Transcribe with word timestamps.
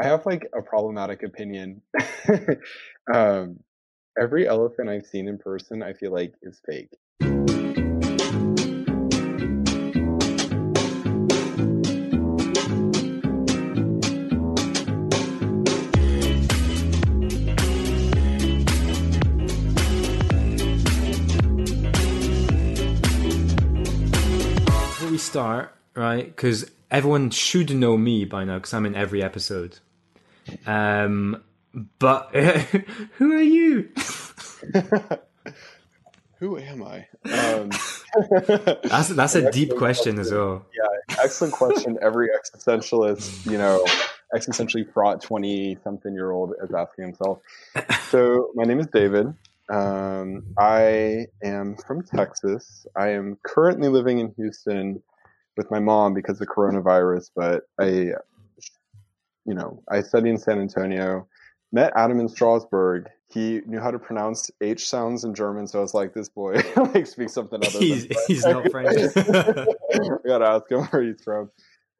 I 0.00 0.06
have 0.06 0.24
like 0.24 0.48
a 0.56 0.62
problematic 0.62 1.22
opinion. 1.22 1.82
um, 3.14 3.60
every 4.18 4.48
elephant 4.48 4.88
I've 4.88 5.06
seen 5.06 5.28
in 5.28 5.36
person, 5.36 5.82
I 5.82 5.92
feel 5.92 6.12
like 6.12 6.32
is 6.40 6.60
fake. 6.64 6.96
Before 24.88 25.10
we 25.10 25.18
start, 25.18 25.74
right? 25.94 26.24
Because 26.24 26.70
everyone 26.92 27.30
should 27.30 27.74
know 27.74 27.96
me 27.96 28.24
by 28.24 28.44
now 28.44 28.58
because 28.58 28.72
I'm 28.74 28.86
in 28.86 28.94
every 28.94 29.22
episode. 29.22 29.78
Um, 30.66 31.42
but 31.98 32.34
who 33.16 33.32
are 33.32 33.42
you? 33.42 33.88
Who 36.38 36.58
am 36.58 36.82
I? 36.82 37.06
Um, 37.32 37.70
That's 38.82 39.08
that's 39.10 39.36
a 39.36 39.50
deep 39.52 39.76
question 39.76 40.18
as 40.18 40.32
well. 40.32 40.66
yeah, 40.76 41.16
excellent 41.22 41.54
question. 41.54 41.98
Every 42.02 42.28
existentialist, 42.30 43.48
you 43.48 43.56
know, 43.58 43.86
existentially 44.34 44.92
fraught 44.92 45.22
twenty-something-year-old 45.22 46.54
is 46.62 46.74
asking 46.74 47.04
himself. 47.04 47.38
So, 48.10 48.50
my 48.56 48.64
name 48.64 48.80
is 48.80 48.88
David. 48.88 49.32
Um, 49.70 50.42
I 50.58 51.26
am 51.44 51.76
from 51.76 52.02
Texas. 52.02 52.88
I 52.96 53.10
am 53.10 53.38
currently 53.44 53.88
living 53.88 54.18
in 54.18 54.34
Houston 54.36 55.00
with 55.56 55.70
my 55.70 55.80
mom 55.80 56.14
because 56.14 56.40
of 56.40 56.48
coronavirus, 56.48 57.30
but 57.34 57.62
I, 57.80 57.86
you 59.44 59.54
know, 59.54 59.82
I 59.90 60.02
studied 60.02 60.30
in 60.30 60.38
San 60.38 60.60
Antonio. 60.60 61.26
Met 61.74 61.92
Adam 61.96 62.20
in 62.20 62.28
Strasbourg. 62.28 63.08
He 63.32 63.62
knew 63.66 63.80
how 63.80 63.90
to 63.90 63.98
pronounce 63.98 64.50
H 64.60 64.86
sounds 64.86 65.24
in 65.24 65.34
German, 65.34 65.66
so 65.66 65.78
I 65.78 65.82
was 65.82 65.94
like, 65.94 66.12
"This 66.12 66.28
boy 66.28 66.60
like 66.76 67.06
speaks 67.06 67.32
something 67.32 67.64
other 67.64 67.78
He's 67.78 68.06
than 68.06 68.16
he's 68.26 68.44
not 68.44 68.68
French. 68.70 68.90
I 69.16 70.06
gotta 70.26 70.46
ask 70.46 70.70
him 70.70 70.82
where 70.84 71.02
he's 71.02 71.22
from. 71.24 71.50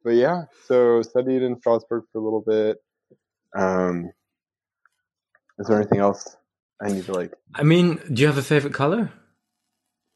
But 0.03 0.11
yeah, 0.11 0.43
so 0.67 1.01
studied 1.01 1.41
in 1.41 1.57
Strasbourg 1.59 2.03
for 2.11 2.19
a 2.19 2.21
little 2.21 2.43
bit. 2.45 2.77
Um, 3.57 4.11
is 5.57 5.67
there 5.67 5.77
anything 5.77 5.99
else 5.99 6.37
I 6.79 6.89
need 6.89 7.05
to 7.05 7.13
like 7.13 7.33
I 7.55 7.63
mean, 7.63 7.99
do 8.11 8.21
you 8.21 8.27
have 8.27 8.37
a 8.37 8.43
favorite 8.43 8.73
color? 8.73 9.11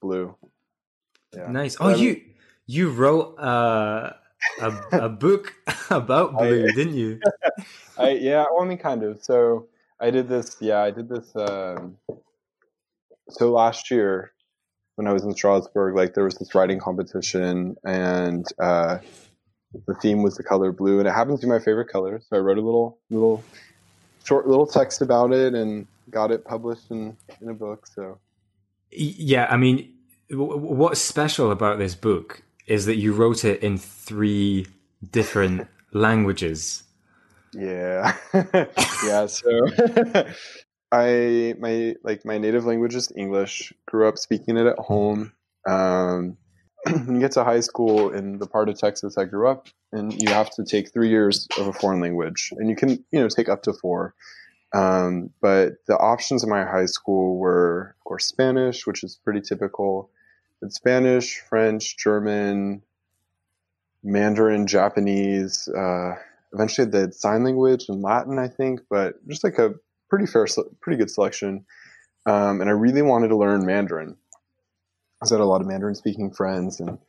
blue? 0.02 0.36
Yeah. 1.36 1.52
Nice. 1.52 1.78
Oh, 1.80 1.96
you 1.96 2.22
you 2.68 2.92
wrote 2.92 3.40
uh, 3.40 4.12
a 4.62 4.74
a 4.92 5.10
book 5.26 5.56
about 5.90 6.38
blue, 6.38 6.68
didn't 6.74 6.96
you? 6.96 7.20
I 7.98 8.12
yeah, 8.12 8.46
well, 8.52 8.64
I 8.64 8.68
mean, 8.68 8.78
kind 8.78 9.04
of. 9.04 9.24
So 9.24 9.68
I 10.00 10.12
did 10.12 10.28
this. 10.28 10.58
Yeah, 10.60 10.82
I 10.82 10.92
did 10.92 11.10
this. 11.10 11.36
Um, 11.36 11.98
so 13.30 13.52
last 13.52 13.90
year, 13.90 14.34
when 14.96 15.08
I 15.08 15.14
was 15.14 15.24
in 15.24 15.34
Strasbourg, 15.34 15.96
like 15.96 16.14
there 16.14 16.26
was 16.26 16.36
this 16.36 16.54
writing 16.54 16.80
competition, 16.80 17.76
and 17.86 18.46
uh, 18.60 19.00
the 19.88 19.96
theme 19.96 20.22
was 20.22 20.36
the 20.36 20.44
color 20.44 20.72
blue, 20.72 21.00
and 21.00 21.08
it 21.08 21.14
happens 21.14 21.40
to 21.40 21.48
be 21.48 21.50
my 21.50 21.60
favorite 21.60 21.90
color. 21.90 22.22
So 22.30 22.38
I 22.38 22.40
wrote 22.40 22.58
a 22.58 22.62
little, 22.62 23.00
little, 23.10 23.44
short, 24.26 24.48
little 24.48 24.68
text 24.68 25.02
about 25.02 25.32
it, 25.32 25.56
and 25.56 25.88
got 26.10 26.32
it 26.32 26.46
published 26.46 26.92
in 26.92 27.16
in 27.42 27.50
a 27.50 27.54
book. 27.54 27.88
So 27.88 28.20
Yeah, 28.92 29.48
I 29.50 29.58
mean, 29.58 29.94
what's 30.30 31.02
special 31.02 31.52
about 31.52 31.80
this 31.80 31.96
book 31.96 32.44
is 32.68 32.86
that 32.86 32.98
you 32.98 33.14
wrote 33.14 33.46
it 33.46 33.64
in 33.64 33.78
three 33.78 34.68
different 35.12 35.68
languages. 35.94 36.84
Yeah, 37.54 38.16
yeah. 39.06 39.26
So 39.26 39.50
I 40.92 41.56
my 41.60 41.96
like 42.04 42.26
my 42.26 42.38
native 42.38 42.66
language 42.66 42.96
is 42.96 43.12
English. 43.16 43.74
Grew 43.88 44.08
up 44.08 44.18
speaking 44.18 44.58
it 44.58 44.68
at 44.68 44.78
home. 44.78 45.34
Um, 45.68 46.38
when 46.84 47.08
you 47.16 47.20
get 47.20 47.32
to 47.34 47.44
high 47.44 47.62
school 47.62 48.10
in 48.12 48.38
the 48.38 48.48
part 48.48 48.70
of 48.70 48.78
Texas 48.78 49.18
I 49.18 49.26
grew 49.26 49.48
up, 49.48 49.68
and 49.92 50.14
you 50.22 50.30
have 50.30 50.50
to 50.52 50.64
take 50.64 50.94
three 50.94 51.10
years 51.10 51.48
of 51.58 51.68
a 51.68 51.74
foreign 51.74 52.02
language, 52.02 52.54
and 52.58 52.70
you 52.70 52.76
can 52.76 53.04
you 53.12 53.20
know 53.20 53.30
take 53.30 53.50
up 53.50 53.64
to 53.64 53.74
four. 53.74 54.14
Um, 54.74 55.32
but 55.42 55.76
the 55.88 55.98
options 55.98 56.44
in 56.44 56.50
my 56.50 56.66
high 56.66 56.86
school 56.86 57.38
were, 57.38 57.96
of 57.98 58.04
course, 58.04 58.26
Spanish, 58.26 58.86
which 58.86 59.04
is 59.04 59.20
pretty 59.24 59.42
typical. 59.42 60.12
But 60.62 60.74
Spanish, 60.74 61.40
French, 61.50 61.98
German, 61.98 62.82
Mandarin, 64.04 64.68
Japanese. 64.68 65.68
Uh, 65.68 66.16
eventually, 66.54 66.90
the 66.90 67.12
sign 67.12 67.44
language 67.44 67.86
and 67.90 68.02
Latin, 68.02 68.40
I 68.40 68.48
think. 68.48 68.82
But 68.90 69.16
just 69.28 69.44
like 69.44 69.60
a 69.60 69.76
pretty 70.10 70.26
fair, 70.26 70.48
pretty 70.82 70.98
good 70.98 71.12
selection. 71.12 71.66
Um, 72.26 72.62
and 72.62 72.70
I 72.70 72.74
really 72.74 73.02
wanted 73.02 73.30
to 73.30 73.38
learn 73.38 73.66
Mandarin. 73.66 74.18
I 75.22 75.28
had 75.30 75.40
a 75.40 75.46
lot 75.46 75.62
of 75.62 75.68
Mandarin 75.68 75.96
speaking 75.96 76.32
friends, 76.32 76.80
and 76.80 77.00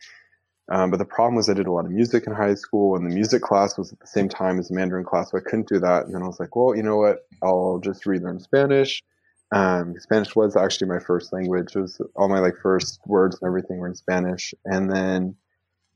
um, 0.71 0.91
but 0.91 0.99
the 0.99 1.05
problem 1.05 1.35
was 1.35 1.49
I 1.49 1.55
did 1.55 1.67
a 1.67 1.73
lot 1.73 1.87
of 1.87 1.91
music 1.91 2.25
in 2.27 2.35
high 2.35 2.55
school, 2.55 2.97
and 2.97 3.11
the 3.11 3.15
music 3.15 3.43
class 3.43 3.77
was 3.77 3.93
at 3.93 4.01
the 4.01 4.07
same 4.07 4.29
time 4.29 4.59
as 4.59 4.69
the 4.69 4.75
Mandarin 4.75 5.05
class, 5.05 5.31
so 5.31 5.39
I 5.39 5.41
couldn't 5.41 5.69
do 5.69 5.79
that. 5.81 6.07
And 6.07 6.15
then 6.15 6.23
I 6.23 6.27
was 6.27 6.41
like, 6.41 6.55
well, 6.55 6.75
you 6.75 6.83
know 6.83 6.97
what? 6.97 7.27
I'll 7.43 7.81
just 7.83 8.07
relearn 8.07 8.41
Spanish. 8.41 9.03
Um, 9.51 9.95
Spanish 9.99 10.37
was 10.37 10.57
actually 10.57 10.89
my 10.89 10.99
first 10.99 11.33
language. 11.33 11.75
It 11.75 11.81
was 11.81 12.01
all 12.17 12.29
my 12.29 12.39
like 12.39 12.57
first 12.63 13.01
words 13.07 13.39
and 13.41 13.49
everything 13.49 13.79
were 13.79 13.89
in 13.89 13.95
Spanish. 13.95 14.53
And 14.65 14.91
then 14.91 15.37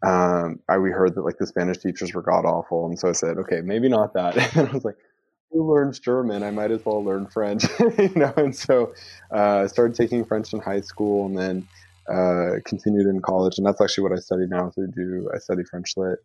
um, 0.03 0.61
I 0.69 0.79
we 0.79 0.91
heard 0.91 1.15
that 1.15 1.23
like 1.23 1.39
the 1.39 1.47
Spanish 1.47 1.79
teachers 1.79 2.13
were 2.13 2.23
god 2.23 2.45
awful, 2.45 2.87
and 2.87 2.99
so 2.99 3.09
I 3.09 3.13
said, 3.13 3.39
okay, 3.39 3.61
maybe 3.63 3.89
not 3.89 4.15
that. 4.15 4.37
And 4.57 4.69
I 4.69 4.73
was 4.73 4.85
like, 4.85 4.97
who 5.51 5.71
learns 5.73 6.01
German? 6.01 6.43
I 6.43 6.51
might 6.51 6.71
as 6.71 6.85
well 6.85 7.05
learn 7.05 7.27
French, 7.27 7.65
you 7.99 8.11
know. 8.17 8.33
And 8.37 8.57
so 8.57 8.95
uh, 9.33 9.61
I 9.61 9.67
started 9.67 9.95
taking 9.95 10.25
French 10.25 10.53
in 10.53 10.61
high 10.61 10.81
school, 10.81 11.27
and 11.27 11.39
then 11.39 11.69
uh, 12.13 12.59
continued 12.65 13.07
in 13.07 13.21
college, 13.21 13.59
and 13.59 13.67
that's 13.67 13.81
actually 13.81 14.03
what 14.03 14.13
I 14.13 14.21
study 14.21 14.47
now. 14.49 14.71
So 14.71 14.83
I 14.83 14.87
do 14.93 15.31
I 15.33 15.39
study 15.39 15.63
French 15.71 15.93
lit. 15.97 16.19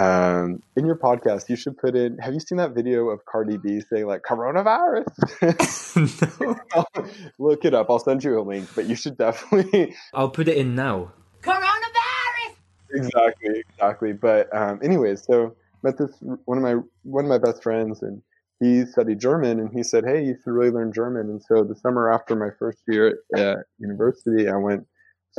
Um, 0.00 0.62
in 0.76 0.86
your 0.86 0.96
podcast, 0.96 1.50
you 1.50 1.56
should 1.56 1.76
put 1.76 1.94
in. 1.94 2.16
Have 2.18 2.32
you 2.32 2.40
seen 2.40 2.56
that 2.56 2.74
video 2.74 3.10
of 3.10 3.26
Cardi 3.26 3.58
B 3.58 3.80
saying 3.80 4.06
like 4.06 4.22
coronavirus? 4.22 5.04
Look 7.38 7.64
it 7.66 7.74
up. 7.74 7.90
I'll 7.90 7.98
send 7.98 8.24
you 8.24 8.40
a 8.40 8.42
link, 8.42 8.68
but 8.74 8.86
you 8.86 8.94
should 8.94 9.18
definitely 9.18 9.94
I'll 10.14 10.30
put 10.30 10.48
it 10.48 10.56
in 10.56 10.74
now. 10.74 11.12
Coronavirus! 11.42 12.56
exactly 12.92 13.62
exactly. 13.68 14.12
But 14.12 14.54
um, 14.56 14.80
anyways, 14.82 15.24
so 15.24 15.54
met 15.82 15.98
this 15.98 16.10
one 16.20 16.56
of 16.56 16.64
my 16.64 16.76
one 17.02 17.24
of 17.26 17.28
my 17.28 17.38
best 17.38 17.62
friends, 17.62 18.02
and 18.02 18.22
he 18.58 18.86
studied 18.86 19.20
German, 19.20 19.60
and 19.60 19.70
he 19.70 19.82
said, 19.82 20.04
"Hey, 20.06 20.24
you 20.24 20.34
should 20.42 20.52
really 20.52 20.70
learn 20.70 20.92
German." 20.94 21.28
And 21.28 21.42
so 21.42 21.62
the 21.62 21.76
summer 21.76 22.10
after 22.10 22.34
my 22.34 22.48
first 22.58 22.78
year 22.88 23.18
at 23.36 23.58
university, 23.78 24.48
I 24.48 24.56
went 24.56 24.86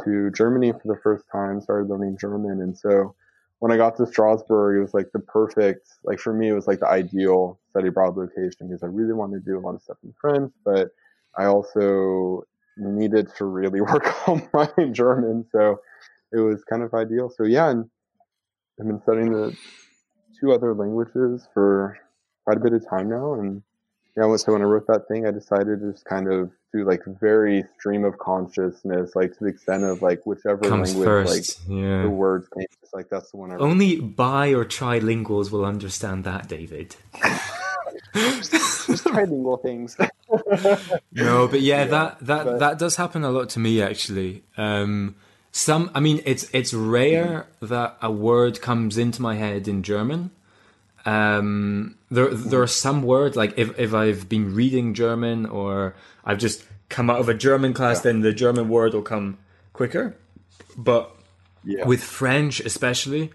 to 0.03 0.29
Germany 0.31 0.71
for 0.71 0.93
the 0.93 0.99
first 1.01 1.25
time, 1.31 1.61
started 1.61 1.89
learning 1.89 2.17
German, 2.21 2.61
and 2.61 2.77
so 2.77 3.15
when 3.61 3.71
I 3.71 3.77
got 3.77 3.95
to 3.97 4.07
Strasbourg, 4.07 4.75
it 4.75 4.81
was 4.81 4.95
like 4.95 5.11
the 5.13 5.19
perfect, 5.19 5.87
like 6.03 6.17
for 6.17 6.33
me, 6.33 6.49
it 6.49 6.53
was 6.53 6.65
like 6.65 6.79
the 6.79 6.87
ideal 6.87 7.59
study 7.69 7.89
abroad 7.89 8.17
location 8.17 8.67
because 8.67 8.81
I 8.81 8.87
really 8.87 9.13
wanted 9.13 9.45
to 9.45 9.51
do 9.51 9.59
a 9.59 9.61
lot 9.61 9.75
of 9.75 9.83
stuff 9.83 9.97
in 10.03 10.11
French, 10.19 10.51
but 10.65 10.89
I 11.37 11.45
also 11.45 12.43
needed 12.75 13.29
to 13.37 13.45
really 13.45 13.79
work 13.81 14.27
on 14.27 14.49
my 14.51 14.67
German, 14.91 15.45
so 15.51 15.79
it 16.33 16.39
was 16.39 16.63
kind 16.63 16.81
of 16.81 16.91
ideal. 16.95 17.29
So 17.29 17.43
yeah, 17.43 17.69
and 17.69 17.87
I've 18.79 18.87
been 18.87 19.01
studying 19.03 19.31
the 19.31 19.55
two 20.39 20.53
other 20.53 20.73
languages 20.73 21.47
for 21.53 21.99
quite 22.45 22.57
a 22.57 22.61
bit 22.61 22.73
of 22.73 22.89
time 22.89 23.09
now, 23.09 23.35
and 23.35 23.61
yeah, 24.17 24.35
so 24.35 24.53
when 24.53 24.61
I 24.61 24.65
wrote 24.65 24.87
that 24.87 25.07
thing, 25.07 25.25
I 25.25 25.31
decided 25.31 25.79
to 25.81 25.91
just 25.91 26.05
kind 26.05 26.31
of 26.31 26.51
do 26.73 26.85
like 26.85 27.01
very 27.19 27.63
stream 27.77 28.03
of 28.05 28.17
consciousness, 28.17 29.15
like 29.15 29.33
to 29.37 29.43
the 29.45 29.49
extent 29.49 29.83
of 29.83 30.01
like 30.01 30.25
whichever 30.25 30.59
Comes 30.67 30.95
language, 30.95 31.05
first. 31.05 31.59
like 31.69 31.77
yeah. 31.77 32.01
the 32.03 32.09
words 32.09 32.47
came, 32.55 32.65
just 32.81 32.93
like 32.93 33.09
that's 33.09 33.31
the 33.31 33.37
one 33.37 33.51
I 33.51 33.55
wrote. 33.55 33.61
Only 33.63 33.99
bi 33.99 34.49
or 34.53 34.65
trilinguals 34.65 35.51
will 35.51 35.65
understand 35.65 36.23
that, 36.25 36.47
David. 36.47 36.95
just 38.13 38.51
trilingual 39.05 39.61
things. 39.61 39.97
No, 41.11 41.47
but 41.47 41.59
yeah, 41.61 41.79
Yeah, 41.79 41.85
that 41.87 42.19
that 42.21 42.45
but- 42.45 42.59
that 42.59 42.79
does 42.79 42.95
happen 42.95 43.23
a 43.23 43.31
lot 43.31 43.49
to 43.49 43.59
me 43.59 43.81
actually. 43.81 44.43
Um, 44.57 45.15
some, 45.51 45.91
I 45.93 45.99
mean, 45.99 46.21
it's 46.25 46.49
it's 46.53 46.73
rare 46.73 47.47
that 47.61 47.97
a 48.01 48.09
word 48.09 48.61
comes 48.61 48.97
into 48.97 49.21
my 49.21 49.35
head 49.35 49.67
in 49.67 49.83
German. 49.83 50.31
Um, 51.05 51.95
there 52.09 52.29
there 52.33 52.61
are 52.61 52.67
some 52.67 53.01
words 53.03 53.35
like 53.35 53.57
if 53.57 53.77
if 53.79 53.93
I've 53.93 54.29
been 54.29 54.53
reading 54.53 54.93
German 54.93 55.45
or 55.45 55.95
I've 56.23 56.37
just 56.37 56.65
come 56.89 57.09
out 57.09 57.19
of 57.19 57.29
a 57.29 57.33
German 57.33 57.73
class, 57.73 58.01
then 58.01 58.21
the 58.21 58.33
German 58.33 58.69
word 58.69 58.93
will 58.93 59.01
come 59.01 59.37
quicker. 59.73 60.15
But 60.77 61.11
yeah. 61.63 61.85
with 61.85 62.03
French, 62.03 62.59
especially, 62.59 63.31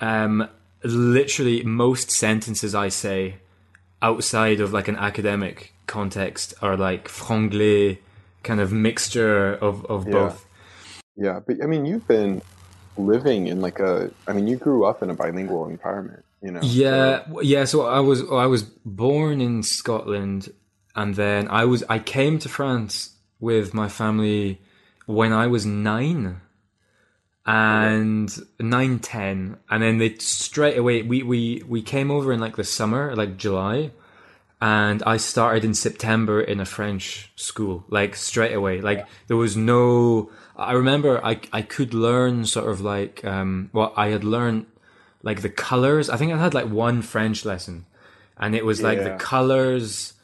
um, 0.00 0.48
literally 0.82 1.62
most 1.62 2.10
sentences 2.10 2.74
I 2.74 2.88
say 2.88 3.36
outside 4.02 4.60
of 4.60 4.72
like 4.72 4.88
an 4.88 4.96
academic 4.96 5.72
context 5.86 6.54
are 6.60 6.76
like 6.76 7.08
franglais, 7.08 7.98
kind 8.42 8.60
of 8.60 8.72
mixture 8.72 9.54
of, 9.54 9.84
of 9.86 10.06
Yeah. 10.06 10.12
both. 10.12 10.46
Yeah, 11.16 11.40
but 11.46 11.62
I 11.62 11.66
mean, 11.66 11.86
you've 11.86 12.08
been 12.08 12.42
living 12.96 13.46
in 13.46 13.60
like 13.60 13.80
a. 13.80 14.10
I 14.26 14.32
mean, 14.32 14.46
you 14.46 14.56
grew 14.56 14.84
up 14.84 15.02
in 15.02 15.10
a 15.10 15.14
bilingual 15.14 15.66
environment. 15.66 16.24
you 16.42 16.50
know. 16.50 16.60
Yeah, 16.62 17.26
so. 17.26 17.40
yeah. 17.40 17.64
So 17.64 17.86
I 17.86 18.00
was 18.00 18.22
I 18.30 18.46
was 18.46 18.62
born 18.62 19.40
in 19.40 19.62
Scotland, 19.62 20.52
and 20.94 21.14
then 21.14 21.48
I 21.48 21.64
was 21.64 21.84
I 21.88 21.98
came 21.98 22.38
to 22.40 22.48
France 22.48 23.10
with 23.40 23.74
my 23.74 23.88
family 23.88 24.60
when 25.06 25.32
I 25.32 25.46
was 25.46 25.66
nine 25.66 26.40
and 27.46 28.30
nine 28.58 28.98
ten, 28.98 29.58
and 29.70 29.82
then 29.82 29.98
they 29.98 30.14
straight 30.16 30.78
away 30.78 31.02
we 31.02 31.22
we 31.22 31.62
we 31.68 31.82
came 31.82 32.10
over 32.10 32.32
in 32.32 32.40
like 32.40 32.56
the 32.56 32.64
summer, 32.64 33.14
like 33.14 33.36
July, 33.36 33.90
and 34.64 35.02
I 35.02 35.18
started 35.18 35.62
in 35.62 35.74
September 35.74 36.40
in 36.40 36.58
a 36.58 36.64
French 36.64 37.30
school, 37.36 37.84
like 37.90 38.16
straight 38.16 38.54
away. 38.54 38.80
Like 38.80 39.06
there 39.26 39.36
was 39.36 39.58
no. 39.58 40.30
I 40.56 40.72
remember 40.72 41.22
I 41.22 41.38
I 41.52 41.60
could 41.60 41.92
learn 41.92 42.46
sort 42.46 42.70
of 42.70 42.80
like 42.80 43.22
um 43.26 43.68
well 43.74 43.92
I 43.94 44.08
had 44.08 44.24
learned 44.24 44.64
like 45.22 45.42
the 45.42 45.50
colors. 45.50 46.08
I 46.08 46.16
think 46.16 46.32
I 46.32 46.38
had 46.38 46.54
like 46.54 46.70
one 46.70 47.02
French 47.02 47.44
lesson, 47.44 47.84
and 48.38 48.54
it 48.54 48.64
was 48.64 48.80
like 48.80 48.96
yeah. 48.96 49.10
the 49.10 49.16
colors. 49.16 50.14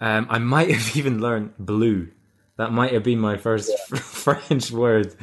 Um, 0.00 0.26
I 0.30 0.38
might 0.38 0.70
have 0.70 0.96
even 1.00 1.20
learned 1.20 1.52
blue. 1.58 2.08
That 2.56 2.72
might 2.72 2.94
have 2.94 3.02
been 3.02 3.20
my 3.20 3.36
first 3.36 3.68
yeah. 3.68 3.98
French 4.00 4.70
word. 4.70 5.14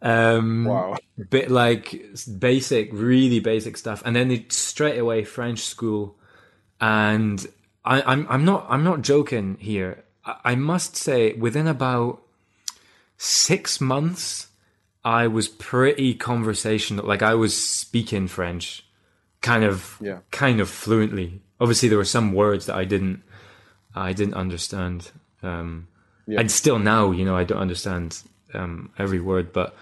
Um, 0.00 0.64
wow. 0.64 0.96
Bit 1.28 1.50
like 1.50 2.02
basic, 2.38 2.88
really 2.94 3.40
basic 3.40 3.76
stuff, 3.76 4.02
and 4.06 4.16
then 4.16 4.30
it 4.30 4.54
straight 4.54 4.98
away 4.98 5.24
French 5.24 5.60
school, 5.60 6.16
and 6.80 7.46
I, 7.86 8.00
am 8.00 8.04
I'm, 8.06 8.26
I'm 8.28 8.44
not 8.44 8.66
I'm 8.68 8.84
not 8.84 9.02
joking 9.02 9.56
here. 9.60 10.04
I, 10.24 10.36
I 10.44 10.54
must 10.56 10.96
say, 10.96 11.32
within 11.34 11.66
about 11.66 12.20
six 13.16 13.80
months, 13.80 14.48
I 15.04 15.28
was 15.28 15.48
pretty 15.48 16.14
conversational. 16.14 17.06
Like 17.06 17.22
I 17.22 17.34
was 17.34 17.56
speaking 17.56 18.26
French, 18.26 18.84
kind 19.40 19.64
of, 19.64 19.96
yeah. 20.00 20.18
kind 20.32 20.60
of 20.60 20.68
fluently. 20.68 21.40
Obviously, 21.60 21.88
there 21.88 21.98
were 21.98 22.04
some 22.04 22.32
words 22.32 22.66
that 22.66 22.74
I 22.74 22.84
didn't, 22.84 23.22
I 23.94 24.12
didn't 24.12 24.34
understand. 24.34 25.12
Um, 25.42 25.86
yeah. 26.26 26.40
And 26.40 26.50
still 26.50 26.80
now, 26.80 27.12
you 27.12 27.24
know, 27.24 27.36
I 27.36 27.44
don't 27.44 27.60
understand 27.60 28.20
um, 28.52 28.90
every 28.98 29.20
word, 29.20 29.52
but 29.52 29.76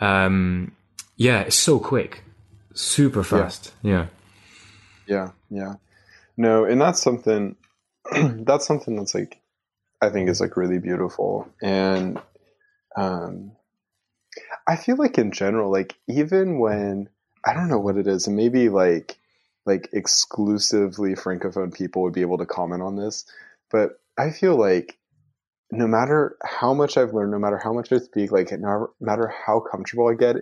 um, 0.00 0.72
yeah, 1.16 1.40
it's 1.42 1.56
so 1.56 1.78
quick, 1.78 2.24
super 2.72 3.22
fast. 3.22 3.72
Yeah. 3.82 4.06
yeah, 5.06 5.30
yeah, 5.50 5.74
No, 6.40 6.64
and 6.64 6.80
that's 6.80 7.02
something. 7.02 7.54
that's 8.12 8.66
something 8.66 8.96
that's 8.96 9.14
like, 9.14 9.38
I 10.00 10.08
think 10.08 10.30
is 10.30 10.40
like 10.40 10.56
really 10.56 10.78
beautiful, 10.78 11.46
and 11.60 12.18
um, 12.96 13.52
I 14.66 14.76
feel 14.76 14.96
like 14.96 15.18
in 15.18 15.32
general, 15.32 15.70
like 15.70 15.96
even 16.08 16.58
when 16.58 17.10
I 17.44 17.52
don't 17.52 17.68
know 17.68 17.78
what 17.78 17.98
it 17.98 18.06
is, 18.06 18.26
and 18.26 18.36
maybe 18.36 18.70
like 18.70 19.18
like 19.66 19.90
exclusively 19.92 21.14
francophone 21.14 21.74
people 21.74 22.00
would 22.00 22.14
be 22.14 22.22
able 22.22 22.38
to 22.38 22.46
comment 22.46 22.80
on 22.80 22.96
this, 22.96 23.26
but 23.70 24.00
I 24.16 24.30
feel 24.30 24.56
like 24.56 24.96
no 25.70 25.86
matter 25.86 26.38
how 26.42 26.72
much 26.72 26.96
I've 26.96 27.12
learned, 27.12 27.32
no 27.32 27.38
matter 27.38 27.60
how 27.62 27.74
much 27.74 27.92
I 27.92 27.98
speak, 27.98 28.32
like 28.32 28.50
no 28.50 28.88
matter 28.98 29.30
how 29.46 29.60
comfortable 29.60 30.08
I 30.08 30.14
get, 30.14 30.36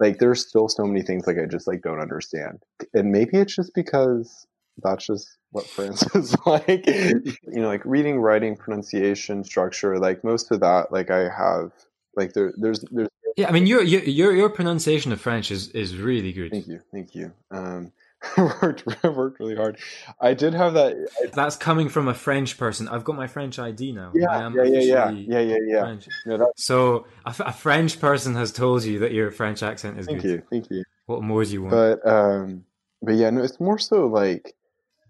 like 0.00 0.18
there's 0.18 0.44
still 0.44 0.68
so 0.68 0.86
many 0.86 1.02
things 1.02 1.24
like 1.24 1.38
I 1.38 1.46
just 1.46 1.68
like 1.68 1.82
don't 1.82 2.00
understand. 2.00 2.64
And 2.92 3.12
maybe 3.12 3.38
it's 3.38 3.54
just 3.54 3.74
because 3.76 4.48
that's 4.82 5.06
just 5.06 5.28
what 5.50 5.66
France 5.66 6.02
is 6.14 6.36
like. 6.46 6.86
you 6.86 7.34
know, 7.46 7.68
like 7.68 7.84
reading, 7.84 8.20
writing, 8.20 8.56
pronunciation, 8.56 9.44
structure, 9.44 9.98
like 9.98 10.24
most 10.24 10.50
of 10.50 10.60
that, 10.60 10.92
like 10.92 11.10
I 11.10 11.28
have 11.28 11.72
like 12.14 12.32
there 12.32 12.52
there's 12.56 12.84
there's 12.90 13.08
Yeah, 13.36 13.48
I 13.48 13.52
mean 13.52 13.66
your 13.66 13.82
your 13.82 14.32
your 14.34 14.50
pronunciation 14.50 15.12
of 15.12 15.20
French 15.20 15.50
is 15.50 15.68
is 15.70 15.96
really 15.96 16.32
good. 16.32 16.50
Thank 16.50 16.66
you. 16.66 16.80
Thank 16.92 17.14
you. 17.14 17.32
Um 17.50 17.92
worked 18.38 18.86
worked 19.04 19.40
really 19.40 19.54
hard. 19.54 19.78
I 20.20 20.34
did 20.34 20.54
have 20.54 20.74
that. 20.74 20.96
I, 21.22 21.26
That's 21.32 21.56
coming 21.56 21.88
from 21.88 22.08
a 22.08 22.14
French 22.14 22.56
person. 22.58 22.88
I've 22.88 23.04
got 23.04 23.14
my 23.14 23.26
French 23.26 23.58
ID 23.58 23.92
now. 23.92 24.10
Yeah, 24.14 24.50
yeah, 24.54 24.62
yeah, 24.64 24.80
yeah, 24.80 25.10
yeah, 25.10 25.40
yeah, 25.40 25.56
yeah. 25.66 25.96
yeah 26.26 26.38
so 26.56 27.06
a, 27.24 27.34
a, 27.40 27.52
French 27.52 28.00
person 28.00 28.34
has 28.34 28.52
told 28.52 28.84
you 28.84 29.00
that 29.00 29.12
your 29.12 29.30
French 29.30 29.62
accent 29.62 29.98
is 29.98 30.06
thank 30.06 30.22
good. 30.22 30.48
Thank 30.50 30.70
you, 30.70 30.70
thank 30.70 30.70
you. 30.70 30.84
What 31.04 31.22
more 31.22 31.44
do 31.44 31.52
you 31.52 31.62
want? 31.62 31.72
But 31.72 32.10
um, 32.10 32.64
but 33.02 33.14
yeah, 33.14 33.30
no, 33.30 33.42
it's 33.42 33.60
more 33.60 33.78
so 33.78 34.06
like 34.06 34.55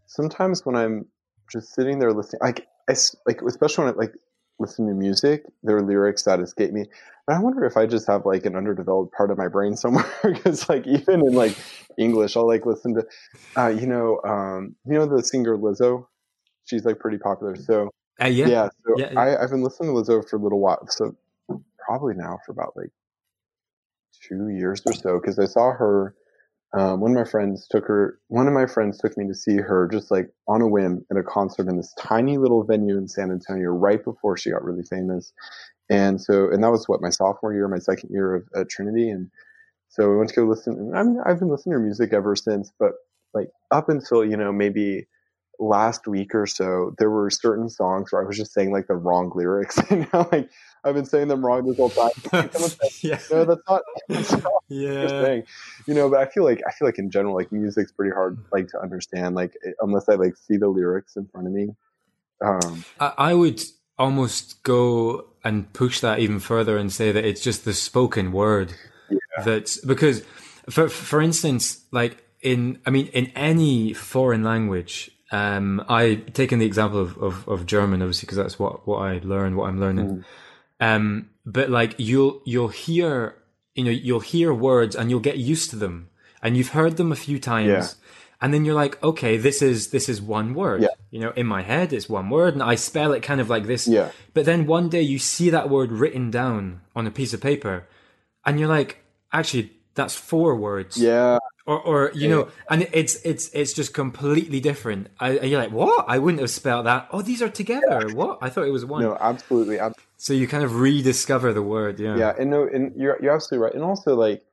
sometimes 0.06 0.64
when 0.64 0.76
I'm 0.76 1.06
just 1.50 1.74
sitting 1.74 1.98
there 1.98 2.12
listening, 2.12 2.40
like 2.42 2.66
I, 2.88 2.94
like 3.26 3.42
especially 3.42 3.84
when 3.84 3.94
I 3.94 3.96
like 3.96 4.14
listen 4.58 4.86
to 4.86 4.94
music, 4.94 5.44
there 5.62 5.76
are 5.76 5.82
lyrics 5.82 6.24
that 6.24 6.40
escape 6.40 6.72
me. 6.72 6.86
But 7.26 7.36
I 7.36 7.40
wonder 7.40 7.64
if 7.64 7.76
I 7.76 7.86
just 7.86 8.06
have 8.06 8.24
like 8.24 8.46
an 8.46 8.56
underdeveloped 8.56 9.14
part 9.14 9.30
of 9.30 9.38
my 9.38 9.48
brain 9.48 9.76
somewhere 9.76 10.10
because 10.22 10.68
like 10.68 10.86
even 10.86 11.20
in 11.26 11.34
like 11.34 11.56
English, 11.98 12.36
I'll 12.36 12.46
like 12.46 12.66
listen 12.66 12.94
to, 12.94 13.06
uh, 13.58 13.68
you 13.68 13.86
know, 13.86 14.20
um, 14.24 14.76
you 14.86 14.94
know 14.94 15.06
the 15.06 15.22
singer 15.22 15.56
Lizzo. 15.56 16.06
She's 16.64 16.84
like 16.84 16.98
pretty 16.98 17.18
popular. 17.18 17.56
So 17.56 17.90
uh, 18.20 18.26
yeah, 18.26 18.48
yeah. 18.48 18.68
So 18.84 18.94
yeah, 18.96 19.10
yeah. 19.12 19.20
I, 19.20 19.42
I've 19.42 19.50
been 19.50 19.62
listening 19.62 19.94
to 19.94 20.00
Lizzo 20.00 20.28
for 20.28 20.36
a 20.36 20.42
little 20.42 20.60
while. 20.60 20.86
So 20.88 21.16
probably 21.78 22.14
now 22.14 22.38
for 22.44 22.52
about 22.52 22.76
like 22.76 22.90
two 24.28 24.48
years 24.48 24.82
or 24.86 24.94
so 24.94 25.20
because 25.20 25.38
I 25.38 25.44
saw 25.44 25.72
her 25.72 26.14
um, 26.76 27.00
one 27.00 27.10
of 27.12 27.16
my 27.16 27.28
friends 27.28 27.66
took 27.68 27.86
her 27.86 28.18
one 28.28 28.46
of 28.46 28.52
my 28.52 28.66
friends 28.66 28.98
took 28.98 29.16
me 29.16 29.26
to 29.26 29.34
see 29.34 29.56
her 29.56 29.88
just 29.90 30.10
like 30.10 30.28
on 30.46 30.60
a 30.60 30.68
whim 30.68 31.04
at 31.10 31.16
a 31.16 31.22
concert 31.22 31.68
in 31.68 31.76
this 31.76 31.94
tiny 31.98 32.38
little 32.38 32.64
venue 32.64 32.98
in 32.98 33.08
san 33.08 33.30
antonio 33.30 33.70
right 33.70 34.04
before 34.04 34.36
she 34.36 34.50
got 34.50 34.64
really 34.64 34.82
famous. 34.82 35.32
And 35.88 36.20
so 36.20 36.50
and 36.50 36.62
that 36.62 36.70
was 36.70 36.88
what 36.88 37.00
my 37.00 37.10
sophomore 37.10 37.54
year 37.54 37.68
my 37.68 37.78
second 37.78 38.10
year 38.10 38.34
of 38.34 38.44
at 38.54 38.68
trinity. 38.68 39.08
And 39.08 39.30
so 39.88 40.10
we 40.10 40.16
went 40.16 40.30
to 40.30 40.36
go 40.36 40.44
listen 40.44 40.92
i 40.94 41.02
mean 41.02 41.18
i've 41.24 41.38
been 41.38 41.48
listening 41.48 41.72
to 41.72 41.78
her 41.78 41.84
music 41.84 42.12
ever 42.12 42.36
since 42.36 42.72
but 42.78 42.92
like 43.34 43.48
up 43.70 43.88
until 43.88 44.24
you 44.24 44.36
know 44.36 44.52
maybe 44.52 45.06
last 45.58 46.06
week 46.06 46.34
or 46.34 46.46
so, 46.46 46.94
there 46.98 47.10
were 47.10 47.30
certain 47.30 47.68
songs 47.68 48.12
where 48.12 48.22
I 48.22 48.26
was 48.26 48.36
just 48.36 48.52
saying 48.52 48.72
like 48.72 48.86
the 48.86 48.94
wrong 48.94 49.32
lyrics, 49.34 49.78
and 49.90 50.08
now 50.12 50.28
like 50.32 50.50
I've 50.84 50.94
been 50.94 51.04
saying 51.04 51.28
them 51.28 51.44
wrong 51.44 51.66
this 51.66 51.76
whole 51.76 51.90
time. 51.90 52.10
yeah. 53.00 53.18
No, 53.30 53.44
that's 53.44 53.62
not. 53.68 53.82
That's 54.08 54.32
not 54.32 54.52
yeah. 54.68 55.08
Saying. 55.08 55.44
You 55.86 55.94
know, 55.94 56.08
but 56.08 56.20
I 56.20 56.26
feel 56.26 56.44
like 56.44 56.62
I 56.66 56.72
feel 56.72 56.86
like 56.86 56.98
in 56.98 57.10
general, 57.10 57.34
like 57.34 57.50
music's 57.50 57.92
pretty 57.92 58.12
hard 58.12 58.38
like 58.52 58.68
to 58.68 58.80
understand, 58.80 59.34
like 59.34 59.54
unless 59.80 60.08
I 60.08 60.14
like 60.14 60.36
see 60.36 60.56
the 60.56 60.68
lyrics 60.68 61.16
in 61.16 61.26
front 61.26 61.46
of 61.46 61.52
me. 61.52 61.70
Um, 62.44 62.84
I, 63.00 63.12
I 63.18 63.34
would 63.34 63.62
almost 63.98 64.62
go 64.62 65.26
and 65.42 65.72
push 65.72 66.00
that 66.00 66.18
even 66.18 66.38
further 66.38 66.76
and 66.76 66.92
say 66.92 67.12
that 67.12 67.24
it's 67.24 67.40
just 67.40 67.64
the 67.64 67.72
spoken 67.72 68.32
word 68.32 68.74
yeah. 69.10 69.44
that's 69.44 69.82
because 69.84 70.22
for 70.68 70.88
for 70.88 71.20
instance 71.20 71.84
like 71.92 72.22
in 72.42 72.78
i 72.86 72.90
mean 72.90 73.06
in 73.08 73.26
any 73.28 73.92
foreign 73.92 74.42
language 74.42 75.10
um, 75.32 75.84
I 75.88 76.16
taken 76.32 76.58
the 76.58 76.66
example 76.66 77.00
of, 77.00 77.18
of, 77.18 77.48
of 77.48 77.66
German, 77.66 78.02
obviously, 78.02 78.26
because 78.26 78.36
that's 78.36 78.58
what, 78.58 78.86
what 78.86 78.98
I 78.98 79.20
learned, 79.24 79.56
what 79.56 79.68
I'm 79.68 79.80
learning. 79.80 80.08
Mm. 80.08 80.24
Um, 80.78 81.30
but 81.44 81.70
like 81.70 81.94
you'll 81.98 82.42
you'll 82.44 82.68
hear 82.68 83.36
you 83.74 83.84
know 83.84 83.90
you'll 83.90 84.20
hear 84.20 84.52
words 84.52 84.94
and 84.94 85.10
you'll 85.10 85.20
get 85.20 85.38
used 85.38 85.70
to 85.70 85.76
them, 85.76 86.10
and 86.42 86.56
you've 86.56 86.68
heard 86.68 86.96
them 86.96 87.12
a 87.12 87.16
few 87.16 87.38
times, 87.38 87.68
yeah. 87.68 87.88
and 88.42 88.52
then 88.52 88.64
you're 88.64 88.74
like, 88.74 89.02
okay, 89.02 89.36
this 89.36 89.62
is 89.62 89.90
this 89.90 90.08
is 90.08 90.20
one 90.20 90.54
word. 90.54 90.82
Yeah. 90.82 90.88
You 91.10 91.20
know, 91.20 91.30
in 91.30 91.46
my 91.46 91.62
head, 91.62 91.92
it's 91.92 92.08
one 92.08 92.28
word, 92.28 92.54
and 92.54 92.62
I 92.62 92.74
spell 92.74 93.12
it 93.12 93.22
kind 93.22 93.40
of 93.40 93.48
like 93.48 93.66
this. 93.66 93.88
Yeah. 93.88 94.10
But 94.34 94.44
then 94.44 94.66
one 94.66 94.88
day 94.88 95.02
you 95.02 95.18
see 95.18 95.50
that 95.50 95.70
word 95.70 95.92
written 95.92 96.30
down 96.30 96.82
on 96.94 97.06
a 97.06 97.10
piece 97.10 97.32
of 97.32 97.40
paper, 97.40 97.86
and 98.44 98.60
you're 98.60 98.68
like, 98.68 99.02
actually, 99.32 99.72
that's 99.94 100.14
four 100.14 100.56
words. 100.56 100.98
Yeah 100.98 101.38
or, 101.66 101.80
or 101.80 102.12
you 102.14 102.28
know, 102.28 102.48
and 102.70 102.88
it's 102.92 103.16
it's 103.24 103.50
it's 103.52 103.72
just 103.72 103.92
completely 103.92 104.60
different. 104.60 105.08
I, 105.18 105.40
you're 105.40 105.60
like, 105.60 105.72
what? 105.72 106.04
I 106.08 106.18
wouldn't 106.18 106.40
have 106.40 106.50
spelled 106.50 106.86
that. 106.86 107.08
Oh, 107.10 107.22
these 107.22 107.42
are 107.42 107.48
together. 107.48 108.08
What? 108.14 108.38
I 108.40 108.48
thought 108.48 108.66
it 108.66 108.70
was 108.70 108.84
one. 108.84 109.02
No, 109.02 109.16
absolutely. 109.20 109.78
So 110.16 110.32
you 110.32 110.46
kind 110.46 110.62
of 110.62 110.76
rediscover 110.76 111.52
the 111.52 111.62
word. 111.62 111.98
Yeah. 111.98 112.16
Yeah, 112.16 112.34
and 112.38 112.50
no, 112.50 112.68
and 112.72 112.94
you're 112.96 113.18
you're 113.20 113.34
absolutely 113.34 113.64
right. 113.64 113.74
And 113.74 113.82
also, 113.82 114.14
like 114.14 114.44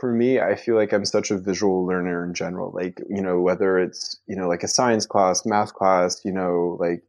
for 0.00 0.12
me, 0.12 0.40
I 0.40 0.54
feel 0.54 0.76
like 0.76 0.92
I'm 0.92 1.04
such 1.04 1.32
a 1.32 1.38
visual 1.38 1.84
learner 1.86 2.24
in 2.24 2.34
general. 2.34 2.72
Like 2.72 3.00
you 3.10 3.20
know, 3.20 3.40
whether 3.40 3.78
it's 3.78 4.20
you 4.28 4.36
know 4.36 4.48
like 4.48 4.62
a 4.62 4.68
science 4.68 5.06
class, 5.06 5.44
math 5.44 5.74
class, 5.74 6.24
you 6.24 6.32
know, 6.32 6.76
like 6.78 7.02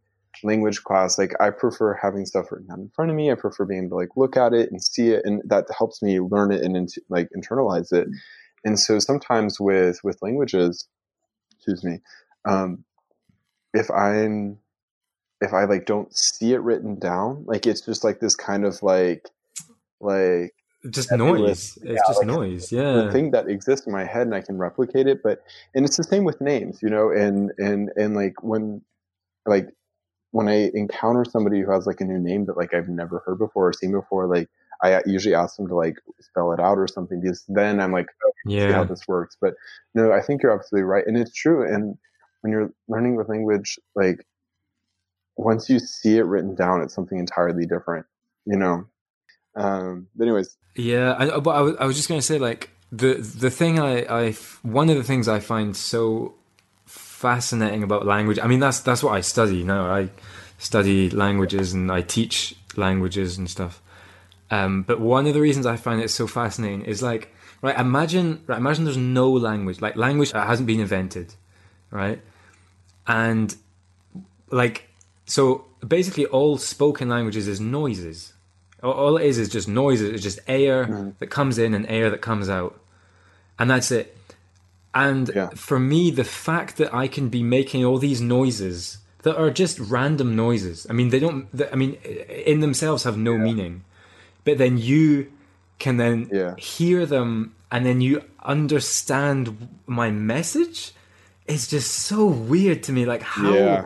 language 0.44 0.84
class 0.84 1.18
like 1.18 1.32
i 1.40 1.50
prefer 1.50 1.94
having 1.94 2.26
stuff 2.26 2.52
written 2.52 2.68
down 2.68 2.82
in 2.82 2.90
front 2.90 3.10
of 3.10 3.16
me 3.16 3.32
i 3.32 3.36
prefer 3.36 3.64
being 3.64 3.86
able 3.86 3.92
to 3.92 3.96
like 3.96 4.10
look 4.18 4.36
at 4.36 4.54
it 4.54 4.70
and 4.70 4.84
see 4.84 5.12
it 5.12 5.22
and 5.24 5.42
that 5.46 5.66
helps 5.78 6.02
me 6.02 6.20
learn 6.20 6.52
it 6.52 6.62
and 6.62 6.90
like 7.10 7.30
internalize 7.36 7.94
it 7.94 8.06
and 8.66 8.80
so 8.80 9.00
sometimes 9.00 9.60
with 9.60 10.00
with 10.04 10.18
languages, 10.22 10.88
excuse 11.56 11.84
me, 11.84 12.00
um, 12.46 12.84
if 13.74 13.90
I'm 13.92 14.58
if 15.40 15.54
I 15.54 15.66
like 15.66 15.86
don't 15.86 16.14
see 16.16 16.54
it 16.54 16.62
written 16.62 17.00
down, 17.00 17.46
like 17.48 17.66
it's 17.68 17.82
just 17.82 18.04
like 18.04 18.20
this 18.20 18.36
kind 18.36 18.66
of 18.66 18.82
like 18.82 19.30
like 20.02 20.54
just 20.90 21.12
noise. 21.12 21.78
It's 21.78 21.84
yeah, 21.84 21.96
just 22.08 22.20
like 22.20 22.28
noise. 22.28 22.72
Yeah, 22.72 22.94
the 22.94 23.12
thing 23.12 23.32
that 23.32 23.48
exists 23.48 23.86
in 23.86 23.94
my 23.94 24.04
head, 24.06 24.24
and 24.24 24.36
I 24.36 24.42
can 24.42 24.58
replicate 24.58 25.08
it. 25.08 25.22
But 25.24 25.44
and 25.74 25.86
it's 25.86 25.98
the 25.98 26.04
same 26.04 26.24
with 26.24 26.42
names, 26.42 26.82
you 26.82 26.90
know. 26.90 27.12
And 27.12 27.52
and 27.58 27.92
and 27.96 28.16
like 28.16 28.44
when 28.44 28.82
like 29.46 29.68
when 30.32 30.48
I 30.48 30.72
encounter 30.74 31.24
somebody 31.24 31.62
who 31.62 31.72
has 31.72 31.86
like 31.86 32.02
a 32.02 32.06
new 32.06 32.20
name 32.20 32.46
that 32.46 32.58
like 32.58 32.74
I've 32.74 32.90
never 32.90 33.24
heard 33.26 33.38
before 33.40 33.70
or 33.70 33.74
seen 33.74 33.92
before, 33.92 34.28
like 34.28 34.50
I 34.82 35.02
usually 35.06 35.36
ask 35.36 35.56
them 35.58 35.68
to 35.68 35.76
like 35.76 35.98
spell 36.20 36.52
it 36.52 36.60
out 36.60 36.78
or 36.78 36.88
something 36.88 37.22
because 37.22 37.46
then 37.48 37.80
I'm 37.80 37.92
like, 37.92 38.08
oh, 38.26 38.32
yeah. 38.46 38.68
see 38.68 38.74
how 38.74 38.84
this 38.84 39.08
works. 39.08 39.38
But 39.40 39.56
no, 39.94 40.12
I 40.12 40.22
think 40.22 40.44
you're 40.44 40.54
absolutely 40.54 40.86
right, 40.86 41.06
and 41.06 41.18
it's 41.18 41.34
true. 41.34 41.66
And 41.66 41.98
when 42.42 42.52
you're 42.52 42.72
learning 42.88 43.16
with 43.16 43.30
language, 43.30 43.80
like 43.96 44.26
once 45.38 45.70
you 45.70 45.80
see 45.80 46.18
it 46.18 46.26
written 46.26 46.56
down, 46.56 46.82
it's 46.82 46.94
something 46.94 47.18
entirely 47.18 47.66
different. 47.66 48.06
You 48.46 48.58
know. 48.58 48.86
Um, 49.56 50.08
but 50.16 50.26
anyways, 50.26 50.56
yeah. 50.76 51.16
I, 51.18 51.40
but 51.40 51.52
I 51.52 51.62
was, 51.62 51.76
I 51.80 51.86
was 51.86 51.96
just 51.96 52.10
gonna 52.10 52.22
say 52.22 52.38
like 52.38 52.72
the 52.92 53.16
the 53.16 53.50
thing 53.50 53.80
I, 53.80 54.06
I 54.28 54.32
one 54.64 54.90
of 54.90 54.98
the 54.98 55.04
things 55.04 55.28
I 55.28 55.40
find 55.40 55.76
so 55.76 56.36
fascinating 56.86 57.84
about 57.84 58.06
language. 58.06 58.40
I 58.42 58.48
mean, 58.48 58.60
that's 58.60 58.80
that's 58.82 59.02
what 59.02 59.14
I 59.14 59.22
study 59.22 59.64
now. 59.64 59.92
I 59.92 60.10
study 60.58 61.10
languages 61.10 61.74
and 61.74 61.92
I 61.92 62.02
teach 62.02 62.56
languages 62.76 63.38
and 63.38 63.50
stuff. 63.50 63.82
Um, 64.52 64.84
but 64.84 65.00
one 65.00 65.26
of 65.28 65.34
the 65.34 65.42
reasons 65.42 65.66
I 65.66 65.76
find 65.76 66.02
it 66.02 66.10
so 66.10 66.28
fascinating 66.28 66.84
is 66.84 67.02
like, 67.02 67.34
right? 67.66 67.80
Imagine, 67.80 68.44
right? 68.46 68.60
Imagine 68.60 68.84
there's 68.84 68.96
no 68.96 69.32
language, 69.32 69.82
like 69.82 69.96
language 69.96 70.32
that 70.34 70.46
hasn't 70.46 70.68
been 70.68 70.80
invented, 70.80 71.34
right? 71.90 72.22
And 73.08 73.56
like, 74.52 74.88
so 75.26 75.66
basically, 75.86 76.28
all 76.28 76.60
spoken 76.60 77.10
languages 77.10 77.48
is 77.48 77.60
noises. 77.60 78.34
All 78.84 79.18
it 79.18 79.26
is 79.26 79.40
is 79.40 79.50
just 79.50 79.68
noises. 79.68 80.12
It's 80.12 80.22
just 80.22 80.40
air 80.48 80.86
mm. 80.86 81.18
that 81.18 81.28
comes 81.28 81.58
in 81.58 81.74
and 81.74 81.88
air 81.90 82.12
that 82.12 82.22
comes 82.22 82.50
out, 82.50 82.80
and 83.58 83.68
that's 83.68 83.90
it. 83.90 84.16
And 84.94 85.32
yeah. 85.34 85.50
for 85.56 85.80
me, 85.80 86.12
the 86.12 86.24
fact 86.24 86.78
that 86.78 86.94
I 86.94 87.08
can 87.08 87.30
be 87.30 87.42
making 87.42 87.84
all 87.84 87.98
these 87.98 88.22
noises 88.22 89.00
that 89.24 89.36
are 89.38 89.50
just 89.50 89.80
random 89.80 90.36
noises. 90.36 90.86
I 90.88 90.94
mean, 90.94 91.10
they 91.10 91.20
don't. 91.20 91.48
I 91.72 91.76
mean, 91.76 91.94
in 91.94 92.60
themselves 92.60 93.06
have 93.06 93.18
no 93.18 93.32
yeah. 93.32 93.40
meaning, 93.40 93.84
but 94.44 94.60
then 94.60 94.78
you 94.78 95.32
can 95.80 95.98
then 95.98 96.30
yeah. 96.32 96.56
hear 96.58 97.08
them 97.08 97.55
and 97.72 97.86
then 97.86 98.02
you 98.02 98.24
understand 98.44 99.70
my 99.86 100.12
message. 100.12 100.94
It's 101.48 101.68
just 101.68 101.92
so 101.92 102.26
weird 102.26 102.84
to 102.84 102.92
me. 102.92 103.06
Like 103.06 103.22
how. 103.22 103.54
Yeah. 103.54 103.86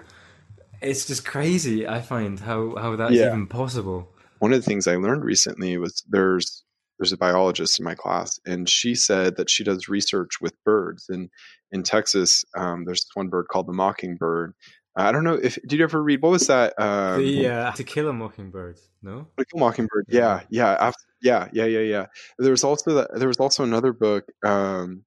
It's 0.82 1.06
just 1.06 1.26
crazy. 1.26 1.88
I 1.88 2.02
find 2.02 2.40
how 2.40 2.76
how 2.76 2.96
that's 2.96 3.14
even 3.14 3.48
possible. 3.48 4.10
One 4.40 4.54
of 4.54 4.60
the 4.64 4.66
things 4.66 4.88
I 4.88 4.96
learned 4.96 5.26
recently 5.26 5.78
was 5.78 6.04
there's 6.10 6.64
there's 7.00 7.12
a 7.14 7.18
biologist 7.18 7.80
in 7.80 7.86
my 7.86 7.96
class, 7.96 8.40
and 8.46 8.68
she 8.68 8.94
said 8.94 9.38
that 9.38 9.50
she 9.50 9.64
does 9.64 9.88
research 9.88 10.42
with 10.42 10.62
birds. 10.64 11.06
And 11.10 11.30
in 11.72 11.84
Texas, 11.84 12.44
um, 12.58 12.84
there's 12.86 13.02
this 13.02 13.12
one 13.14 13.30
bird 13.30 13.48
called 13.50 13.68
the 13.68 13.74
mockingbird, 13.74 14.54
I 15.00 15.12
don't 15.12 15.24
know 15.24 15.36
if 15.36 15.58
did 15.66 15.80
you 15.80 15.84
ever 15.84 16.02
read 16.02 16.22
what 16.22 16.32
was 16.32 16.48
that? 16.48 16.74
Um, 16.80 17.20
the 17.20 17.48
uh, 17.48 17.72
To 17.72 17.84
Kill 17.84 18.10
a 18.10 18.14
Mockingbird. 18.14 18.80
No. 19.02 19.28
To 19.38 19.46
Kill 19.46 19.58
a 19.58 19.60
Mockingbird. 19.60 20.06
Yeah, 20.10 20.42
yeah, 20.50 20.92
yeah, 21.22 21.48
yeah, 21.52 21.66
yeah, 21.66 21.80
yeah. 21.80 22.06
There 22.38 22.52
was 22.52 22.64
also 22.64 22.96
that. 22.96 23.12
There 23.16 23.28
was 23.28 23.38
also 23.38 23.64
another 23.64 23.94
book, 23.94 24.26
um, 24.44 25.04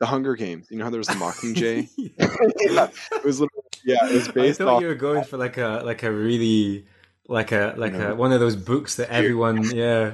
The 0.00 0.06
Hunger 0.06 0.36
Games. 0.36 0.68
You 0.70 0.78
know 0.78 0.84
how 0.84 0.90
there 0.90 0.98
was 0.98 1.08
the 1.08 1.14
Mockingjay. 1.14 1.88
yeah, 1.96 2.88
it 3.12 3.24
was. 3.24 3.40
Yeah, 3.84 4.06
it 4.06 4.14
was 4.14 4.28
based. 4.28 4.60
I 4.60 4.64
thought 4.64 4.82
you 4.82 4.88
were 4.88 4.94
going 4.94 5.24
for 5.24 5.36
like 5.36 5.56
a 5.56 5.82
like 5.84 6.02
a 6.02 6.12
really 6.12 6.86
like 7.28 7.52
a 7.52 7.74
like 7.76 7.92
no. 7.92 8.12
a 8.12 8.14
one 8.14 8.32
of 8.32 8.40
those 8.40 8.56
books 8.56 8.96
that 8.96 9.10
everyone 9.10 9.62
yeah. 9.74 10.12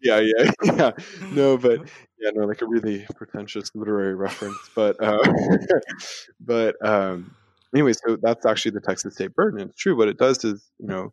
yeah, 0.00 0.20
yeah, 0.20 0.50
yeah. 0.64 0.90
No, 1.32 1.58
but 1.58 1.80
yeah, 2.18 2.30
no, 2.34 2.44
like 2.44 2.62
a 2.62 2.66
really 2.66 3.06
pretentious 3.16 3.70
literary 3.74 4.14
reference, 4.14 4.58
but 4.74 5.02
uh, 5.02 5.18
but 6.40 6.76
um 6.86 7.34
anyway, 7.74 7.92
so 7.92 8.16
that's 8.20 8.46
actually 8.46 8.72
the 8.72 8.80
Texas 8.80 9.14
state 9.14 9.34
bird, 9.34 9.54
and 9.54 9.70
it's 9.70 9.78
true. 9.78 9.96
What 9.96 10.08
it 10.08 10.18
does 10.18 10.44
is, 10.44 10.64
you 10.78 10.86
know, 10.86 11.12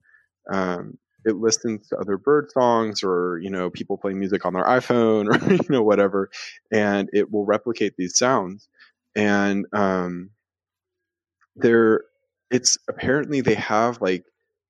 um, 0.52 0.98
it 1.26 1.36
listens 1.36 1.88
to 1.90 1.98
other 1.98 2.18
bird 2.18 2.52
songs 2.52 3.04
or 3.04 3.40
you 3.42 3.50
know 3.50 3.70
people 3.70 3.98
playing 3.98 4.20
music 4.20 4.46
on 4.46 4.54
their 4.54 4.64
iPhone 4.64 5.28
or 5.50 5.54
you 5.54 5.60
know 5.70 5.84
whatever, 5.84 6.30
and 6.72 7.10
it 7.14 7.32
will 7.32 7.46
replicate 7.46 7.94
these 7.98 8.18
sounds. 8.18 8.68
And 9.16 9.66
um, 9.74 10.32
there, 11.56 12.04
it's 12.52 12.78
apparently 12.88 13.42
they 13.42 13.56
have 13.56 14.02
like 14.02 14.24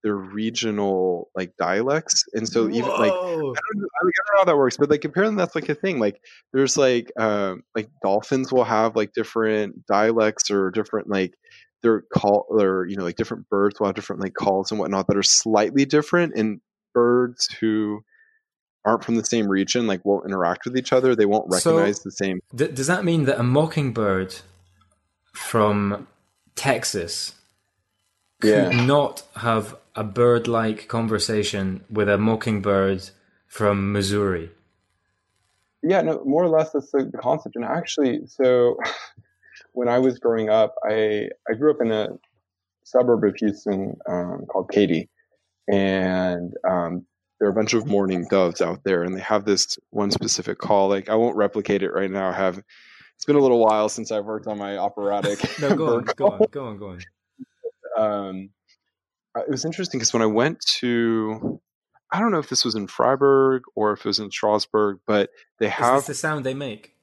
their 0.04 0.16
regional 0.16 1.30
like 1.36 1.52
dialects 1.58 2.24
and 2.34 2.48
so 2.48 2.70
even 2.70 2.88
like 2.88 3.12
I 3.12 3.16
don't, 3.16 3.38
know, 3.38 3.54
I 3.54 3.60
don't, 3.72 3.82
know, 3.82 4.38
how 4.38 4.44
that 4.46 4.58
works 4.58 4.78
but 4.78 4.90
like 4.90 5.04
apparently 5.04 5.38
that's 5.38 5.56
like 5.56 5.68
a 5.68 5.76
thing 5.76 6.00
like 6.00 6.22
there's 6.54 6.78
like 6.78 7.12
um 7.20 7.64
like 7.76 7.90
dolphins 8.02 8.52
will 8.52 8.64
have 8.64 8.96
like 8.96 9.12
different 9.12 9.86
dialects 9.88 10.50
or 10.52 10.72
different 10.72 11.10
like 11.10 11.34
their 11.82 12.02
call 12.14 12.46
or 12.50 12.86
you 12.88 12.96
know 12.96 13.04
like 13.04 13.16
different 13.16 13.48
birds 13.50 13.80
will 13.80 13.88
have 13.88 13.96
different 13.96 14.22
like 14.22 14.34
calls 14.34 14.72
and 14.72 14.80
whatnot 14.80 15.08
that 15.08 15.18
are 15.18 15.24
slightly 15.24 15.86
different 15.86 16.34
and 16.36 16.60
birds 16.94 17.48
who 17.60 18.02
aren't 18.86 19.04
from 19.04 19.16
the 19.16 19.26
same 19.26 19.48
region 19.48 19.88
like 19.88 20.04
won't 20.04 20.26
interact 20.26 20.66
with 20.66 20.78
each 20.78 20.92
other 20.92 21.16
they 21.16 21.26
won't 21.26 21.50
recognize 21.50 21.98
so, 21.98 22.04
the 22.06 22.12
same 22.12 22.40
th- 22.56 22.74
does 22.74 22.88
that 22.88 23.06
mean 23.06 23.26
that 23.26 23.40
a 23.40 23.44
mockingbird 23.44 24.36
from 25.34 26.08
texas 26.56 27.36
could 28.42 28.74
yeah. 28.74 28.86
not 28.86 29.24
have 29.38 29.76
a 29.96 30.04
bird-like 30.04 30.88
conversation 30.88 31.84
with 31.90 32.10
a 32.10 32.18
mockingbird 32.18 33.10
from 33.48 33.92
missouri 33.92 34.50
yeah 35.84 36.02
no 36.02 36.22
more 36.26 36.44
or 36.44 36.50
less 36.50 36.72
that's 36.72 36.92
the 36.92 37.12
concept 37.22 37.56
and 37.56 37.66
actually 37.66 38.22
so 38.28 38.78
when 39.80 39.88
I 39.88 40.00
was 40.00 40.20
growing 40.20 40.50
up, 40.50 40.76
I 40.84 41.30
I 41.50 41.54
grew 41.54 41.72
up 41.72 41.78
in 41.80 41.90
a 41.90 42.10
suburb 42.84 43.24
of 43.24 43.34
Houston 43.38 43.96
um, 44.10 44.46
called 44.52 44.70
Katy, 44.70 45.10
and 45.72 46.54
um, 46.70 47.06
there 47.40 47.48
are 47.48 47.52
a 47.52 47.54
bunch 47.54 47.74
of 47.74 47.88
mourning 47.88 48.28
doves 48.30 48.60
out 48.60 48.84
there, 48.84 49.04
and 49.04 49.16
they 49.16 49.22
have 49.22 49.46
this 49.46 49.80
one 49.92 50.12
specific 50.12 50.58
call. 50.58 50.90
Like 50.90 51.08
I 51.08 51.16
won't 51.16 51.38
replicate 51.38 51.82
it 51.82 51.94
right 51.94 52.12
now. 52.12 52.28
I 52.28 52.34
have 52.34 52.62
it's 53.16 53.24
been 53.24 53.38
a 53.38 53.42
little 53.42 53.64
while 53.64 53.88
since 53.88 54.12
I've 54.12 54.26
worked 54.26 54.48
on 54.48 54.58
my 54.58 54.78
operatic. 54.78 55.40
no, 55.62 55.74
go 55.74 55.96
on, 55.96 56.04
go 56.18 56.28
on, 56.28 56.48
go 56.52 56.66
on, 56.66 56.78
go 56.78 56.90
on. 56.90 57.00
Um, 57.98 58.50
uh, 59.34 59.44
it 59.44 59.50
was 59.50 59.64
interesting 59.64 60.00
because 60.00 60.12
when 60.12 60.22
I 60.22 60.26
went 60.26 60.60
to, 60.80 61.62
I 62.12 62.20
don't 62.20 62.34
know 62.34 62.40
if 62.40 62.50
this 62.50 62.66
was 62.66 62.76
in 62.76 62.88
Freiburg 62.88 63.62
or 63.76 63.94
if 63.94 64.00
it 64.00 64.06
was 64.10 64.20
in 64.20 64.30
Strasbourg, 64.30 65.00
but 65.08 65.30
they 65.58 65.70
have 65.70 66.06
the 66.06 66.14
sound 66.14 66.46
they 66.46 66.54
make. 66.54 66.98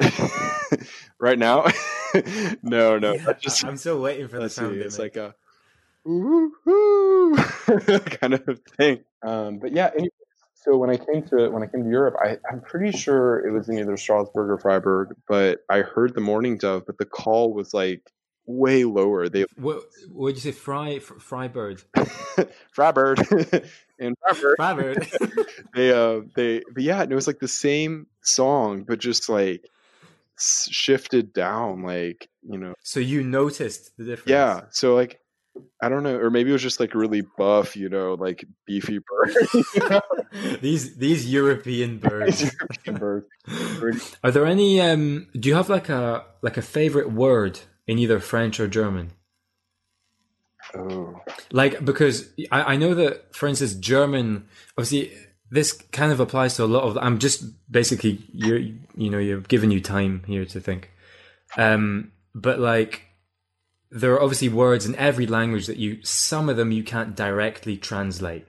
right 1.18 1.38
now? 1.38 1.66
no, 2.62 2.98
no. 2.98 3.14
Yeah, 3.14 3.32
just, 3.40 3.64
I'm 3.64 3.76
still 3.76 4.00
waiting 4.00 4.28
for 4.28 4.38
the 4.38 4.48
sound. 4.48 4.74
See, 4.74 4.80
it's 4.80 4.98
like 4.98 5.16
a 5.16 5.34
kind 8.20 8.34
of 8.34 8.60
thing. 8.76 9.00
Um, 9.22 9.58
but 9.58 9.72
yeah, 9.72 9.90
anyway, 9.94 10.10
so 10.54 10.76
when 10.76 10.90
I 10.90 10.96
came 10.96 11.22
to 11.28 11.48
when 11.50 11.62
I 11.62 11.66
came 11.66 11.84
to 11.84 11.90
Europe, 11.90 12.16
I, 12.22 12.38
I'm 12.50 12.60
pretty 12.60 12.96
sure 12.96 13.46
it 13.46 13.52
was 13.52 13.68
in 13.68 13.78
either 13.78 13.96
Strasbourg 13.96 14.50
or 14.50 14.58
Freiburg, 14.58 15.16
but 15.28 15.60
I 15.68 15.78
heard 15.78 16.14
the 16.14 16.20
Mourning 16.20 16.58
dove, 16.58 16.84
but 16.86 16.98
the 16.98 17.04
call 17.04 17.52
was 17.52 17.74
like 17.74 18.10
way 18.46 18.84
lower. 18.84 19.28
They 19.28 19.44
what 19.56 19.82
would 20.08 20.34
you 20.34 20.40
say? 20.40 20.52
Fry 20.52 20.98
Freiburg, 20.98 21.82
Freiburg, 22.70 23.18
and 23.98 24.16
Freiburg. 24.20 24.56
Freiburg. 24.56 25.10
they 25.74 25.92
uh 25.92 26.20
they 26.34 26.62
but 26.72 26.82
yeah, 26.82 27.02
it 27.02 27.10
was 27.10 27.26
like 27.26 27.40
the 27.40 27.48
same 27.48 28.06
song, 28.22 28.84
but 28.84 28.98
just 28.98 29.28
like 29.28 29.68
shifted 30.38 31.32
down 31.32 31.82
like 31.82 32.28
you 32.42 32.58
know 32.58 32.74
so 32.82 33.00
you 33.00 33.22
noticed 33.22 33.96
the 33.96 34.04
difference. 34.04 34.30
Yeah 34.30 34.62
so 34.70 34.94
like 34.94 35.20
i 35.80 35.88
don't 35.88 36.02
know 36.02 36.16
or 36.16 36.30
maybe 36.30 36.50
it 36.50 36.52
was 36.52 36.62
just 36.62 36.80
like 36.80 36.94
really 36.94 37.22
buff 37.38 37.76
you 37.76 37.88
know 37.88 38.14
like 38.14 38.44
beefy 38.66 38.98
bird 39.08 40.02
these 40.60 40.96
these 40.96 41.30
european 41.30 41.98
birds, 41.98 42.42
european 42.42 42.96
birds. 42.96 44.16
are 44.24 44.30
there 44.30 44.46
any 44.46 44.80
um 44.80 45.28
do 45.38 45.48
you 45.48 45.54
have 45.54 45.68
like 45.68 45.88
a 45.88 46.24
like 46.42 46.56
a 46.56 46.62
favorite 46.62 47.12
word 47.12 47.60
in 47.86 47.98
either 47.98 48.18
french 48.18 48.58
or 48.58 48.66
german? 48.66 49.12
Oh. 50.74 51.20
Like 51.52 51.84
because 51.84 52.32
I, 52.50 52.74
I 52.74 52.76
know 52.76 52.94
that 52.94 53.34
for 53.34 53.46
instance 53.46 53.74
german 53.74 54.48
obviously 54.76 55.12
this 55.54 55.72
kind 55.72 56.10
of 56.10 56.18
applies 56.18 56.56
to 56.56 56.64
a 56.64 56.66
lot 56.66 56.82
of. 56.82 56.98
I'm 56.98 57.18
just 57.18 57.44
basically 57.70 58.24
you're 58.32 58.58
you 58.58 59.08
know 59.08 59.18
you're 59.18 59.40
giving 59.40 59.70
you 59.70 59.80
time 59.80 60.24
here 60.26 60.44
to 60.44 60.60
think, 60.60 60.90
um, 61.56 62.10
but 62.34 62.58
like 62.58 63.02
there 63.90 64.12
are 64.14 64.20
obviously 64.20 64.48
words 64.48 64.84
in 64.84 64.96
every 64.96 65.26
language 65.28 65.68
that 65.68 65.76
you 65.76 66.02
some 66.02 66.48
of 66.48 66.56
them 66.56 66.72
you 66.72 66.82
can't 66.82 67.14
directly 67.14 67.76
translate. 67.76 68.46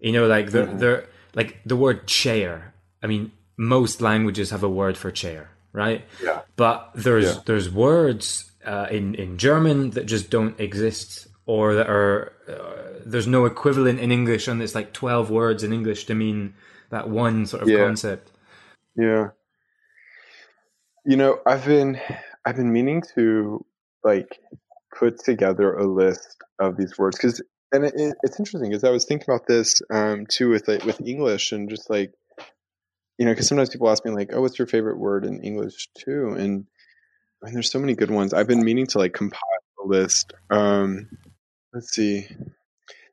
You 0.00 0.10
know, 0.12 0.26
like 0.26 0.50
the 0.50 0.64
mm-hmm. 0.64 0.78
the 0.78 1.06
like 1.34 1.60
the 1.64 1.76
word 1.76 2.08
chair. 2.08 2.74
I 3.04 3.06
mean, 3.06 3.30
most 3.56 4.00
languages 4.00 4.50
have 4.50 4.64
a 4.64 4.68
word 4.68 4.98
for 4.98 5.12
chair, 5.12 5.50
right? 5.72 6.04
Yeah. 6.20 6.40
But 6.56 6.90
there's 6.96 7.36
yeah. 7.36 7.40
there's 7.46 7.70
words 7.70 8.50
uh, 8.66 8.88
in 8.90 9.14
in 9.14 9.38
German 9.38 9.90
that 9.90 10.06
just 10.06 10.28
don't 10.28 10.58
exist, 10.58 11.27
or 11.48 11.74
that 11.74 11.88
are 11.88 12.34
uh, 12.46 13.00
there's 13.06 13.26
no 13.26 13.46
equivalent 13.46 13.98
in 13.98 14.12
English, 14.12 14.46
and 14.46 14.62
it's 14.62 14.74
like 14.74 14.92
twelve 14.92 15.30
words 15.30 15.64
in 15.64 15.72
English 15.72 16.04
to 16.04 16.14
mean 16.14 16.54
that 16.90 17.08
one 17.08 17.46
sort 17.46 17.62
of 17.62 17.68
yeah. 17.68 17.78
concept. 17.78 18.30
Yeah. 18.94 19.30
You 21.06 21.16
know, 21.16 21.40
I've 21.46 21.64
been 21.64 21.98
I've 22.44 22.56
been 22.56 22.70
meaning 22.70 23.02
to 23.14 23.64
like 24.04 24.38
put 24.94 25.18
together 25.18 25.74
a 25.74 25.86
list 25.86 26.36
of 26.58 26.76
these 26.76 26.98
words 26.98 27.16
because 27.16 27.42
and 27.72 27.86
it, 27.86 27.94
it, 27.96 28.14
it's 28.22 28.38
interesting 28.38 28.70
because 28.70 28.84
I 28.84 28.90
was 28.90 29.06
thinking 29.06 29.26
about 29.28 29.46
this 29.46 29.80
um, 29.90 30.26
too 30.26 30.50
with 30.50 30.68
like, 30.68 30.84
with 30.84 31.00
English 31.00 31.52
and 31.52 31.70
just 31.70 31.88
like 31.88 32.12
you 33.16 33.24
know 33.24 33.32
because 33.32 33.48
sometimes 33.48 33.70
people 33.70 33.88
ask 33.88 34.04
me 34.04 34.10
like 34.10 34.30
oh 34.34 34.42
what's 34.42 34.58
your 34.58 34.68
favorite 34.68 34.98
word 34.98 35.24
in 35.24 35.40
English 35.40 35.88
too 35.96 36.34
and 36.38 36.66
I 37.42 37.46
mean, 37.46 37.54
there's 37.54 37.70
so 37.70 37.78
many 37.78 37.94
good 37.94 38.10
ones. 38.10 38.34
I've 38.34 38.48
been 38.48 38.64
meaning 38.64 38.86
to 38.88 38.98
like 38.98 39.14
compile 39.14 39.40
a 39.82 39.86
list. 39.86 40.32
Um, 40.50 41.08
let's 41.72 41.90
see. 41.92 42.26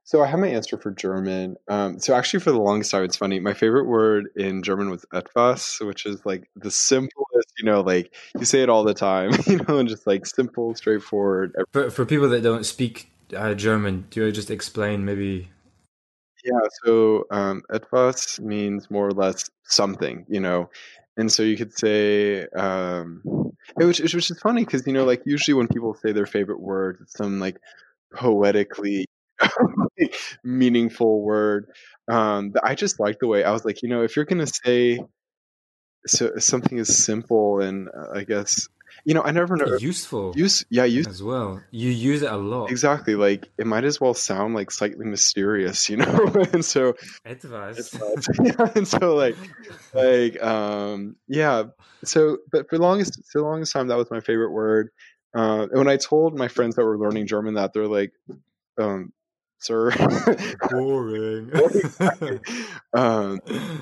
So 0.03 0.21
I 0.21 0.27
have 0.27 0.39
my 0.39 0.49
answer 0.49 0.77
for 0.77 0.91
German. 0.91 1.55
Um, 1.67 1.99
so 1.99 2.13
actually, 2.13 2.41
for 2.41 2.51
the 2.51 2.61
longest 2.61 2.91
time, 2.91 3.03
it's 3.03 3.15
funny. 3.15 3.39
My 3.39 3.55
favorite 3.55 3.85
word 3.85 4.29
in 4.35 4.61
German 4.61 4.91
was 4.91 5.03
etwas, 5.11 5.79
which 5.81 6.05
is 6.05 6.23
like 6.25 6.47
the 6.55 6.69
simplest. 6.69 7.53
You 7.57 7.65
know, 7.65 7.81
like 7.81 8.13
you 8.37 8.45
say 8.45 8.61
it 8.61 8.69
all 8.69 8.83
the 8.83 8.93
time. 8.93 9.31
You 9.47 9.57
know, 9.67 9.79
and 9.79 9.89
just 9.89 10.05
like 10.05 10.27
simple, 10.27 10.75
straightforward. 10.75 11.55
For 11.73 11.89
for 11.89 12.05
people 12.05 12.29
that 12.29 12.41
don't 12.43 12.65
speak 12.65 13.09
uh, 13.35 13.55
German, 13.55 14.05
do 14.11 14.23
you 14.23 14.31
just 14.31 14.51
explain 14.51 15.05
maybe? 15.05 15.49
Yeah. 16.43 16.67
So 16.83 17.25
um, 17.31 17.63
etwas 17.73 18.39
means 18.39 18.91
more 18.91 19.07
or 19.07 19.11
less 19.11 19.49
something. 19.63 20.25
You 20.29 20.39
know, 20.39 20.69
and 21.17 21.31
so 21.31 21.41
you 21.41 21.57
could 21.57 21.75
say, 21.75 22.45
um, 22.49 23.23
which, 23.75 23.99
which 23.99 24.29
is 24.29 24.39
funny 24.39 24.65
because 24.65 24.85
you 24.85 24.93
know, 24.93 25.05
like 25.05 25.23
usually 25.25 25.55
when 25.55 25.67
people 25.67 25.95
say 25.95 26.11
their 26.11 26.27
favorite 26.27 26.59
word, 26.59 26.99
it's 27.01 27.13
some 27.13 27.39
like 27.39 27.57
poetically 28.15 29.05
meaningful 30.43 31.21
word. 31.21 31.67
Um, 32.07 32.53
I 32.63 32.75
just 32.75 32.99
like 32.99 33.19
the 33.19 33.27
way 33.27 33.43
I 33.43 33.51
was 33.51 33.65
like, 33.65 33.81
you 33.83 33.89
know, 33.89 34.03
if 34.03 34.15
you're 34.15 34.25
gonna 34.25 34.47
say 34.47 34.99
so, 36.07 36.37
something 36.37 36.77
is 36.77 37.03
simple 37.03 37.61
and 37.61 37.89
uh, 37.89 38.17
I 38.17 38.23
guess 38.23 38.67
you 39.03 39.13
know, 39.13 39.21
I 39.21 39.31
never 39.31 39.55
know 39.55 39.77
useful. 39.79 40.33
Use 40.35 40.65
yeah, 40.69 40.85
use 40.85 41.07
as 41.07 41.21
well. 41.21 41.61
You 41.71 41.89
use 41.89 42.21
it 42.21 42.31
a 42.31 42.37
lot. 42.37 42.71
Exactly. 42.71 43.15
Like 43.15 43.49
it 43.57 43.67
might 43.67 43.83
as 43.83 43.99
well 43.99 44.13
sound 44.13 44.55
like 44.55 44.71
slightly 44.71 45.05
mysterious, 45.05 45.89
you 45.89 45.97
know. 45.97 46.31
and 46.53 46.63
so 46.63 46.93
advice. 47.25 47.93
yeah, 48.43 48.71
and 48.75 48.87
so 48.87 49.15
like 49.15 49.35
like 49.93 50.41
um 50.41 51.15
yeah. 51.27 51.63
So 52.03 52.37
but 52.51 52.69
for 52.69 52.77
longest 52.77 53.19
for 53.31 53.41
the 53.41 53.45
longest 53.45 53.73
time 53.73 53.87
that 53.87 53.97
was 53.97 54.09
my 54.09 54.21
favorite 54.21 54.51
word. 54.51 54.89
Uh, 55.35 55.63
and 55.63 55.77
when 55.77 55.87
I 55.89 55.97
told 55.97 56.37
my 56.37 56.47
friends 56.47 56.75
that 56.75 56.85
were 56.85 56.97
learning 56.97 57.27
German 57.27 57.55
that 57.55 57.73
they're 57.73 57.87
like, 57.87 58.13
um, 58.79 59.11
sir, 59.59 59.91
boring. 60.69 61.51
um, 62.93 63.39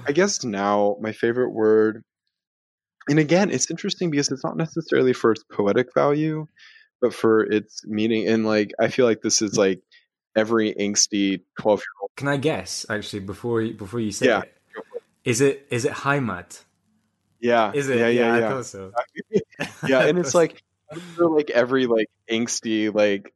I 0.07 0.11
guess 0.13 0.43
now 0.43 0.97
my 0.99 1.11
favorite 1.11 1.51
word 1.51 2.03
and 3.09 3.19
again, 3.19 3.51
it's 3.51 3.69
interesting 3.69 4.09
because 4.09 4.31
it's 4.31 4.43
not 4.43 4.57
necessarily 4.57 5.13
for 5.13 5.31
its 5.31 5.43
poetic 5.51 5.93
value, 5.93 6.47
but 7.01 7.13
for 7.13 7.41
its 7.41 7.85
meaning. 7.85 8.27
And 8.27 8.45
like, 8.45 8.71
I 8.79 8.87
feel 8.87 9.05
like 9.05 9.21
this 9.21 9.41
is 9.41 9.57
like 9.57 9.81
every 10.35 10.73
angsty 10.75 11.41
twelve 11.59 11.79
year 11.79 12.01
old. 12.01 12.11
Can 12.15 12.27
I 12.27 12.37
guess 12.37 12.85
actually 12.89 13.19
before 13.21 13.61
you, 13.61 13.73
before 13.73 13.99
you 13.99 14.11
say 14.11 14.27
yeah. 14.27 14.41
it? 14.41 14.53
Is 15.25 15.41
it 15.41 15.67
is 15.69 15.85
it 15.85 15.91
Heimat? 15.91 16.63
Yeah. 17.39 17.71
Is 17.73 17.89
it? 17.89 17.99
Yeah, 17.99 18.07
yeah, 18.07 18.21
yeah. 18.21 18.39
yeah. 18.39 18.47
I 18.47 18.49
thought 18.49 18.65
so. 18.65 18.91
yeah, 19.87 20.05
and 20.05 20.17
it's 20.17 20.33
like 20.33 20.63
like 21.17 21.49
every 21.49 21.85
like 21.85 22.07
angsty 22.29 22.93
like 22.93 23.33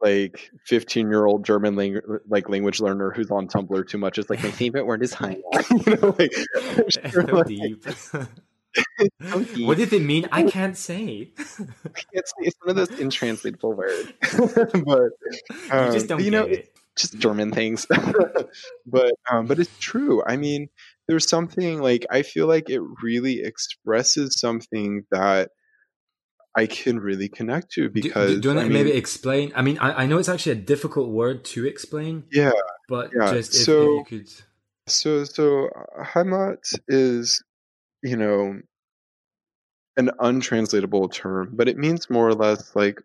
like 0.00 0.50
15 0.66 1.10
year 1.10 1.24
old 1.24 1.44
German 1.44 1.76
lang- 1.76 2.00
like 2.28 2.48
language 2.48 2.80
learner 2.80 3.10
who's 3.10 3.30
on 3.30 3.48
Tumblr 3.48 3.88
too 3.88 3.98
much. 3.98 4.18
is 4.18 4.30
like 4.30 4.42
my 4.42 4.50
favorite 4.50 4.86
word 4.86 5.02
is 5.02 5.14
Heimat. 5.14 5.42
you 5.86 5.96
know, 5.96 6.14
like, 6.18 6.32
so 7.00 7.36
like, 7.36 7.46
deep 7.46 7.84
what 9.66 9.78
did 9.78 9.92
it 9.92 10.02
mean? 10.02 10.28
I 10.30 10.44
can't 10.44 10.76
say. 10.76 11.32
it's, 12.12 12.32
it's 12.38 12.56
one 12.62 12.70
of 12.70 12.76
those 12.76 12.90
intranslatable 12.90 13.76
words. 13.76 14.12
but 14.84 15.10
um, 15.70 15.86
you 15.86 15.92
just 15.92 16.06
don't 16.06 16.22
you 16.22 16.30
know, 16.30 16.44
it. 16.44 16.72
just 16.96 17.18
German 17.18 17.50
things. 17.50 17.86
but 18.86 19.12
um, 19.30 19.46
but 19.46 19.58
it's 19.58 19.76
true. 19.80 20.22
I 20.24 20.36
mean, 20.36 20.68
there's 21.08 21.28
something 21.28 21.82
like 21.82 22.06
I 22.10 22.22
feel 22.22 22.46
like 22.46 22.70
it 22.70 22.80
really 23.02 23.42
expresses 23.42 24.38
something 24.38 25.04
that 25.10 25.50
I 26.56 26.66
can 26.66 26.98
really 26.98 27.28
connect 27.28 27.72
to 27.72 27.88
because. 27.88 28.34
Do, 28.34 28.40
do, 28.40 28.48
you 28.48 28.54
want 28.54 28.68
to 28.68 28.72
maybe 28.72 28.92
explain? 28.92 29.52
I 29.54 29.62
mean, 29.62 29.78
I, 29.78 30.02
I 30.02 30.06
know 30.06 30.18
it's 30.18 30.28
actually 30.28 30.52
a 30.52 30.62
difficult 30.62 31.10
word 31.10 31.44
to 31.46 31.66
explain. 31.66 32.24
Yeah, 32.32 32.52
but 32.88 33.10
yeah. 33.16 33.32
just 33.32 33.54
if, 33.54 33.62
so, 33.62 34.00
if 34.00 34.10
you 34.10 34.18
could. 34.18 34.32
So 34.86 35.24
so 35.24 35.68
uh, 35.68 36.04
Heimat 36.04 36.78
is 36.88 37.42
you 38.02 38.16
know, 38.16 38.60
an 39.96 40.10
untranslatable 40.20 41.08
term, 41.08 41.50
but 41.52 41.68
it 41.68 41.76
means 41.76 42.10
more 42.10 42.28
or 42.28 42.34
less 42.34 42.74
like 42.74 43.02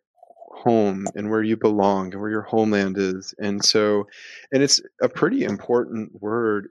home 0.51 1.05
and 1.15 1.29
where 1.29 1.43
you 1.43 1.57
belong 1.57 2.11
and 2.13 2.21
where 2.21 2.29
your 2.29 2.41
homeland 2.41 2.97
is. 2.97 3.33
And 3.39 3.63
so, 3.63 4.07
and 4.51 4.63
it's 4.63 4.79
a 5.01 5.09
pretty 5.09 5.43
important 5.43 6.21
word 6.21 6.69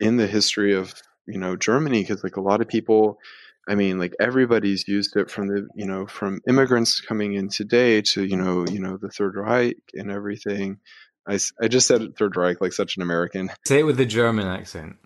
in 0.00 0.16
the 0.16 0.26
history 0.26 0.74
of, 0.74 0.94
you 1.26 1.38
know, 1.38 1.56
Germany 1.56 2.02
because 2.02 2.22
like 2.22 2.36
a 2.36 2.42
lot 2.42 2.60
of 2.60 2.68
people, 2.68 3.18
I 3.68 3.74
mean, 3.74 3.98
like 3.98 4.14
everybody's 4.20 4.86
used 4.86 5.16
it 5.16 5.30
from 5.30 5.48
the, 5.48 5.68
you 5.74 5.86
know, 5.86 6.06
from 6.06 6.40
immigrants 6.46 7.00
coming 7.00 7.34
in 7.34 7.48
today 7.48 8.02
to, 8.02 8.24
you 8.24 8.36
know, 8.36 8.66
you 8.66 8.78
know, 8.78 8.96
the 8.96 9.08
Third 9.08 9.36
Reich 9.36 9.78
and 9.94 10.10
everything. 10.10 10.78
I, 11.26 11.38
I 11.60 11.68
just 11.68 11.86
said 11.86 12.16
Third 12.16 12.36
Reich 12.36 12.60
like 12.60 12.72
such 12.72 12.96
an 12.96 13.02
American. 13.02 13.50
Say 13.66 13.80
it 13.80 13.84
with 13.84 13.96
the 13.96 14.04
German 14.06 14.46
accent. 14.46 14.96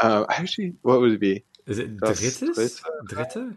Uh, 0.00 0.26
actually, 0.28 0.74
what 0.82 1.00
would 1.00 1.12
it 1.12 1.20
be? 1.20 1.44
Is 1.66 1.78
it 1.78 1.96
drittes? 1.96 2.82
Dritte? 3.08 3.56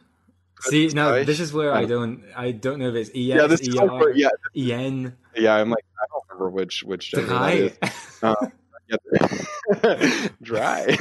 See, 0.62 0.88
now 0.90 1.24
this 1.24 1.40
is 1.40 1.54
where 1.54 1.74
I 1.74 1.86
don't, 1.86 2.24
I 2.36 2.52
don't 2.52 2.80
know 2.80 2.90
if 2.90 2.96
it's 2.96 3.10
ES, 3.10 3.16
yeah, 3.16 3.48
this 3.48 3.68
where, 3.74 4.16
yeah, 4.16 4.30
EN. 4.56 5.18
Yeah, 5.36 5.56
I'm 5.56 5.70
like, 5.70 5.84
I 6.00 6.06
don't 6.12 6.24
remember 6.30 6.50
which 6.52 6.84
which 6.84 7.12
gender 7.12 7.28
Dry. 7.28 7.56
that 7.56 7.84
is. 7.84 7.98
Um, 8.24 8.52
yeah, 8.88 10.28
dry. 10.44 10.96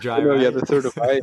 Dry. 0.00 0.18
no, 0.18 0.34
yeah, 0.34 0.50
the 0.50 0.62
third 0.62 0.86
of 0.86 0.98
I. 0.98 1.20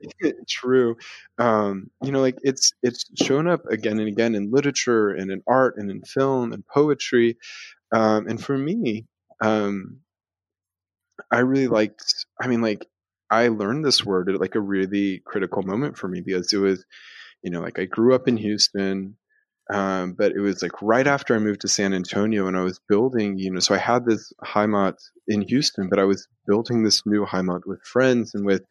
True. 0.48 0.96
Um, 1.38 1.90
you 2.02 2.12
know, 2.12 2.20
like 2.20 2.38
it's 2.42 2.72
it's 2.82 3.04
shown 3.22 3.46
up 3.48 3.66
again 3.66 3.98
and 3.98 4.08
again 4.08 4.34
in 4.34 4.50
literature 4.50 5.10
and 5.10 5.30
in 5.30 5.42
art 5.46 5.74
and 5.76 5.90
in 5.90 6.02
film 6.02 6.52
and 6.52 6.66
poetry. 6.66 7.36
Um, 7.92 8.28
and 8.28 8.42
for 8.42 8.56
me, 8.58 9.06
um, 9.42 10.00
I 11.30 11.40
really 11.40 11.68
liked. 11.68 12.02
I 12.40 12.46
mean, 12.46 12.60
like 12.62 12.86
I 13.30 13.48
learned 13.48 13.84
this 13.84 14.04
word 14.04 14.28
at 14.28 14.40
like 14.40 14.54
a 14.54 14.60
really 14.60 15.20
critical 15.24 15.62
moment 15.62 15.96
for 15.98 16.08
me 16.08 16.20
because 16.20 16.52
it 16.52 16.58
was, 16.58 16.84
you 17.42 17.50
know, 17.50 17.60
like 17.60 17.78
I 17.78 17.86
grew 17.86 18.14
up 18.14 18.28
in 18.28 18.36
Houston, 18.36 19.16
um, 19.72 20.14
but 20.14 20.32
it 20.32 20.40
was 20.40 20.62
like 20.62 20.82
right 20.82 21.06
after 21.06 21.34
I 21.34 21.38
moved 21.38 21.60
to 21.60 21.68
San 21.68 21.94
Antonio 21.94 22.48
and 22.48 22.56
I 22.56 22.62
was 22.62 22.80
building, 22.88 23.38
you 23.38 23.50
know, 23.50 23.60
so 23.60 23.74
I 23.74 23.78
had 23.78 24.04
this 24.04 24.32
Heimat 24.44 24.96
in 25.28 25.42
Houston, 25.42 25.88
but 25.88 25.98
I 25.98 26.04
was 26.04 26.26
building 26.46 26.82
this 26.82 27.06
new 27.06 27.24
Heimat 27.24 27.66
with 27.66 27.80
friends 27.82 28.34
and 28.34 28.44
with 28.44 28.62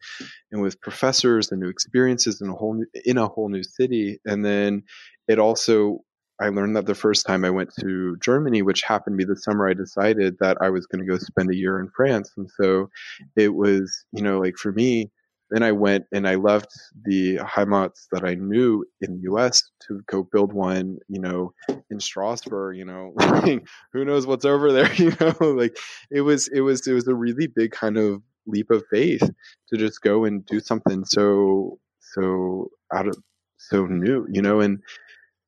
and 0.52 0.60
with 0.60 0.80
professors 0.80 1.50
and 1.50 1.60
new 1.60 1.68
experiences 1.68 2.40
in 2.40 2.48
a 2.48 2.54
whole 2.54 2.74
new, 2.74 2.86
in 3.04 3.16
a 3.16 3.28
whole 3.28 3.48
new 3.48 3.62
city. 3.62 4.20
And 4.26 4.44
then 4.44 4.82
it 5.26 5.38
also 5.38 6.00
I 6.40 6.48
learned 6.48 6.76
that 6.76 6.86
the 6.86 6.94
first 6.94 7.26
time 7.26 7.44
I 7.44 7.50
went 7.50 7.70
to 7.80 8.16
Germany, 8.16 8.62
which 8.62 8.82
happened 8.82 9.18
to 9.18 9.26
be 9.26 9.28
the 9.30 9.40
summer 9.40 9.68
I 9.68 9.74
decided 9.74 10.36
that 10.40 10.56
I 10.60 10.70
was 10.70 10.86
going 10.86 11.04
to 11.04 11.10
go 11.10 11.18
spend 11.18 11.50
a 11.50 11.56
year 11.56 11.78
in 11.78 11.90
France. 11.94 12.32
And 12.36 12.50
so 12.60 12.88
it 13.36 13.54
was, 13.54 14.04
you 14.12 14.22
know, 14.22 14.40
like 14.40 14.56
for 14.56 14.72
me, 14.72 15.10
then 15.50 15.62
I 15.62 15.72
went 15.72 16.06
and 16.12 16.28
I 16.28 16.36
left 16.36 16.72
the 17.04 17.36
Heimats 17.38 18.06
that 18.12 18.24
I 18.24 18.34
knew 18.34 18.84
in 19.00 19.16
the 19.16 19.22
US 19.32 19.62
to 19.88 20.02
go 20.06 20.22
build 20.22 20.52
one, 20.52 20.98
you 21.08 21.20
know, 21.20 21.52
in 21.90 22.00
Strasbourg, 22.00 22.76
you 22.76 22.84
know, 22.84 23.12
who 23.92 24.04
knows 24.04 24.26
what's 24.26 24.44
over 24.44 24.72
there, 24.72 24.92
you 24.94 25.12
know, 25.20 25.34
like 25.40 25.76
it 26.10 26.20
was, 26.22 26.48
it 26.48 26.60
was, 26.60 26.86
it 26.86 26.92
was 26.92 27.08
a 27.08 27.14
really 27.14 27.46
big 27.48 27.72
kind 27.72 27.98
of 27.98 28.22
leap 28.46 28.70
of 28.70 28.84
faith 28.90 29.22
to 29.68 29.76
just 29.76 30.00
go 30.02 30.24
and 30.24 30.46
do 30.46 30.60
something 30.60 31.04
so, 31.04 31.78
so 32.00 32.70
out 32.92 33.08
of, 33.08 33.16
so 33.58 33.86
new, 33.86 34.26
you 34.30 34.40
know, 34.40 34.60
and, 34.60 34.80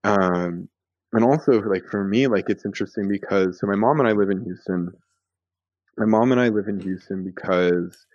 um, 0.05 0.69
and 1.13 1.25
also 1.25 1.61
like 1.63 1.85
for 1.91 2.05
me 2.05 2.27
like 2.27 2.49
it's 2.49 2.65
interesting 2.65 3.07
because 3.07 3.61
so 3.61 3.67
my 3.67 3.75
mom 3.75 4.01
and 4.01 4.09
i 4.09 4.13
live 4.13 4.31
in 4.31 4.43
houston. 4.43 4.91
My 5.99 6.07
mom 6.07 6.33
and 6.33 6.41
i 6.41 6.49
live 6.49 6.69
in 6.69 6.81
houston 6.81 7.23
because 7.23 8.07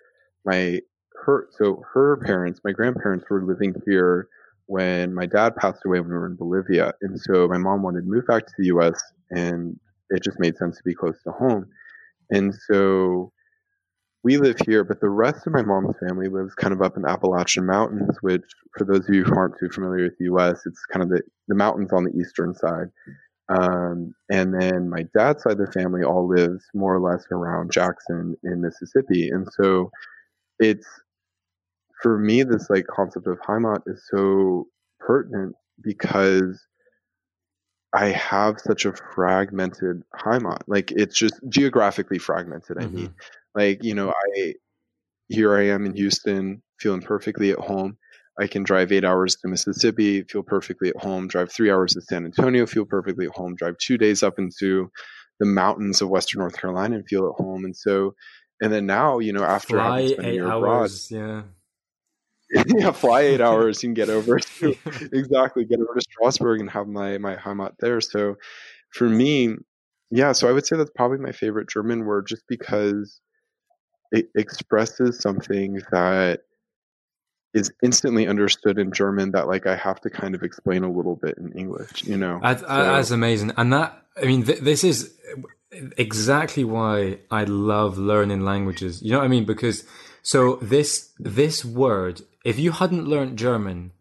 my 0.45 0.81
her 1.27 1.47
so 1.51 1.83
her 1.93 2.17
parents 2.25 2.59
my 2.63 2.71
grandparents 2.71 3.25
were 3.29 3.43
living 3.43 3.75
here 3.85 4.27
when 4.65 5.13
my 5.13 5.25
dad 5.25 5.55
passed 5.55 5.85
away 5.85 5.99
when 5.99 6.09
we 6.09 6.15
were 6.15 6.25
in 6.25 6.35
bolivia 6.35 6.91
and 7.01 7.19
so 7.19 7.47
my 7.47 7.57
mom 7.57 7.83
wanted 7.83 8.01
to 8.01 8.07
move 8.07 8.25
back 8.27 8.45
to 8.45 8.53
the 8.57 8.69
us 8.69 8.99
and 9.29 9.79
it 10.09 10.23
just 10.23 10.39
made 10.39 10.57
sense 10.57 10.77
to 10.77 10.83
be 10.83 10.95
close 10.95 11.21
to 11.23 11.31
home 11.31 11.65
and 12.31 12.53
so 12.67 13.31
we 14.23 14.37
live 14.37 14.57
here, 14.65 14.83
but 14.83 14.99
the 14.99 15.09
rest 15.09 15.47
of 15.47 15.53
my 15.53 15.61
mom's 15.61 15.95
family 16.05 16.27
lives 16.27 16.53
kind 16.55 16.73
of 16.73 16.81
up 16.81 16.97
in 16.97 17.03
the 17.03 17.09
Appalachian 17.09 17.65
Mountains, 17.65 18.17
which, 18.19 18.43
for 18.77 18.83
those 18.83 19.07
of 19.07 19.15
you 19.15 19.23
who 19.23 19.33
aren't 19.33 19.57
too 19.57 19.69
familiar 19.69 20.03
with 20.03 20.17
the 20.17 20.25
U.S., 20.25 20.63
it's 20.65 20.85
kind 20.91 21.01
of 21.01 21.09
the, 21.09 21.21
the 21.47 21.55
mountains 21.55 21.93
on 21.93 22.03
the 22.03 22.11
eastern 22.11 22.53
side. 22.53 22.87
Um, 23.47 24.13
and 24.29 24.53
then 24.59 24.89
my 24.89 25.05
dad's 25.17 25.43
side 25.43 25.53
of 25.53 25.59
the 25.59 25.71
family 25.71 26.03
all 26.03 26.27
lives 26.27 26.65
more 26.73 26.95
or 26.95 26.99
less 26.99 27.25
around 27.31 27.71
Jackson 27.71 28.35
in 28.43 28.61
Mississippi. 28.61 29.29
And 29.29 29.47
so 29.49 29.91
it's, 30.59 30.87
for 32.01 32.17
me, 32.17 32.43
this 32.43 32.69
like 32.69 32.85
concept 32.87 33.27
of 33.27 33.39
Heimat 33.39 33.81
is 33.87 34.05
so 34.11 34.67
pertinent 34.99 35.55
because 35.81 36.59
I 37.93 38.07
have 38.07 38.59
such 38.59 38.85
a 38.85 38.93
fragmented 38.93 40.03
Heimat. 40.15 40.61
Like 40.67 40.91
it's 40.91 41.15
just 41.17 41.35
geographically 41.49 42.19
fragmented. 42.19 42.77
I 42.77 42.85
Mhm. 42.85 42.93
mean, 42.93 43.13
like 43.55 43.83
you 43.83 43.95
know, 43.95 44.13
I 44.35 44.55
here 45.29 45.55
I 45.57 45.63
am 45.67 45.85
in 45.85 45.93
Houston, 45.95 46.61
feeling 46.79 47.01
perfectly 47.01 47.51
at 47.51 47.59
home. 47.59 47.97
I 48.39 48.45
can 48.47 48.63
drive 48.63 48.91
eight 48.91 49.03
hours 49.03 49.35
to 49.37 49.47
Mississippi, 49.47 50.23
feel 50.23 50.43
perfectly 50.43 50.89
at 50.89 50.97
home. 50.97 51.27
Drive 51.27 51.51
three 51.51 51.71
hours 51.71 51.93
to 51.93 52.01
San 52.01 52.23
Antonio, 52.25 52.65
feel 52.67 52.85
perfectly 52.85 53.25
at 53.25 53.31
home. 53.31 53.55
Drive 53.55 53.77
two 53.79 53.97
days 53.97 54.21
up 54.21 54.37
into 54.37 54.91
the 55.39 55.45
mountains 55.47 56.01
of 56.01 56.09
Western 56.09 56.39
North 56.41 56.55
Carolina 56.57 56.97
and 56.97 57.07
feel 57.07 57.27
at 57.27 57.43
home. 57.43 57.65
And 57.65 57.75
so, 57.75 58.13
and 58.61 58.71
then 58.71 58.85
now, 58.85 59.19
you 59.19 59.33
know, 59.33 59.43
after 59.43 59.75
Fly 59.75 60.01
having 60.01 60.07
spent 60.09 60.27
a 60.27 60.29
eight 60.29 60.33
year 60.35 60.51
abroad, 60.51 60.81
hours. 60.81 61.09
Yeah. 61.09 61.43
yeah, 62.67 62.91
fly 62.91 63.21
eight 63.21 63.41
hours, 63.47 63.81
you 63.83 63.87
can 63.89 63.93
get 63.93 64.09
over 64.09 64.39
to 64.39 64.75
exactly 65.11 65.65
get 65.65 65.79
over 65.79 65.93
to 65.95 66.01
Strasbourg 66.01 66.59
and 66.59 66.69
have 66.69 66.87
my 66.87 67.17
my 67.17 67.35
Heimat 67.35 67.73
there. 67.79 68.01
So 68.01 68.35
for 68.91 69.09
me, 69.09 69.55
yeah, 70.11 70.31
so 70.31 70.47
I 70.47 70.53
would 70.53 70.65
say 70.65 70.77
that's 70.77 70.91
probably 70.95 71.17
my 71.17 71.31
favorite 71.33 71.69
German 71.69 72.05
word, 72.05 72.27
just 72.27 72.43
because 72.47 73.19
it 74.11 74.29
expresses 74.35 75.19
something 75.19 75.81
that 75.91 76.41
is 77.53 77.71
instantly 77.83 78.27
understood 78.27 78.77
in 78.77 78.91
German 78.91 79.31
that 79.31 79.47
like 79.47 79.65
I 79.65 79.75
have 79.75 79.99
to 80.01 80.09
kind 80.09 80.35
of 80.35 80.43
explain 80.43 80.83
a 80.83 80.91
little 80.91 81.15
bit 81.15 81.37
in 81.37 81.51
English, 81.53 82.03
you 82.03 82.17
know. 82.17 82.39
So- 82.61 82.67
That's 82.67 83.11
amazing. 83.11 83.51
And 83.57 83.73
that, 83.73 84.01
I 84.21 84.25
mean, 84.25 84.43
th- 84.43 84.59
this 84.59 84.83
is 84.83 85.13
exactly 85.97 86.63
why 86.63 87.19
I 87.31 87.43
love 87.45 87.97
learning 87.97 88.41
languages. 88.41 89.01
You 89.01 89.11
know 89.11 89.19
what 89.19 89.25
I 89.25 89.29
mean? 89.29 89.45
Because 89.45 89.83
so 90.21 90.57
this, 90.61 91.11
this 91.19 91.65
word, 91.65 92.21
if 92.47 92.57
you 92.57 92.71
hadn't 92.71 93.05
learned 93.13 93.37
German, 93.37 93.91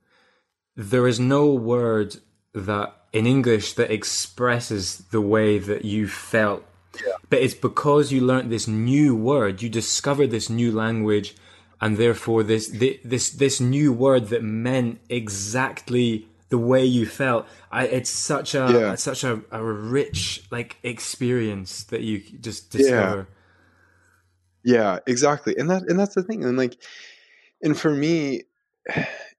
there 0.77 1.07
is 1.09 1.19
no 1.19 1.43
word 1.75 2.17
that 2.55 2.89
in 3.13 3.27
English 3.27 3.73
that 3.73 3.91
expresses 3.91 4.99
the 5.11 5.21
way 5.35 5.59
that 5.59 5.85
you 5.85 6.07
felt. 6.07 6.63
But 7.29 7.41
it's 7.41 7.59
because 7.71 8.13
you 8.13 8.21
learned 8.21 8.51
this 8.51 8.69
new 8.69 9.17
word, 9.17 9.63
you 9.63 9.69
discovered 9.69 10.31
this 10.31 10.49
new 10.49 10.71
language, 10.85 11.35
and 11.81 11.97
therefore 11.97 12.45
this 12.45 12.69
this 13.05 13.31
this 13.31 13.61
new 13.61 13.93
word 13.93 14.29
that 14.29 14.43
meant 14.45 15.01
exactly 15.09 16.29
the 16.49 16.59
way 16.71 16.85
you 16.85 17.05
felt. 17.05 17.47
I, 17.73 17.87
it's 17.99 18.11
such 18.11 18.55
a 18.55 18.65
Yeah. 18.73 18.93
it's 18.93 19.03
such 19.03 19.25
a, 19.25 19.43
a 19.51 19.63
rich 19.63 20.45
like 20.53 20.77
experience 20.85 21.83
that 21.91 22.03
you 22.03 22.23
just 22.41 22.71
discover. 22.71 23.29
Yeah, 24.63 25.01
exactly. 25.07 25.55
And 25.59 25.69
that 25.71 25.83
and 25.91 25.99
that's 25.99 26.15
the 26.15 26.23
thing. 26.23 26.45
And 26.45 26.57
like 26.57 26.77
and 27.63 27.79
for 27.79 27.91
me, 27.95 28.43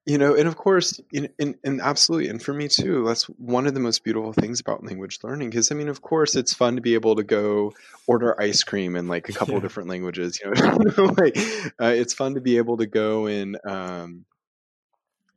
you 0.06 0.16
know, 0.16 0.34
and 0.34 0.48
of 0.48 0.56
course, 0.56 1.00
in, 1.12 1.28
in, 1.38 1.56
and 1.64 1.80
absolutely, 1.82 2.28
and 2.30 2.42
for 2.42 2.54
me 2.54 2.68
too, 2.68 3.04
that's 3.06 3.24
one 3.24 3.66
of 3.66 3.74
the 3.74 3.80
most 3.80 4.04
beautiful 4.04 4.32
things 4.32 4.58
about 4.60 4.82
language 4.84 5.18
learning. 5.22 5.50
Because 5.50 5.70
I 5.70 5.74
mean, 5.74 5.88
of 5.88 6.00
course, 6.00 6.34
it's 6.34 6.54
fun 6.54 6.76
to 6.76 6.82
be 6.82 6.94
able 6.94 7.16
to 7.16 7.24
go 7.24 7.72
order 8.06 8.40
ice 8.40 8.62
cream 8.64 8.96
in 8.96 9.06
like 9.08 9.28
a 9.28 9.34
couple 9.34 9.58
Yeah. 9.58 9.60
different 9.60 9.88
languages. 9.90 10.40
You 10.42 10.50
know, 10.52 11.04
like 11.18 11.36
uh, 11.80 11.92
it's 11.94 12.14
fun 12.14 12.34
to 12.34 12.40
be 12.40 12.56
able 12.56 12.78
to 12.78 12.86
go 12.86 13.26
and, 13.26 13.58
um, 13.68 14.24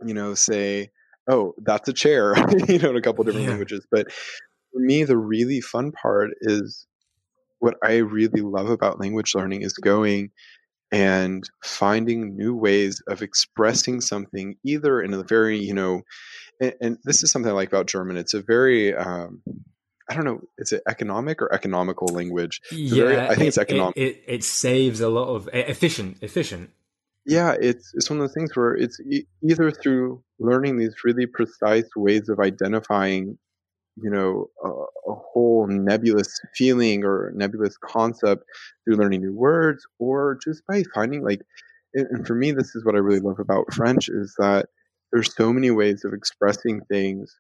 you 0.06 0.14
know, 0.14 0.34
say, 0.34 0.92
"Oh, 1.28 1.54
that's 1.64 1.88
a 1.90 1.94
chair," 1.94 2.34
you 2.68 2.80
know, 2.80 2.90
in 2.92 2.96
a 2.96 3.02
couple 3.02 3.24
different 3.24 3.48
Yeah. 3.48 3.48
languages. 3.48 3.86
But 3.92 4.12
for 4.12 4.80
me, 4.80 5.04
the 5.04 5.18
really 5.18 5.62
fun 5.62 5.92
part 5.92 6.32
is 6.42 6.88
what 7.60 7.76
I 7.84 7.98
really 7.98 8.42
love 8.42 8.70
about 8.70 9.00
language 9.00 9.36
learning 9.36 9.64
is 9.64 9.74
going 9.74 10.32
and 10.92 11.50
finding 11.64 12.36
new 12.36 12.56
ways 12.56 13.02
of 13.08 13.22
expressing 13.22 14.02
something 14.02 14.56
either 14.66 15.02
in 15.02 15.14
a 15.14 15.24
very 15.24 15.58
you 15.60 15.74
know 15.74 16.02
and, 16.60 16.74
and 16.82 16.98
this 17.04 17.24
is 17.24 17.32
something 17.32 17.50
i 17.52 17.56
like 17.56 17.70
about 17.70 17.88
german 17.88 18.18
it's 18.18 18.34
a 18.34 18.42
very 18.42 18.94
um, 18.96 19.42
i 20.10 20.14
don't 20.14 20.26
know 20.26 20.42
is 20.58 20.72
it 20.74 20.82
economic 20.88 21.42
or 21.42 21.54
economical 21.54 22.08
language 22.14 22.62
Yeah, 22.72 23.04
very- 23.06 23.20
I 23.20 23.36
think 23.36 23.48
it's 23.48 23.58
it- 23.58 23.62
economic. 23.62 23.98
It, 23.98 24.02
it, 24.02 24.24
it 24.28 24.44
saves 24.44 25.00
a 25.02 25.10
lot 25.10 25.30
of 25.30 25.50
efficient, 25.54 26.18
efficient. 26.22 26.70
yeah 27.26 27.56
it's 27.60 27.94
it's 27.94 28.10
one 28.10 28.20
of 28.20 28.24
those 28.24 28.34
things 28.34 28.56
where 28.56 28.74
it's 28.76 29.00
e- 29.00 29.28
either 29.50 29.72
through 29.72 30.24
learning 30.40 30.78
these 30.78 30.96
really 31.06 31.26
precise 31.28 31.90
ways 31.96 32.28
of 32.30 32.40
identifying 32.40 33.38
you 34.02 34.10
know 34.10 34.48
a, 34.64 34.70
a 35.12 35.16
whole 35.16 35.68
nebulous 35.68 36.40
feeling 36.56 37.04
or 37.04 37.32
nebulous 37.36 37.78
concept 37.78 38.44
through 38.84 38.96
learning 38.96 39.22
new 39.22 39.34
words 39.34 39.86
or 40.00 40.38
just 40.44 40.66
by 40.68 40.84
finding 40.94 41.24
like 41.24 41.42
and, 41.94 42.26
for 42.26 42.36
me 42.36 42.52
this 42.52 42.76
is 42.76 42.86
what 42.86 42.96
i 42.96 43.00
really 43.00 43.20
love 43.20 43.40
about 43.40 43.72
french 43.74 44.10
is 44.10 44.34
that 44.38 44.68
there's 45.12 45.34
so 45.36 45.52
many 45.52 45.72
ways 45.72 46.06
of 46.06 46.14
expressing 46.14 46.82
things 46.90 47.38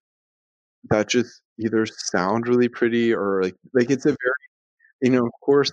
that 0.89 1.08
just 1.08 1.41
either 1.60 1.86
sound 1.86 2.47
really 2.47 2.67
pretty 2.67 3.13
or 3.13 3.41
like 3.43 3.56
like 3.74 3.89
it's 3.89 4.06
a 4.06 4.10
very 4.10 5.02
you 5.02 5.10
know 5.10 5.26
of 5.26 5.32
course 5.41 5.71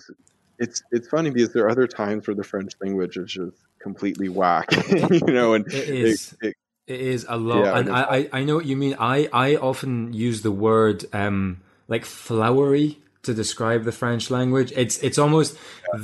it's 0.59 0.83
it's 0.91 1.07
funny 1.07 1.29
because 1.29 1.53
there 1.53 1.65
are 1.65 1.69
other 1.71 1.87
times 1.87 2.27
where 2.27 2.35
the 2.35 2.43
french 2.43 2.73
language 2.81 3.17
is 3.17 3.31
just 3.31 3.57
completely 3.81 4.29
whack 4.29 4.67
you 5.11 5.33
know 5.33 5.53
and 5.53 5.65
It 5.67 5.89
is. 5.89 6.35
it, 6.41 6.55
It 6.89 7.01
is 7.01 7.25
a 7.29 7.37
lot, 7.37 7.63
Yeah, 7.65 7.77
and 7.77 7.89
I, 7.89 8.01
I 8.17 8.29
I 8.39 8.43
know 8.43 8.55
what 8.55 8.65
you 8.65 8.75
mean. 8.75 8.95
I 8.99 9.29
I 9.31 9.55
often 9.69 10.11
use 10.27 10.41
the 10.41 10.51
word 10.51 11.05
um 11.13 11.61
like 11.87 12.03
flowery 12.03 12.97
to 13.23 13.33
describe 13.33 13.83
the 13.83 13.91
French 14.01 14.31
language. 14.31 14.73
It's 14.75 14.97
it's 15.07 15.19
almost 15.23 15.55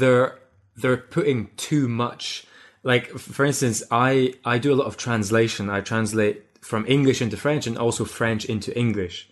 they're 0.01 0.37
they're 0.81 0.97
putting 1.17 1.49
too 1.57 1.87
much. 1.87 2.45
Like 2.83 3.05
for 3.17 3.43
instance, 3.45 3.77
I 3.89 4.35
I 4.53 4.59
do 4.59 4.71
a 4.73 4.77
lot 4.81 4.85
of 4.87 4.95
translation. 4.95 5.69
I 5.77 5.81
translate 5.81 6.43
from 6.61 6.85
English 6.87 7.19
into 7.21 7.37
French 7.37 7.65
and 7.67 7.77
also 7.77 8.05
French 8.05 8.45
into 8.45 8.69
English, 8.77 9.27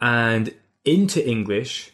and 0.00 0.54
into 0.84 1.20
English 1.26 1.90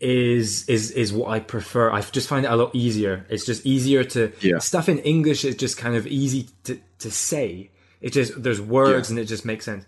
is 0.00 0.68
is 0.68 0.90
is 0.90 1.12
what 1.12 1.28
I 1.36 1.38
prefer. 1.38 1.92
I 1.92 2.00
just 2.00 2.28
find 2.28 2.44
it 2.44 2.50
a 2.50 2.56
lot 2.56 2.74
easier. 2.74 3.24
It's 3.28 3.46
just 3.46 3.64
easier 3.64 4.02
to 4.04 4.32
Yeah. 4.40 4.58
stuff 4.58 4.88
in 4.88 4.98
English 4.98 5.44
is 5.44 5.54
just 5.54 5.76
kind 5.78 5.94
of 5.94 6.06
easy 6.08 6.48
to 6.64 6.78
to 6.98 7.10
say. 7.10 7.70
It 8.02 8.12
just 8.12 8.42
there's 8.42 8.60
words 8.60 9.08
and 9.10 9.18
it 9.18 9.24
just 9.26 9.44
makes 9.46 9.64
sense. 9.64 9.84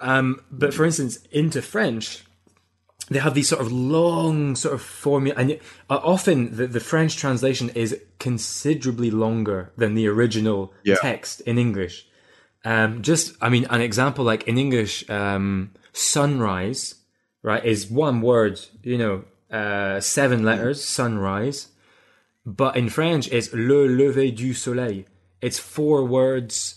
Um, 0.00 0.40
but 0.50 0.72
for 0.74 0.84
instance, 0.84 1.18
into 1.30 1.60
French, 1.60 2.24
they 3.10 3.18
have 3.18 3.34
these 3.34 3.48
sort 3.48 3.60
of 3.60 3.70
long 3.70 4.56
sort 4.56 4.74
of 4.74 4.80
formula, 4.80 5.36
and 5.38 5.52
uh, 5.90 6.00
often 6.02 6.56
the, 6.56 6.66
the 6.66 6.80
French 6.80 7.16
translation 7.16 7.68
is 7.70 7.96
considerably 8.18 9.10
longer 9.10 9.72
than 9.76 9.94
the 9.94 10.06
original 10.08 10.72
Yeah. 10.84 10.96
text 11.02 11.40
in 11.42 11.58
English. 11.58 12.06
Um, 12.64 13.02
just, 13.02 13.34
I 13.40 13.48
mean, 13.48 13.66
an 13.70 13.80
example 13.80 14.24
like 14.24 14.44
in 14.44 14.58
English, 14.58 15.08
um, 15.10 15.70
sunrise, 15.92 16.94
right, 17.42 17.64
is 17.64 17.90
one 17.90 18.20
word, 18.20 18.60
you 18.82 18.98
know, 18.98 19.24
uh, 19.50 20.00
seven 20.00 20.42
letters, 20.44 20.82
sunrise. 20.84 21.68
But 22.46 22.76
in 22.76 22.88
French, 22.88 23.28
it's 23.32 23.52
le 23.52 23.86
lever 23.86 24.30
du 24.30 24.52
soleil. 24.54 25.04
It's 25.42 25.58
four 25.58 26.04
words, 26.04 26.76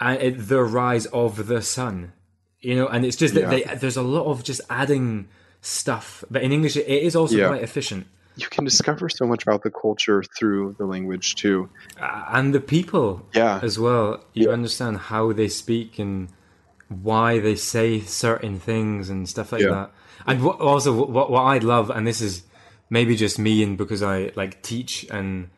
and 0.00 0.20
it, 0.22 0.48
the 0.48 0.62
rise 0.62 1.06
of 1.06 1.46
the 1.46 1.62
sun. 1.62 2.12
You 2.60 2.74
know, 2.76 2.86
and 2.88 3.04
it's 3.04 3.16
just 3.16 3.34
that 3.34 3.42
Yeah. 3.42 3.50
they, 3.50 3.62
there's 3.76 3.96
a 3.96 4.02
lot 4.02 4.26
of 4.26 4.42
just 4.42 4.60
adding 4.70 5.28
stuff. 5.60 6.24
But 6.30 6.42
in 6.42 6.52
English, 6.52 6.76
it 6.76 6.86
is 6.88 7.14
also 7.16 7.36
Yeah. 7.36 7.48
quite 7.48 7.62
efficient. 7.62 8.06
you 8.38 8.48
can 8.50 8.64
discover 8.64 9.08
so 9.08 9.24
much 9.26 9.42
about 9.44 9.62
the 9.62 9.70
culture 9.70 10.22
through 10.38 10.74
the 10.78 10.84
language 10.84 11.36
too 11.36 11.70
Uh, 11.98 12.24
and 12.36 12.52
the 12.54 12.60
people 12.60 13.26
yeah 13.32 13.58
as 13.62 13.78
well. 13.78 14.22
You 14.34 14.48
Yeah. 14.48 14.52
understand 14.52 14.98
how 15.10 15.32
they 15.32 15.48
speak 15.48 15.98
and 15.98 16.28
why 16.88 17.40
they 17.40 17.56
say 17.56 18.00
certain 18.00 18.60
things 18.60 19.08
and 19.08 19.26
stuff 19.26 19.52
like 19.52 19.62
that. 19.76 19.90
And 20.26 20.42
what, 20.44 20.60
also, 20.60 20.92
what 20.92 21.30
what 21.30 21.44
I 21.54 21.58
love, 21.58 21.88
and 21.88 22.06
this 22.06 22.20
is 22.20 22.42
maybe 22.90 23.16
just 23.16 23.38
me, 23.38 23.62
and 23.62 23.78
because 23.78 24.02
I 24.02 24.32
like 24.36 24.60
teach 24.62 25.06
and 25.10 25.48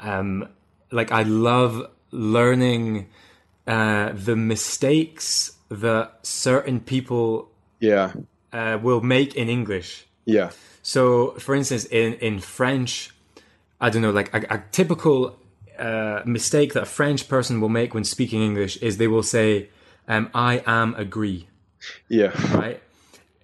um, 0.00 0.48
like 0.90 1.12
I 1.12 1.22
love 1.22 1.72
learning 2.12 3.08
uh, 3.66 4.12
the 4.12 4.36
mistakes 4.36 5.52
that 5.70 6.18
certain 6.22 6.80
people 6.80 7.50
yeah 7.80 8.12
uh, 8.52 8.78
will 8.82 9.00
make 9.00 9.34
in 9.34 9.48
English. 9.48 10.06
yeah 10.24 10.50
So, 10.82 11.34
for 11.40 11.54
instance, 11.56 11.84
in 11.90 12.14
in 12.20 12.38
French, 12.38 13.10
I 13.80 13.90
don't 13.90 14.02
know, 14.02 14.12
like 14.12 14.30
a, 14.32 14.40
a 14.54 14.62
typical 14.70 15.36
uh, 15.78 16.22
mistake 16.24 16.74
that 16.74 16.82
a 16.82 16.86
French 16.86 17.28
person 17.28 17.60
will 17.60 17.68
make 17.68 17.92
when 17.92 18.04
speaking 18.04 18.40
English 18.40 18.76
is 18.78 18.96
they 18.96 19.08
will 19.08 19.24
say, 19.24 19.68
um, 20.06 20.30
"I 20.32 20.62
am 20.64 20.94
agree," 20.94 21.48
yeah 22.08 22.30
right? 22.56 22.80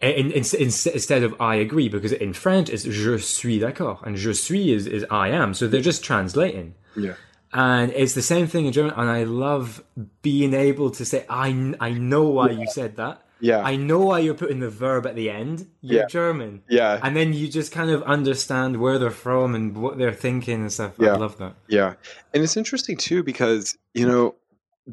In, 0.00 0.30
in, 0.32 0.44
in, 0.58 0.70
instead 0.94 1.22
of 1.24 1.35
"I 1.40 1.56
agree," 1.56 1.88
because 1.88 2.12
in 2.12 2.32
French 2.32 2.70
it's 2.70 2.85
"je 2.85 3.18
suis 3.18 3.58
d'accord" 3.58 3.98
and 4.06 4.16
"je 4.16 4.32
suis" 4.32 4.70
is, 4.70 4.87
is 4.87 5.04
"I 5.11 5.28
am," 5.28 5.52
so 5.54 5.66
they're 5.66 5.80
just 5.80 6.04
translating. 6.04 6.74
yeah 6.94 7.14
And 7.53 7.93
it's 7.93 8.15
the 8.15 8.23
same 8.23 8.47
thing 8.47 8.67
in 8.67 8.73
German, 8.73 8.95
and 8.97 9.11
I 9.11 9.25
love 9.25 9.83
being 10.23 10.55
able 10.55 10.91
to 10.93 11.05
say, 11.05 11.25
"I 11.29 11.75
I 11.81 11.91
know 11.93 12.25
why 12.25 12.51
you 12.51 12.67
said 12.67 12.97
that." 12.97 13.23
yeah 13.45 13.61
I 13.61 13.75
know 13.75 13.99
why 13.99 14.21
you're 14.21 14.35
putting 14.43 14.61
the 14.61 14.71
verb 14.71 15.05
at 15.05 15.17
the 15.17 15.29
end. 15.29 15.67
You're 15.81 16.03
Yeah. 16.03 16.07
German 16.07 16.62
yeah 16.69 17.01
and 17.03 17.17
then 17.17 17.33
you 17.33 17.49
just 17.49 17.73
kind 17.73 17.91
of 17.91 18.01
understand 18.05 18.77
where 18.77 18.99
they're 19.01 19.11
from 19.29 19.57
and 19.57 19.77
what 19.83 19.99
they're 19.99 20.12
thinking 20.27 20.61
and 20.61 20.73
stuff. 20.73 20.93
I 21.01 21.07
Yeah. 21.07 21.17
love 21.17 21.38
that. 21.38 21.55
Yeah. 21.67 21.95
And 22.33 22.45
it's 22.45 22.57
interesting 22.57 22.97
too 22.97 23.25
because, 23.25 23.77
you 23.95 24.07
know, 24.07 24.37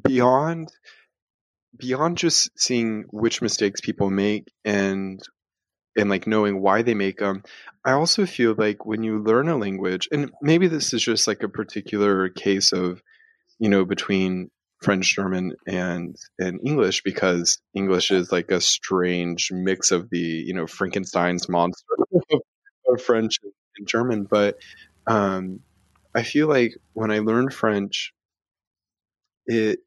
beyond 0.03 0.69
beyond 1.77 2.17
just 2.17 2.49
seeing 2.59 3.05
which 3.11 3.41
mistakes 3.41 3.79
people 3.81 4.09
make 4.09 4.45
and 4.65 5.19
and 5.99 6.09
like 6.09 6.25
knowing 6.25 6.61
why 6.61 6.81
they 6.81 6.93
make 6.93 7.17
them 7.19 7.43
i 7.85 7.91
also 7.91 8.25
feel 8.25 8.55
like 8.57 8.85
when 8.85 9.03
you 9.03 9.19
learn 9.19 9.49
a 9.49 9.57
language 9.57 10.07
and 10.11 10.31
maybe 10.41 10.67
this 10.67 10.93
is 10.93 11.01
just 11.01 11.27
like 11.27 11.43
a 11.43 11.49
particular 11.49 12.29
case 12.29 12.71
of 12.71 13.01
you 13.59 13.69
know 13.69 13.85
between 13.85 14.49
french 14.81 15.15
german 15.15 15.53
and 15.67 16.15
and 16.39 16.59
english 16.65 17.03
because 17.03 17.59
english 17.73 18.11
is 18.11 18.31
like 18.31 18.49
a 18.51 18.61
strange 18.61 19.51
mix 19.51 19.91
of 19.91 20.09
the 20.09 20.19
you 20.19 20.53
know 20.53 20.65
frankenstein's 20.65 21.49
monster 21.49 21.85
of 22.87 23.01
french 23.01 23.39
and 23.77 23.87
german 23.87 24.23
but 24.23 24.57
um 25.07 25.59
i 26.15 26.23
feel 26.23 26.47
like 26.47 26.73
when 26.93 27.11
i 27.11 27.19
learned 27.19 27.53
french 27.53 28.13
it 29.45 29.79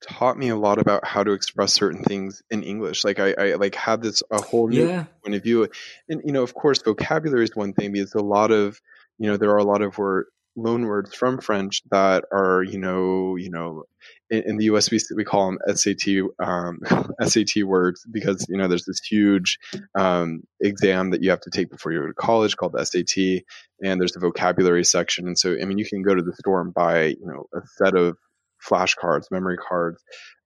taught 0.00 0.38
me 0.38 0.48
a 0.48 0.56
lot 0.56 0.78
about 0.78 1.06
how 1.06 1.24
to 1.24 1.32
express 1.32 1.72
certain 1.72 2.02
things 2.02 2.42
in 2.50 2.62
English. 2.62 3.04
Like 3.04 3.18
I, 3.18 3.32
I 3.32 3.54
like 3.54 3.74
had 3.74 4.02
this 4.02 4.22
a 4.30 4.40
whole 4.40 4.68
new 4.68 4.86
Yeah. 4.86 5.04
point 5.24 5.36
of 5.36 5.42
view. 5.42 5.68
And 6.08 6.22
you 6.24 6.32
know, 6.32 6.42
of 6.42 6.54
course, 6.54 6.82
vocabulary 6.82 7.44
is 7.44 7.54
one 7.54 7.72
thing 7.72 7.92
because 7.92 8.14
a 8.14 8.20
lot 8.20 8.50
of 8.50 8.80
you 9.18 9.28
know 9.28 9.36
there 9.36 9.50
are 9.50 9.58
a 9.58 9.64
lot 9.64 9.82
of 9.82 9.98
word 9.98 10.26
loan 10.56 10.86
words 10.86 11.14
from 11.14 11.38
French 11.40 11.82
that 11.90 12.24
are 12.32 12.62
you 12.64 12.78
know 12.78 13.36
you 13.36 13.48
know 13.50 13.84
in, 14.30 14.42
in 14.44 14.56
the 14.56 14.64
U.S. 14.64 14.90
we 14.90 14.98
we 15.16 15.24
call 15.24 15.46
them 15.46 15.58
SAT 15.74 16.22
um, 16.40 16.80
SAT 17.22 17.64
words 17.64 18.04
because 18.10 18.44
you 18.48 18.56
know 18.56 18.68
there's 18.68 18.84
this 18.84 19.00
huge 19.00 19.58
um, 19.96 20.42
exam 20.60 21.10
that 21.10 21.22
you 21.22 21.30
have 21.30 21.40
to 21.40 21.50
take 21.50 21.70
before 21.70 21.92
you 21.92 22.00
go 22.00 22.06
to 22.06 22.14
college 22.14 22.56
called 22.56 22.72
the 22.72 22.84
SAT, 22.84 23.44
and 23.82 24.00
there's 24.00 24.16
a 24.16 24.20
vocabulary 24.20 24.84
section. 24.84 25.26
And 25.26 25.38
so 25.38 25.56
I 25.60 25.64
mean 25.64 25.78
you 25.78 25.86
can 25.86 26.02
go 26.02 26.14
to 26.14 26.22
the 26.22 26.34
store 26.34 26.60
and 26.60 26.74
buy 26.74 27.06
you 27.06 27.26
know 27.26 27.46
a 27.54 27.60
set 27.76 27.94
of 27.94 28.16
flashcards, 28.66 29.30
memory 29.30 29.56
cards 29.56 30.02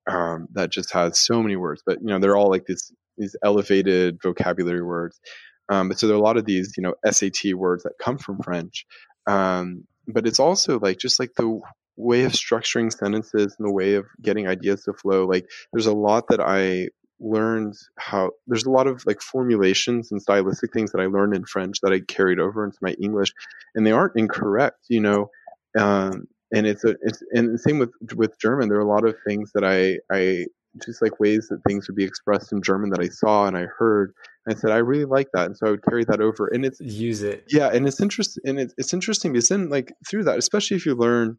um, 0.06 0.48
that 0.52 0.70
just 0.70 0.92
has 0.92 1.20
so 1.20 1.42
many 1.42 1.56
words. 1.56 1.82
But 1.84 2.00
you 2.00 2.08
know, 2.08 2.18
they're 2.18 2.36
all 2.36 2.50
like 2.50 2.66
these 2.66 2.92
these 3.18 3.36
elevated 3.42 4.18
vocabulary 4.22 4.82
words. 4.82 5.20
Um, 5.68 5.92
so 5.94 6.06
there 6.06 6.16
are 6.16 6.18
a 6.18 6.22
lot 6.22 6.36
of 6.36 6.44
these 6.44 6.74
you 6.76 6.82
know 6.82 6.94
SAT 7.08 7.54
words 7.54 7.84
that 7.84 7.98
come 8.00 8.18
from 8.18 8.42
French. 8.42 8.86
Um, 9.26 9.84
but 10.06 10.26
it's 10.26 10.40
also 10.40 10.78
like 10.80 10.98
just 10.98 11.20
like 11.20 11.34
the 11.34 11.60
way 11.96 12.24
of 12.24 12.32
structuring 12.32 12.92
sentences 12.92 13.54
and 13.58 13.68
the 13.68 13.72
way 13.72 13.94
of 13.94 14.06
getting 14.20 14.48
ideas 14.48 14.82
to 14.84 14.92
flow. 14.92 15.26
Like 15.26 15.48
there's 15.72 15.86
a 15.86 15.94
lot 15.94 16.24
that 16.28 16.40
I 16.40 16.88
learned 17.20 17.74
how 17.96 18.32
there's 18.48 18.64
a 18.64 18.70
lot 18.70 18.88
of 18.88 19.04
like 19.06 19.20
formulations 19.22 20.10
and 20.10 20.20
stylistic 20.20 20.72
things 20.72 20.90
that 20.90 21.00
I 21.00 21.06
learned 21.06 21.36
in 21.36 21.44
French 21.44 21.78
that 21.82 21.92
I 21.92 22.00
carried 22.00 22.40
over 22.40 22.64
into 22.64 22.78
my 22.82 22.92
English, 23.00 23.32
and 23.74 23.86
they 23.86 23.92
aren't 23.92 24.16
incorrect. 24.16 24.78
You 24.88 25.00
know, 25.00 25.30
um, 25.78 26.26
and 26.52 26.66
it's 26.66 26.84
a 26.84 26.96
it's 27.02 27.22
and 27.32 27.54
the 27.54 27.58
same 27.58 27.78
with 27.78 27.92
with 28.14 28.38
German. 28.38 28.68
There 28.68 28.78
are 28.78 28.82
a 28.82 28.86
lot 28.86 29.04
of 29.06 29.16
things 29.26 29.50
that 29.54 29.64
I 29.64 29.98
I 30.14 30.46
just 30.84 31.02
like 31.02 31.20
ways 31.20 31.48
that 31.48 31.60
things 31.68 31.86
would 31.88 31.96
be 31.96 32.04
expressed 32.04 32.52
in 32.52 32.62
German 32.62 32.90
that 32.90 33.00
I 33.00 33.08
saw 33.08 33.46
and 33.46 33.56
I 33.56 33.66
heard. 33.78 34.14
And 34.46 34.56
I 34.56 34.58
said 34.58 34.70
I 34.70 34.78
really 34.78 35.04
like 35.04 35.28
that, 35.34 35.46
and 35.46 35.56
so 35.56 35.66
I 35.66 35.70
would 35.70 35.84
carry 35.84 36.04
that 36.04 36.20
over. 36.20 36.48
And 36.48 36.64
it's 36.64 36.80
Use 36.80 37.22
it. 37.22 37.44
yeah, 37.48 37.68
and 37.72 37.86
it's 37.86 38.00
interesting. 38.00 38.42
And 38.46 38.58
it's 38.58 38.74
it's 38.78 38.92
interesting 38.94 39.32
because 39.32 39.48
then 39.48 39.68
like 39.68 39.92
through 40.08 40.24
that, 40.24 40.38
especially 40.38 40.76
if 40.76 40.86
you 40.86 40.94
learn 40.94 41.38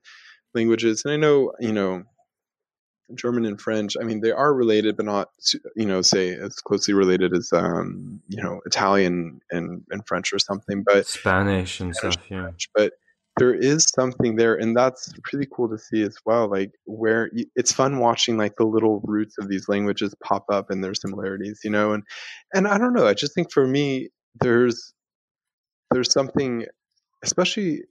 languages, 0.53 1.03
and 1.05 1.13
I 1.13 1.17
know 1.17 1.51
you 1.59 1.73
know 1.73 2.03
German 3.15 3.45
and 3.45 3.59
French. 3.59 3.95
I 3.99 4.03
mean, 4.03 4.21
they 4.21 4.31
are 4.31 4.53
related, 4.53 4.95
but 4.97 5.05
not 5.05 5.29
you 5.75 5.85
know 5.85 6.01
say 6.01 6.33
as 6.33 6.55
closely 6.55 6.93
related 6.93 7.35
as 7.35 7.51
um 7.53 8.21
you 8.29 8.41
know 8.41 8.61
Italian 8.65 9.41
and 9.51 9.83
and 9.89 10.07
French 10.07 10.31
or 10.33 10.39
something. 10.39 10.83
But 10.83 11.05
Spanish 11.05 11.79
and 11.79 11.95
Spanish, 11.95 12.13
stuff. 12.15 12.25
Yeah. 12.31 12.41
French, 12.43 12.69
but 12.73 12.93
there 13.37 13.53
is 13.53 13.85
something 13.85 14.35
there 14.35 14.55
and 14.55 14.75
that's 14.77 15.11
pretty 15.23 15.47
cool 15.51 15.67
to 15.67 15.77
see 15.77 16.01
as 16.03 16.17
well 16.25 16.49
like 16.49 16.71
where 16.85 17.31
it's 17.55 17.71
fun 17.71 17.99
watching 17.99 18.37
like 18.37 18.55
the 18.57 18.65
little 18.65 19.01
roots 19.03 19.37
of 19.39 19.49
these 19.49 19.67
languages 19.67 20.15
pop 20.23 20.45
up 20.51 20.69
and 20.69 20.83
their 20.83 20.93
similarities 20.93 21.59
you 21.63 21.69
know 21.69 21.93
and 21.93 22.03
and 22.53 22.67
i 22.67 22.77
don't 22.77 22.93
know 22.93 23.07
i 23.07 23.13
just 23.13 23.33
think 23.33 23.51
for 23.51 23.65
me 23.65 24.09
there's 24.41 24.93
there's 25.91 26.11
something 26.11 26.65
especially 27.23 27.81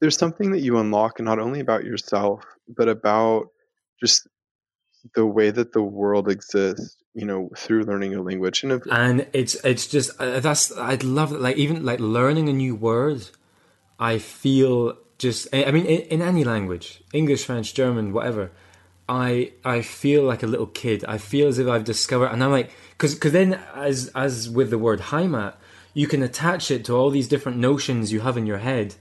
there's 0.00 0.16
something 0.16 0.50
that 0.50 0.60
you 0.60 0.78
unlock 0.78 1.20
not 1.20 1.38
only 1.38 1.60
about 1.60 1.84
yourself 1.84 2.44
but 2.68 2.88
about 2.88 3.46
just 4.00 4.26
the 5.14 5.24
way 5.24 5.50
that 5.50 5.72
the 5.72 5.82
world 5.82 6.28
exists 6.28 6.96
you 7.14 7.24
know 7.24 7.48
through 7.56 7.82
learning 7.84 8.14
a 8.14 8.22
language 8.22 8.62
and 8.62 8.72
if, 8.72 8.82
and 8.90 9.26
it's 9.32 9.54
it's 9.64 9.86
just 9.86 10.10
uh, 10.20 10.38
that's 10.40 10.76
I'd 10.76 11.02
love 11.02 11.32
it. 11.32 11.40
Like 11.40 11.56
even 11.56 11.84
like 11.84 11.98
learning 11.98 12.48
a 12.50 12.52
new 12.52 12.74
word, 12.74 13.30
I 13.98 14.18
feel 14.18 14.96
just 15.18 15.48
I 15.52 15.70
mean 15.70 15.86
in, 15.86 16.00
in 16.02 16.22
any 16.22 16.44
language, 16.44 17.02
English, 17.12 17.44
French, 17.44 17.74
German, 17.74 18.12
whatever. 18.12 18.50
I 19.08 19.52
I 19.64 19.82
feel 19.82 20.24
like 20.24 20.42
a 20.42 20.46
little 20.46 20.66
kid. 20.66 21.04
I 21.06 21.18
feel 21.18 21.48
as 21.48 21.58
if 21.58 21.68
I've 21.68 21.84
discovered, 21.84 22.26
and 22.26 22.42
I'm 22.42 22.50
like, 22.50 22.70
because 22.90 23.14
because 23.14 23.32
then 23.32 23.60
as 23.74 24.10
as 24.14 24.50
with 24.50 24.70
the 24.70 24.78
word 24.78 25.00
Heimat, 25.00 25.54
you 25.94 26.06
can 26.06 26.22
attach 26.22 26.70
it 26.70 26.84
to 26.86 26.94
all 26.94 27.10
these 27.10 27.28
different 27.28 27.58
notions 27.58 28.12
you 28.12 28.20
have 28.20 28.36
in 28.36 28.46
your 28.46 28.58
head, 28.58 28.96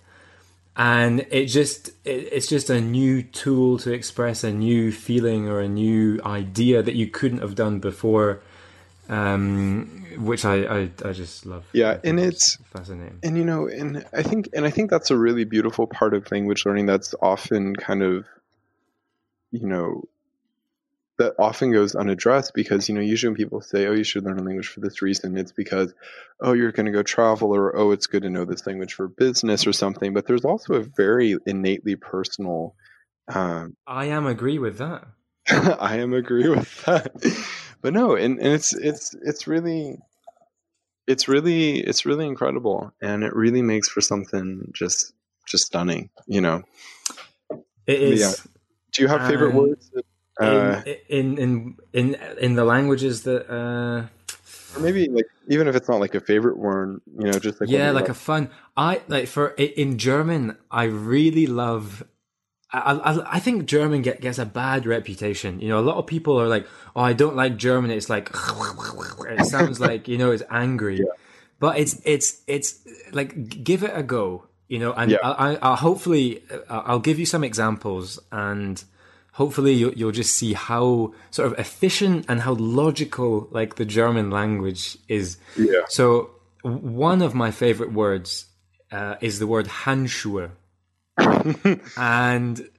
and 0.77 1.25
it 1.31 1.47
just 1.47 1.89
it, 2.05 2.29
it's 2.31 2.47
just 2.47 2.69
a 2.69 2.79
new 2.79 3.23
tool 3.23 3.79
to 3.79 3.91
express 3.91 4.43
a 4.43 4.51
new 4.51 4.91
feeling 4.91 5.47
or 5.49 5.59
a 5.59 5.67
new 5.67 6.21
idea 6.23 6.83
that 6.83 6.95
you 6.95 7.07
couldn't 7.07 7.39
have 7.39 7.55
done 7.55 7.79
before 7.79 8.41
um 9.09 10.05
which 10.17 10.45
I, 10.45 10.63
I 10.63 10.91
i 11.03 11.11
just 11.11 11.45
love. 11.45 11.65
Yeah, 11.73 11.97
and 12.03 12.19
it's- 12.19 12.57
fascinating. 12.71 13.19
and 13.23 13.37
you 13.37 13.43
know 13.45 13.67
and 13.67 14.05
i 14.13 14.23
think 14.23 14.49
and 14.53 14.65
i 14.65 14.69
think 14.69 14.89
that's 14.89 15.11
a 15.11 15.17
really 15.17 15.43
beautiful 15.43 15.87
part 15.87 16.13
of 16.13 16.31
language 16.31 16.65
learning 16.65 16.85
that's 16.85 17.13
often 17.21 17.75
kind 17.75 18.01
of 18.01 18.25
you 19.51 19.67
know 19.67 20.03
that 21.17 21.33
often 21.39 21.71
goes 21.71 21.95
unaddressed 21.95 22.53
because 22.53 22.89
you 22.89 22.95
know 22.95 23.01
usually 23.01 23.29
when 23.29 23.37
people 23.37 23.61
say 23.61 23.87
oh 23.87 23.93
you 23.93 24.03
should 24.03 24.23
learn 24.23 24.39
a 24.39 24.43
language 24.43 24.67
for 24.67 24.81
this 24.81 25.01
reason 25.01 25.37
it's 25.37 25.51
because 25.53 25.93
oh 26.41 26.51
you're 26.53 26.71
going 26.73 26.85
to 26.85 26.91
go 26.91 27.03
travel 27.03 27.55
or 27.55 27.75
oh 27.77 27.91
it's 27.91 28.07
good 28.07 28.23
to 28.23 28.29
know 28.29 28.43
this 28.45 28.67
language 28.67 28.93
for 28.93 29.07
business 29.07 29.65
or 29.65 29.71
something. 29.73 30.13
But 30.13 30.27
there's 30.27 30.43
also 30.43 30.73
a 30.75 30.83
very 30.83 31.37
innately 31.45 31.95
personal 31.95 32.75
um, 33.27 33.75
i 33.87 34.05
am 34.05 34.25
agree 34.27 34.59
with 34.59 34.77
that. 34.79 35.07
I 35.79 35.97
am 35.97 36.13
agree 36.13 36.49
with 36.49 36.83
that. 36.85 37.11
But 37.85 37.93
no, 37.93 38.15
and, 38.15 38.39
and 38.39 38.51
it's 38.51 38.73
it's 38.73 39.13
it's 39.21 39.45
really 39.45 39.99
it's 41.05 41.27
really 41.27 41.81
it's 41.81 42.03
really 42.03 42.25
incredible 42.25 42.91
and 42.99 43.23
it 43.23 43.31
really 43.35 43.61
makes 43.61 43.87
for 43.87 44.01
something 44.01 44.71
just 44.73 45.13
just 45.45 45.67
stunning, 45.67 46.09
you 46.25 46.41
know. 46.41 46.63
it 47.85 48.01
is 48.01 48.21
Yeah. 48.21 48.33
Do 48.91 49.01
you 49.03 49.07
have 49.07 49.27
favorite 49.27 49.49
Um, 49.49 49.55
words? 49.55 49.91
That, 49.93 50.05
uh, 50.41 50.81
in, 51.09 51.37
in 51.37 51.37
in 51.37 51.77
in 51.93 52.15
in 52.41 52.55
the 52.55 52.65
languages 52.65 53.21
that 53.21 53.47
uh 53.53 54.07
or 54.75 54.81
maybe 54.81 55.07
like 55.07 55.27
even 55.47 55.67
if 55.67 55.75
it's 55.75 55.87
not 55.87 55.99
like 55.99 56.15
a 56.15 56.21
favorite 56.21 56.57
word, 56.57 57.01
you 57.19 57.25
know, 57.25 57.37
just 57.37 57.61
like 57.61 57.69
yeah 57.69 57.91
like 57.91 58.09
a 58.09 58.15
fun 58.15 58.49
i 58.75 58.99
like 59.07 59.27
for 59.27 59.49
in 59.49 59.99
german 59.99 60.57
i 60.71 60.85
really 60.85 61.45
love 61.45 62.03
I, 62.79 62.93
I, 63.11 63.35
I 63.35 63.39
think 63.39 63.65
German 63.65 64.01
get, 64.01 64.21
gets 64.21 64.37
a 64.39 64.45
bad 64.45 64.85
reputation. 64.85 65.59
You 65.59 65.69
know, 65.69 65.79
a 65.79 65.85
lot 65.85 65.97
of 65.97 66.07
people 66.07 66.39
are 66.39 66.47
like, 66.47 66.67
"Oh, 66.95 67.01
I 67.01 67.13
don't 67.13 67.35
like 67.35 67.57
German." 67.57 67.91
It's 67.91 68.09
like 68.09 68.29
it 69.29 69.45
sounds 69.45 69.79
like 69.89 70.07
you 70.07 70.17
know 70.17 70.31
it's 70.31 70.43
angry, 70.49 71.05
but 71.59 71.77
it's 71.77 72.01
it's 72.05 72.41
it's 72.47 72.79
like 73.11 73.63
give 73.63 73.83
it 73.83 73.91
a 73.93 74.03
go. 74.03 74.45
You 74.67 74.79
know, 74.79 74.93
and 74.93 75.11
Yeah. 75.11 75.17
I, 75.23 75.53
I, 75.53 75.55
I'll 75.61 75.75
hopefully 75.75 76.41
uh, 76.51 76.81
I'll 76.85 76.99
give 76.99 77.19
you 77.19 77.25
some 77.25 77.43
examples, 77.43 78.19
and 78.31 78.83
hopefully 79.33 79.73
you'll, 79.73 79.93
you'll 79.93 80.11
just 80.11 80.33
see 80.35 80.53
how 80.53 81.13
sort 81.29 81.51
of 81.51 81.59
efficient 81.59 82.25
and 82.27 82.41
how 82.41 82.53
logical 82.55 83.47
like 83.51 83.75
the 83.75 83.85
German 83.85 84.31
language 84.31 84.97
is. 85.07 85.37
Yeah. 85.55 85.81
So 85.89 86.31
one 86.63 87.21
of 87.21 87.35
my 87.35 87.51
favorite 87.51 87.93
words 87.93 88.45
uh, 88.91 89.15
is 89.21 89.37
the 89.37 89.45
word 89.45 89.67
Handschuhe, 89.67 90.49
and 91.17 92.69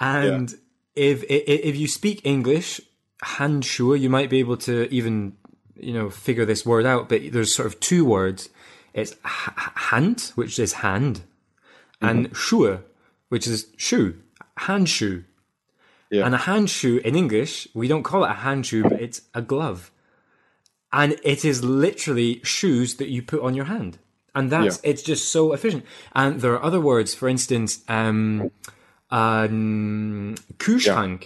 and 0.00 0.54
if, 0.94 1.24
if 1.24 1.44
if 1.46 1.76
you 1.76 1.88
speak 1.88 2.20
English, 2.24 2.80
Handschuhe, 3.22 4.00
you 4.00 4.10
might 4.10 4.30
be 4.30 4.38
able 4.38 4.56
to 4.58 4.92
even 4.92 5.36
you 5.74 5.92
know 5.92 6.10
figure 6.10 6.44
this 6.44 6.64
word 6.64 6.86
out. 6.86 7.08
But 7.08 7.32
there's 7.32 7.54
sort 7.54 7.66
of 7.66 7.80
two 7.80 8.04
words. 8.04 8.48
It's 8.94 9.14
Hand, 9.24 10.32
which 10.36 10.58
is 10.58 10.74
hand, 10.74 11.22
and 12.00 12.30
mm-hmm. 12.30 12.34
Schuhe, 12.34 12.82
which 13.28 13.46
is 13.46 13.66
shoe, 13.76 14.22
handshoe. 14.60 15.24
Yeah. 16.10 16.24
And 16.24 16.34
a 16.34 16.38
hand 16.38 16.70
shoe 16.70 16.98
in 17.04 17.16
English, 17.16 17.68
we 17.74 17.88
don't 17.88 18.04
call 18.04 18.24
it 18.24 18.30
a 18.30 18.34
hand 18.34 18.66
shoe, 18.66 18.84
but 18.84 19.00
it's 19.00 19.22
a 19.34 19.42
glove. 19.42 19.90
And 20.92 21.18
it 21.24 21.44
is 21.44 21.64
literally 21.64 22.40
shoes 22.44 22.96
that 22.96 23.08
you 23.08 23.22
put 23.22 23.42
on 23.42 23.54
your 23.54 23.66
hand. 23.66 23.98
And 24.36 24.44
that's 24.54 24.76
it's 24.90 25.02
just 25.02 25.32
so 25.36 25.52
efficient. 25.56 25.82
And 26.14 26.40
there 26.42 26.52
are 26.56 26.62
other 26.68 26.80
words, 26.80 27.10
for 27.20 27.26
instance, 27.34 27.70
um, 27.88 28.50
um 29.10 30.34
Kühlschrank. 30.58 31.20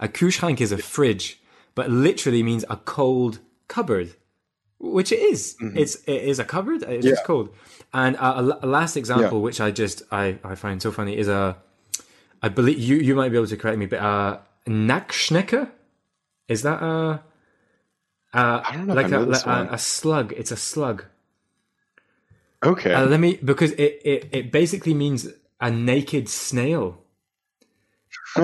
A 0.00 0.08
Kühlschrank 0.08 0.60
is 0.60 0.72
a 0.72 0.78
fridge, 0.78 1.26
but 1.74 1.86
literally 1.90 2.42
means 2.42 2.64
a 2.70 2.76
cold 2.96 3.38
cupboard, 3.68 4.08
which 4.78 5.10
it 5.12 5.20
is. 5.32 5.56
It's 5.80 5.94
it 6.14 6.22
is 6.32 6.38
a 6.38 6.44
cupboard. 6.54 6.82
It's 6.82 7.06
just 7.06 7.22
Yeah. 7.22 7.26
cold. 7.26 7.46
And 7.92 8.16
a, 8.16 8.28
a- 8.64 8.66
last 8.78 8.96
example, 8.96 9.38
which 9.46 9.60
I 9.60 9.70
just 9.70 10.02
I 10.10 10.24
I 10.42 10.54
find 10.64 10.80
so 10.82 10.90
funny, 10.90 11.14
is 11.22 11.28
a 11.28 11.56
I 12.42 12.48
believe 12.48 12.78
you 12.78 12.96
you 12.96 13.14
might 13.14 13.30
be 13.30 13.36
able 13.40 13.46
to 13.54 13.56
correct 13.56 13.78
me, 13.78 13.86
but 13.86 14.00
uh, 14.00 14.38
Nacktschnecke. 14.66 15.70
Is 16.48 16.60
that 16.62 16.82
a, 16.82 17.22
I 18.34 18.72
don't 18.76 18.86
know 18.86 18.94
like 18.94 19.12
a, 19.12 19.24
this 19.24 19.44
a, 19.44 19.68
a 19.72 19.78
slug? 19.78 20.32
It's 20.40 20.52
a 20.52 20.56
slug. 20.56 21.04
Okay. 22.64 22.94
Uh, 22.94 23.06
let 23.06 23.20
me 23.20 23.38
because 23.44 23.72
it, 23.72 24.00
it 24.04 24.28
it 24.32 24.52
basically 24.52 24.94
means 24.94 25.28
a 25.60 25.70
naked 25.70 26.28
snail. 26.28 26.98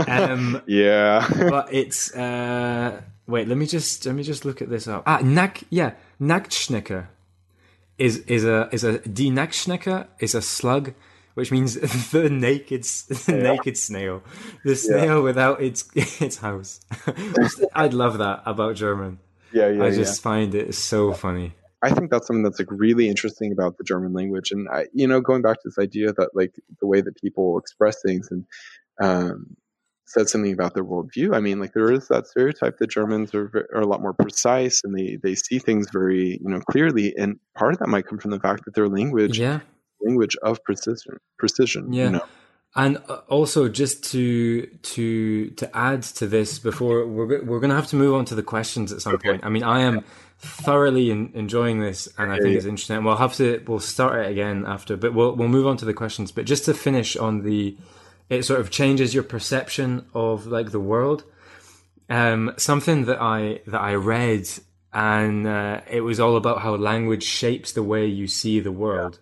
Um, 0.06 0.62
yeah. 0.66 1.26
but 1.50 1.72
it's 1.72 2.14
uh 2.14 3.02
wait 3.30 3.48
let 3.48 3.56
me 3.56 3.66
just 3.66 4.04
let 4.04 4.14
me 4.14 4.22
just 4.22 4.44
look 4.44 4.60
at 4.60 4.68
this 4.68 4.88
up 4.88 5.04
ah 5.06 5.20
nack 5.22 5.62
yeah 5.70 5.92
nacktschnecke 6.20 7.06
is 7.96 8.18
is 8.26 8.44
a 8.44 8.68
is 8.72 8.84
a 8.84 8.98
die 8.98 9.30
nacktschnecke 9.30 10.06
is 10.18 10.34
a 10.34 10.42
slug 10.42 10.92
which 11.34 11.52
means 11.52 11.74
the 12.10 12.28
naked 12.28 12.82
the 12.82 13.32
naked 13.32 13.76
snail 13.76 14.22
the 14.64 14.74
snail 14.74 15.22
without 15.22 15.62
its 15.62 15.88
its 15.94 16.38
house 16.38 16.80
i'd 17.74 17.94
love 17.94 18.18
that 18.18 18.42
about 18.44 18.74
german 18.74 19.18
yeah, 19.52 19.68
yeah, 19.68 19.84
i 19.84 19.88
yeah. 19.88 19.94
just 19.94 20.20
find 20.20 20.54
it 20.54 20.74
so 20.74 21.12
funny 21.12 21.54
I 21.82 21.90
think 21.90 22.10
that's 22.10 22.26
something 22.26 22.42
that's 22.42 22.58
like 22.58 22.70
really 22.70 23.08
interesting 23.08 23.52
about 23.52 23.78
the 23.78 23.84
German 23.84 24.12
language, 24.12 24.52
and 24.52 24.68
I, 24.68 24.86
you 24.92 25.06
know, 25.06 25.20
going 25.20 25.42
back 25.42 25.56
to 25.56 25.68
this 25.68 25.78
idea 25.78 26.12
that 26.12 26.30
like 26.34 26.54
the 26.80 26.86
way 26.86 27.00
that 27.00 27.16
people 27.20 27.58
express 27.58 28.02
things 28.02 28.28
and 28.30 28.44
um, 29.00 29.56
said 30.06 30.28
something 30.28 30.52
about 30.52 30.74
their 30.74 30.84
worldview. 30.84 31.34
I 31.34 31.40
mean, 31.40 31.60
like 31.60 31.72
there 31.72 31.90
is 31.90 32.08
that 32.08 32.26
stereotype 32.26 32.78
that 32.78 32.90
Germans 32.90 33.34
are, 33.34 33.68
are 33.74 33.80
a 33.80 33.86
lot 33.86 34.02
more 34.02 34.12
precise 34.12 34.82
and 34.84 34.94
they 34.96 35.16
they 35.22 35.34
see 35.34 35.58
things 35.58 35.88
very 35.90 36.38
you 36.42 36.50
know 36.50 36.60
clearly, 36.60 37.14
and 37.16 37.38
part 37.56 37.72
of 37.72 37.78
that 37.78 37.88
might 37.88 38.06
come 38.06 38.18
from 38.18 38.32
the 38.32 38.40
fact 38.40 38.64
that 38.64 38.74
their 38.74 38.88
language 38.88 39.38
yeah 39.38 39.60
language 40.02 40.36
of 40.42 40.62
precision 40.64 41.16
precision. 41.38 41.92
Yeah. 41.92 42.04
You 42.04 42.10
know? 42.10 42.24
And 42.76 42.98
uh, 43.08 43.20
also, 43.28 43.68
just 43.68 44.04
to 44.12 44.66
to 44.66 45.50
to 45.50 45.76
add 45.76 46.02
to 46.02 46.26
this, 46.28 46.58
before 46.60 47.04
we're 47.04 47.42
we're 47.42 47.58
going 47.58 47.70
to 47.70 47.74
have 47.76 47.88
to 47.88 47.96
move 47.96 48.14
on 48.14 48.24
to 48.26 48.36
the 48.36 48.44
questions 48.44 48.92
at 48.92 49.02
some 49.02 49.18
point. 49.18 49.44
I 49.44 49.48
mean, 49.48 49.64
I 49.64 49.80
am 49.80 50.04
thoroughly 50.40 51.10
in, 51.10 51.30
enjoying 51.34 51.80
this, 51.80 52.08
and 52.16 52.32
I 52.32 52.38
think 52.38 52.56
it's 52.56 52.64
interesting. 52.64 52.96
And 52.96 53.04
we'll 53.04 53.16
have 53.16 53.34
to 53.36 53.62
we'll 53.66 53.80
start 53.80 54.24
it 54.24 54.30
again 54.30 54.64
after, 54.66 54.96
but 54.96 55.14
we'll 55.14 55.34
we'll 55.36 55.48
move 55.48 55.66
on 55.66 55.76
to 55.78 55.84
the 55.84 55.94
questions. 55.94 56.32
But 56.32 56.46
just 56.46 56.64
to 56.64 56.74
finish 56.74 57.16
on 57.16 57.42
the, 57.42 57.76
it 58.28 58.44
sort 58.44 58.60
of 58.60 58.70
changes 58.70 59.14
your 59.14 59.22
perception 59.22 60.06
of 60.14 60.46
like 60.46 60.70
the 60.70 60.80
world. 60.80 61.24
Um, 62.08 62.54
something 62.56 63.04
that 63.04 63.20
I 63.20 63.60
that 63.66 63.80
I 63.80 63.94
read, 63.94 64.48
and 64.92 65.46
uh, 65.46 65.82
it 65.88 66.00
was 66.00 66.18
all 66.18 66.36
about 66.36 66.62
how 66.62 66.74
language 66.74 67.22
shapes 67.22 67.72
the 67.72 67.82
way 67.82 68.06
you 68.06 68.26
see 68.26 68.60
the 68.60 68.72
world. 68.72 69.20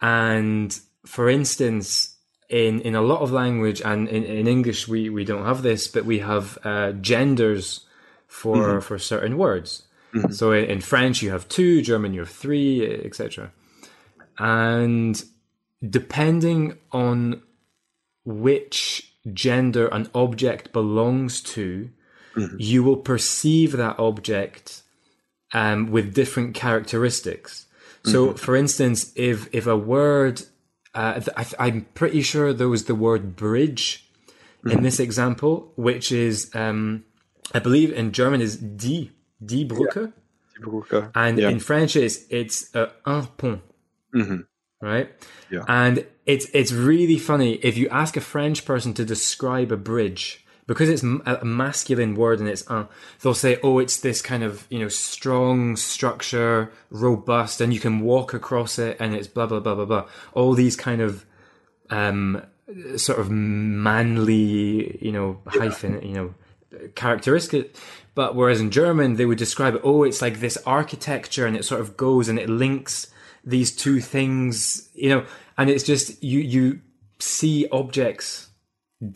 And 0.00 0.78
for 1.04 1.28
instance, 1.28 2.16
in 2.48 2.80
in 2.82 2.94
a 2.94 3.02
lot 3.02 3.20
of 3.22 3.32
language 3.32 3.80
and 3.82 4.08
in, 4.08 4.24
in 4.24 4.46
English 4.46 4.88
we, 4.88 5.10
we 5.10 5.24
don't 5.24 5.44
have 5.44 5.62
this, 5.62 5.88
but 5.88 6.04
we 6.04 6.20
have 6.20 6.58
uh, 6.64 6.92
genders 6.92 7.86
for 8.26 8.80
for 8.80 8.98
certain 8.98 9.38
words. 9.38 9.87
So 10.30 10.52
in, 10.52 10.80
French 10.80 11.22
you 11.22 11.30
have 11.30 11.48
two, 11.48 11.82
German 11.82 12.14
you 12.14 12.20
have 12.20 12.30
three, 12.30 13.04
etc. 13.04 13.52
And 14.38 15.22
depending 15.86 16.78
on 16.92 17.42
which 18.24 19.12
gender 19.32 19.88
an 19.88 20.08
object 20.14 20.72
belongs 20.72 21.40
to, 21.42 21.90
you 22.56 22.82
will 22.84 22.96
perceive 22.96 23.72
that 23.72 23.98
object 23.98 24.82
um, 25.52 25.90
with 25.90 26.14
different 26.14 26.54
characteristics. 26.54 27.66
So, 28.04 28.32
for 28.34 28.56
instance, 28.56 29.12
if 29.16 29.48
if 29.52 29.66
a 29.66 29.76
word, 29.76 30.42
uh, 30.94 31.20
th- 31.20 31.54
I'm 31.58 31.86
pretty 31.94 32.22
sure 32.22 32.52
there 32.52 32.68
was 32.68 32.84
the 32.84 32.94
word 32.94 33.36
bridge 33.36 34.08
in 34.64 34.82
this 34.82 35.00
example, 35.00 35.72
which 35.76 36.12
is, 36.12 36.50
um, 36.54 37.04
I 37.54 37.58
believe 37.58 37.92
in 37.92 38.12
German 38.12 38.40
is 38.40 38.56
die, 38.56 39.10
die 39.44 39.64
Brücke, 39.64 40.12
Typical- 40.54 41.10
and 41.14 41.38
yeah. 41.38 41.50
in 41.50 41.60
French 41.60 41.96
it's 41.96 42.24
it's 42.30 42.74
uh, 42.74 42.88
un 43.04 43.26
pont, 43.36 43.60
Mhm. 44.14 44.46
right? 44.82 45.08
Yeah. 45.50 45.64
And 45.68 46.04
it's 46.26 46.46
it's 46.52 46.72
really 46.72 47.18
funny 47.18 47.54
if 47.62 47.76
you 47.76 47.88
ask 47.90 48.16
a 48.16 48.20
French 48.20 48.64
person 48.64 48.92
to 48.94 49.04
describe 49.04 49.70
a 49.72 49.76
bridge 49.76 50.44
because 50.66 50.90
it's 50.90 51.02
a 51.02 51.44
masculine 51.44 52.14
word 52.14 52.40
and 52.40 52.48
it's 52.48 52.68
un, 52.68 52.88
they'll 53.22 53.32
say, 53.32 53.58
oh, 53.62 53.78
it's 53.78 53.96
this 54.00 54.20
kind 54.20 54.42
of 54.42 54.66
you 54.68 54.78
know 54.80 54.88
strong 54.88 55.76
structure, 55.76 56.70
robust, 56.90 57.60
and 57.62 57.72
you 57.72 57.80
can 57.80 58.00
walk 58.00 58.34
across 58.34 58.78
it, 58.78 58.96
and 59.00 59.14
it's 59.14 59.28
blah 59.28 59.46
blah 59.46 59.60
blah 59.60 59.74
blah 59.74 59.86
blah. 59.86 60.04
All 60.34 60.52
these 60.54 60.76
kind 60.76 61.00
of 61.00 61.24
um, 61.90 62.42
sort 62.96 63.18
of 63.18 63.30
manly, 63.30 64.98
you 65.00 65.12
know, 65.12 65.38
hyphen, 65.46 66.02
you 66.02 66.12
know, 66.12 66.34
characteristic. 66.94 67.74
But 68.18 68.34
whereas 68.34 68.60
in 68.60 68.70
German, 68.72 69.14
they 69.14 69.26
would 69.26 69.38
describe 69.38 69.74
it, 69.76 69.82
oh, 69.84 70.02
it's 70.02 70.20
like 70.20 70.40
this 70.40 70.58
architecture 70.66 71.46
and 71.46 71.56
it 71.56 71.64
sort 71.64 71.80
of 71.80 71.96
goes 71.96 72.28
and 72.28 72.36
it 72.38 72.48
links 72.50 73.06
these 73.44 73.70
two 73.84 74.00
things, 74.00 74.88
you 74.92 75.08
know, 75.10 75.22
and 75.56 75.70
it's 75.70 75.84
just, 75.84 76.20
you, 76.22 76.40
you 76.40 76.80
see 77.20 77.68
objects 77.70 78.50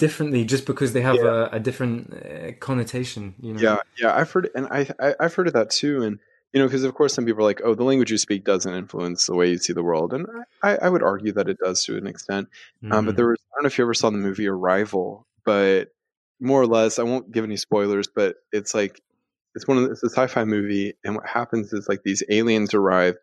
differently 0.03 0.45
just 0.45 0.67
because 0.67 0.93
they 0.93 1.03
have 1.03 1.25
a, 1.25 1.49
a 1.53 1.59
different 1.59 2.15
uh, 2.15 2.53
connotation, 2.61 3.35
you 3.41 3.53
know. 3.53 3.67
Yeah, 3.67 3.79
yeah, 4.01 4.15
I've 4.17 4.31
heard, 4.31 4.49
and 4.55 4.67
I, 4.71 4.89
I 5.01 5.15
I've 5.21 5.35
heard 5.35 5.47
of 5.47 5.53
that 5.55 5.71
too, 5.71 6.03
and 6.03 6.19
you 6.53 6.61
know, 6.61 6.67
because 6.67 6.85
of 6.85 6.95
course 6.95 7.15
some 7.15 7.25
people 7.27 7.41
are 7.43 7.49
like, 7.49 7.61
oh, 7.65 7.75
the 7.75 7.85
language 7.85 8.11
you 8.11 8.19
speak 8.19 8.45
doesn't 8.45 8.73
influence 8.75 9.27
the 9.27 9.35
way 9.35 9.49
you 9.51 9.59
see 9.59 9.73
the 9.73 9.83
world, 9.83 10.13
and 10.15 10.27
I, 10.63 10.77
I 10.77 10.89
would 10.89 11.03
argue 11.03 11.33
that 11.33 11.49
it 11.49 11.59
does 11.59 11.85
to 11.85 11.97
an 11.97 12.07
extent. 12.07 12.49
Um, 12.91 13.05
but 13.07 13.13
Mhm. 13.13 13.17
there 13.17 13.27
was, 13.29 13.39
I 13.53 13.57
don't 13.57 13.65
know 13.65 13.67
if 13.69 13.79
you 13.79 13.85
ever 13.85 13.95
saw 13.95 14.11
the 14.11 14.19
movie 14.19 14.47
Arrival, 14.49 15.27
but 15.45 15.89
more 16.43 16.61
or 16.61 16.67
less, 16.67 16.99
I 16.99 17.05
won't 17.05 17.33
give 17.33 17.45
any 17.45 17.57
spoilers, 17.57 18.09
but 18.15 18.37
it's 18.53 18.75
like 18.75 19.01
it's 19.55 19.69
one 19.69 19.79
of 19.79 19.85
the, 19.85 19.91
it's 19.91 20.03
a 20.03 20.11
sci-fi 20.11 20.45
movie, 20.45 20.95
and 21.05 21.15
what 21.15 21.27
happens 21.27 21.73
is 21.73 21.89
like 21.89 22.03
these 22.05 22.23
aliens 22.31 22.75
arrive, 22.75 23.17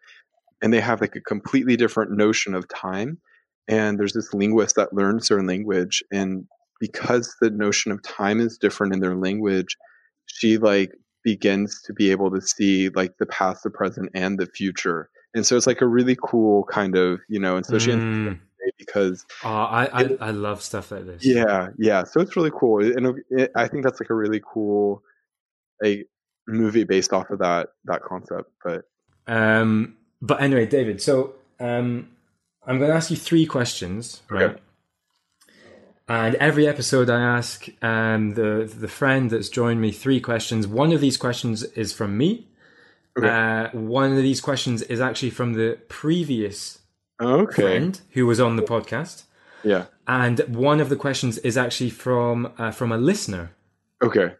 and 0.62 0.74
they 0.74 0.80
have 0.80 1.02
like 1.02 1.16
a 1.16 1.22
completely 1.22 1.76
different 1.76 2.12
notion 2.12 2.56
of 2.56 2.68
time, 2.68 3.20
and 3.68 4.00
there's 4.00 4.14
this 4.14 4.34
linguist 4.34 4.76
that 4.76 4.94
learns 4.94 5.28
their 5.28 5.44
language, 5.44 6.04
and 6.12 6.46
because 6.80 7.36
the 7.42 7.50
notion 7.50 7.92
of 7.92 8.02
time 8.02 8.40
is 8.40 8.58
different 8.58 8.94
in 8.94 9.00
their 9.02 9.16
language, 9.16 9.76
she 10.26 10.58
like 10.58 10.92
begins 11.24 11.82
to 11.86 11.94
be 11.94 12.12
able 12.12 12.32
to 12.32 12.42
see 12.42 12.90
like 12.90 13.18
the 13.20 13.26
past, 13.26 13.64
the 13.64 13.70
present, 13.70 14.10
and 14.14 14.40
the 14.40 14.46
future. 14.46 15.10
And 15.36 15.46
so 15.46 15.58
it's 15.58 15.68
like 15.68 15.82
a 15.82 15.88
really 15.88 16.18
cool 16.22 16.64
kind 16.72 16.96
of, 16.96 17.20
you 17.28 17.40
know, 17.40 17.58
And 17.58 17.66
so 17.66 17.76
Mm. 17.76 18.40
Because 18.78 19.26
Oh, 19.44 19.50
I, 19.50 19.90
I, 19.92 20.18
I 20.22 20.32
love 20.32 20.62
stuff 20.62 20.92
like 20.92 21.06
this. 21.06 21.26
yeah, 21.26 21.70
yeah. 21.78 22.04
So 22.04 22.22
it's 22.22 22.36
really 22.36 22.52
cool, 22.52 22.84
and 22.84 23.22
it, 23.30 23.52
I 23.56 23.68
think 23.68 23.84
that's 23.84 24.00
like 24.00 24.10
a 24.10 24.16
really 24.16 24.42
cool, 24.46 25.04
a 25.84 26.04
movie 26.48 26.84
based 26.84 27.14
off 27.14 27.30
of 27.30 27.40
that 27.40 27.70
that 27.86 28.02
concept. 28.04 28.52
But 28.64 28.86
Um, 29.28 29.98
but 30.22 30.42
anyway, 30.42 30.66
David, 30.66 31.02
so 31.02 31.36
um, 31.60 32.10
I'm 32.66 32.78
going 32.78 32.90
to 32.90 32.96
ask 32.96 33.10
you 33.12 33.18
three 33.18 33.46
questions, 33.46 34.22
right? 34.30 34.44
Okay. 34.52 34.60
And 36.08 36.34
every 36.36 36.68
episode, 36.68 37.08
I 37.10 37.22
ask 37.22 37.68
um, 37.84 38.34
the 38.34 38.72
the 38.76 38.88
friend 38.88 39.30
that's 39.30 39.48
joined 39.50 39.80
me 39.80 39.92
three 39.92 40.20
questions. 40.20 40.66
One 40.68 40.92
of 40.92 41.02
these 41.02 41.18
questions 41.18 41.64
is 41.64 41.94
from 41.94 42.18
me. 42.18 42.48
Okay. 43.18 43.28
Uh, 43.30 43.70
one 43.78 44.12
of 44.14 44.18
these 44.18 44.42
questions 44.42 44.82
is 44.84 45.00
actually 45.02 45.30
from 45.30 45.54
the 45.54 45.78
previous 45.88 46.79
okay, 47.20 47.62
friend 47.62 48.02
who 48.12 48.26
was 48.26 48.40
on 48.40 48.56
the 48.56 48.62
podcast, 48.62 49.24
yeah, 49.64 49.86
and 50.08 50.40
one 50.48 50.80
of 50.80 50.90
the 50.90 50.96
questions 50.96 51.38
is 51.40 51.58
actually 51.58 51.90
from 51.90 52.52
uh, 52.58 52.72
from 52.72 52.92
a 52.92 52.98
listener. 52.98 53.52
okay, 54.02 54.36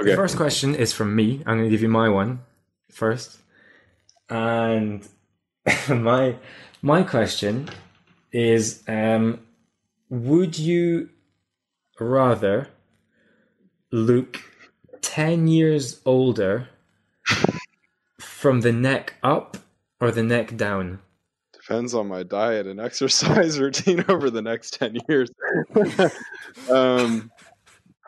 okay. 0.00 0.16
First 0.16 0.36
question 0.36 0.74
is 0.74 0.92
from 0.92 1.14
me. 1.14 1.42
I'm 1.46 1.58
going 1.58 1.64
to 1.64 1.70
give 1.70 1.82
you 1.82 1.88
my 1.88 2.08
one 2.08 2.40
first, 2.90 3.38
and 4.28 5.06
my 5.88 6.36
my 6.82 7.02
question 7.02 7.68
is: 8.32 8.82
um, 8.88 9.40
Would 10.08 10.58
you 10.58 11.10
rather 11.98 12.68
look 13.92 14.49
ten 15.02 15.46
years 15.46 16.00
older 16.04 16.68
from 18.18 18.60
the 18.60 18.72
neck 18.72 19.14
up 19.22 19.56
or 20.00 20.10
the 20.10 20.22
neck 20.22 20.56
down? 20.56 21.00
Depends 21.52 21.94
on 21.94 22.08
my 22.08 22.22
diet 22.22 22.66
and 22.66 22.80
exercise 22.80 23.58
routine 23.58 24.04
over 24.08 24.30
the 24.30 24.42
next 24.42 24.74
ten 24.74 24.96
years. 25.08 25.30
um, 26.70 27.30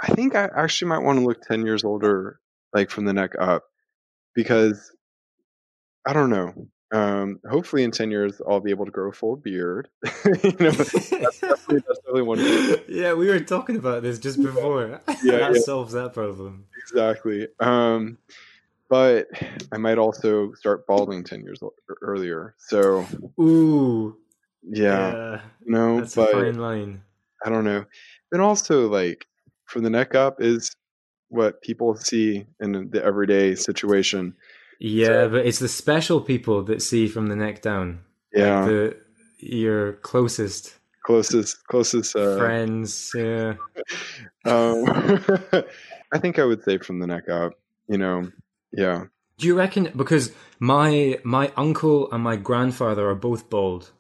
I 0.01 0.09
think 0.15 0.35
I 0.35 0.49
actually 0.57 0.89
might 0.89 1.03
want 1.03 1.19
to 1.19 1.25
look 1.25 1.43
ten 1.43 1.65
years 1.65 1.85
older, 1.85 2.41
like 2.73 2.91
from 2.91 3.05
the 3.05 3.13
neck 3.13 3.33
up, 3.39 3.65
because 4.35 4.95
I 6.07 6.13
don't 6.13 6.31
know. 6.31 6.53
Um, 6.93 7.41
hopefully, 7.49 7.85
in 7.85 7.91
ten 7.91 8.11
years, 8.11 8.41
I'll 8.47 8.61
be 8.61 8.71
able 8.71 8.85
to 8.85 8.91
grow 8.91 9.09
a 9.09 9.13
full 9.13 9.37
beard. 9.37 9.89
you 10.45 10.55
know, 10.61 10.71
that's 10.71 10.93
definitely, 10.93 11.21
that's 11.21 11.41
definitely 11.41 12.23
one. 12.23 12.39
yeah, 12.87 13.15
we 13.15 13.29
were 13.29 13.41
talking 13.41 13.77
about 13.77 14.03
this 14.03 14.19
just 14.19 14.43
before. 14.43 15.01
Yeah, 15.23 15.39
that 15.39 15.55
yeah. 15.55 15.61
solves 15.61 15.93
that 15.93 16.15
problem. 16.15 16.67
exactly. 16.83 17.47
Um, 17.61 18.19
but 18.91 19.29
I 19.73 19.79
might 19.79 19.99
also 19.99 20.53
start 20.55 20.87
balding 20.87 21.25
ten 21.25 21.43
years 21.43 21.61
earlier. 22.03 22.55
So 22.59 23.07
Ooh, 23.41 24.17
yeah, 24.63 25.41
you 25.65 25.73
know, 25.73 26.01
that's 26.01 26.17
a 26.17 26.21
but 26.21 26.33
fine 26.33 26.59
line. 26.59 27.03
I 27.45 27.49
don't 27.49 27.65
know. 27.65 27.85
And 28.33 28.43
also, 28.43 28.89
like 28.89 29.27
from 29.67 29.83
the 29.83 29.91
neck 29.91 30.15
up 30.15 30.43
is 30.43 30.75
what 31.29 31.63
people 31.63 31.97
see 31.97 32.45
in 32.61 32.91
the 32.91 33.03
everyday 33.03 33.55
situation. 33.55 34.35
Yeah, 34.85 35.07
So- 35.07 35.29
but 35.31 35.47
it's 35.47 35.61
the 35.61 35.69
special 35.69 36.21
people 36.21 36.65
that 36.65 36.83
see 36.83 37.07
from 37.07 37.29
the 37.29 37.37
neck 37.37 37.63
down. 37.63 38.01
Yeah, 38.35 38.67
The 38.67 38.97
your 39.39 39.93
closest 40.03 40.75
closest, 41.05 41.65
closest. 41.69 42.17
Uh, 42.17 42.37
friends. 42.39 43.13
Yeah. 43.15 43.55
um, 44.45 44.85
I 46.13 46.19
think 46.19 46.39
I 46.39 46.45
would 46.45 46.63
say 46.65 46.79
from 46.79 46.99
the 46.99 47.07
neck 47.07 47.29
up. 47.29 47.53
You 47.89 47.99
know, 47.99 48.31
yeah. 48.73 49.05
Do 49.39 49.47
you 49.47 49.55
reckon 49.57 49.91
because 49.97 50.33
my 50.59 51.19
my 51.25 51.53
uncle 51.57 52.11
and 52.13 52.23
my 52.23 52.37
grandfather 52.37 53.09
are 53.09 53.15
both 53.29 53.51
bald, 53.51 53.93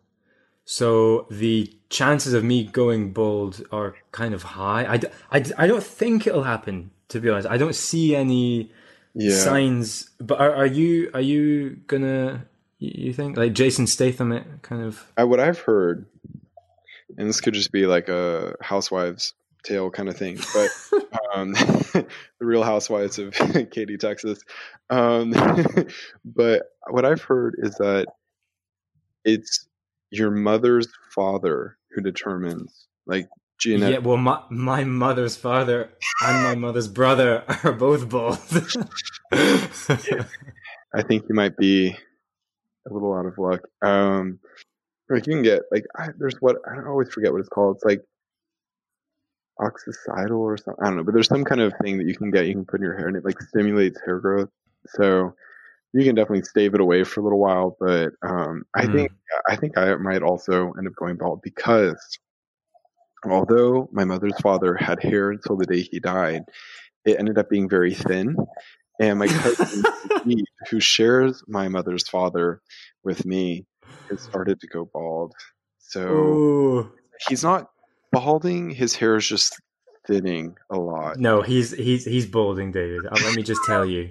so 0.64 1.26
the 1.30 1.72
chances 1.90 2.32
of 2.32 2.42
me 2.44 2.64
going 2.64 3.12
bald 3.12 3.62
are 3.70 3.94
kind 4.12 4.34
of 4.34 4.42
high. 4.42 4.86
I, 4.88 4.96
d- 4.96 5.08
I, 5.30 5.38
d- 5.40 5.52
I 5.58 5.66
don't 5.66 5.82
think 5.84 6.26
it'll 6.26 6.44
happen. 6.44 6.90
To 7.08 7.20
be 7.20 7.28
honest, 7.28 7.48
I 7.48 7.58
don't 7.58 7.74
see 7.74 8.16
any 8.16 8.72
Yeah, 9.14 9.36
signs. 9.36 10.10
But 10.18 10.40
are, 10.40 10.54
are 10.54 10.66
you 10.66 11.10
are 11.14 11.20
you 11.20 11.80
gonna? 11.86 12.46
You 12.78 13.12
think 13.12 13.36
like 13.36 13.52
Jason 13.52 13.86
Statham? 13.86 14.32
It 14.32 14.44
kind 14.62 14.82
of. 14.82 15.06
I, 15.16 15.24
what 15.24 15.38
I've 15.38 15.60
heard, 15.60 16.06
and 17.16 17.28
this 17.28 17.40
could 17.40 17.54
just 17.54 17.72
be 17.72 17.86
like 17.86 18.08
a 18.08 18.54
housewives 18.60 19.34
tale 19.62 19.90
kind 19.90 20.08
of 20.08 20.16
thing, 20.16 20.38
but 20.52 20.70
um, 21.34 21.52
the 21.52 22.06
Real 22.40 22.62
Housewives 22.62 23.18
of 23.18 23.34
Katy, 23.70 23.96
Texas. 23.96 24.40
Um, 24.90 25.34
but 26.24 26.62
what 26.88 27.04
I've 27.04 27.22
heard 27.22 27.56
is 27.58 27.76
that 27.76 28.06
it's 29.24 29.68
your 30.10 30.30
mother's 30.30 30.88
father 31.14 31.76
who 31.94 32.02
determines, 32.02 32.86
like 33.06 33.28
Yeah, 33.64 33.98
well, 33.98 34.16
my 34.16 34.42
my 34.50 34.84
mother's 34.84 35.36
father 35.36 35.90
and 36.20 36.42
my 36.42 36.54
mother's 36.54 36.88
brother 36.88 37.44
are 37.64 37.72
both 37.72 38.08
bald. 38.08 38.38
I 40.94 41.02
think 41.02 41.24
you 41.28 41.34
might 41.34 41.56
be 41.56 41.96
a 42.88 42.92
little 42.92 43.14
out 43.14 43.26
of 43.26 43.38
luck. 43.38 43.60
Um, 43.82 44.38
like 45.08 45.26
you 45.26 45.34
can 45.34 45.42
get 45.42 45.62
like 45.70 45.84
I, 45.98 46.08
there's 46.18 46.36
what 46.40 46.56
I 46.70 46.86
always 46.86 47.10
forget 47.10 47.32
what 47.32 47.40
it's 47.40 47.48
called. 47.48 47.76
It's 47.76 47.84
like 47.84 48.02
oxycidal 49.60 50.38
or 50.38 50.56
something. 50.56 50.82
I 50.82 50.86
don't 50.88 50.96
know, 50.98 51.04
but 51.04 51.14
there's 51.14 51.28
some 51.28 51.44
kind 51.44 51.60
of 51.60 51.72
thing 51.82 51.98
that 51.98 52.06
you 52.06 52.16
can 52.16 52.30
get. 52.30 52.46
You 52.46 52.54
can 52.54 52.64
put 52.64 52.80
in 52.80 52.84
your 52.84 52.96
hair, 52.96 53.08
and 53.08 53.16
it 53.16 53.24
like 53.24 53.40
stimulates 53.40 54.00
hair 54.04 54.18
growth. 54.18 54.48
So 54.86 55.34
you 55.92 56.04
can 56.04 56.14
definitely 56.14 56.42
stave 56.44 56.74
it 56.74 56.80
away 56.80 57.04
for 57.04 57.20
a 57.20 57.22
little 57.22 57.38
while. 57.38 57.76
But 57.80 58.12
um, 58.22 58.64
I 58.74 58.86
Hmm. 58.86 58.92
think 58.92 59.12
I 59.48 59.56
think 59.56 59.76
I 59.78 59.94
might 59.96 60.22
also 60.22 60.72
end 60.78 60.86
up 60.86 60.94
going 60.96 61.16
bald 61.16 61.42
because 61.42 62.18
although 63.24 63.88
my 63.92 64.04
mother's 64.04 64.38
father 64.40 64.74
had 64.74 65.02
hair 65.02 65.30
until 65.30 65.56
the 65.56 65.66
day 65.66 65.82
he 65.82 66.00
died, 66.00 66.42
it 67.04 67.18
ended 67.18 67.38
up 67.38 67.48
being 67.48 67.68
very 67.68 67.94
thin. 67.94 68.36
And 69.00 69.18
my 69.18 69.26
cousin, 69.26 69.82
who 70.70 70.80
shares 70.80 71.42
my 71.48 71.68
mother's 71.68 72.08
father 72.08 72.60
with 73.04 73.24
me, 73.24 73.66
has 74.10 74.22
started 74.22 74.60
to 74.60 74.66
go 74.66 74.88
bald. 74.92 75.34
So 75.78 76.08
Ooh. 76.08 76.92
he's 77.28 77.42
not 77.42 77.70
balding; 78.12 78.70
his 78.70 78.94
hair 78.94 79.16
is 79.16 79.26
just 79.26 79.60
thinning 80.06 80.56
a 80.70 80.78
lot. 80.78 81.18
No, 81.18 81.42
he's 81.42 81.72
he's 81.72 82.04
he's 82.04 82.26
balding, 82.26 82.72
David. 82.72 83.06
Uh, 83.06 83.16
let 83.24 83.34
me 83.34 83.42
just 83.42 83.60
tell 83.66 83.84
you, 83.84 84.10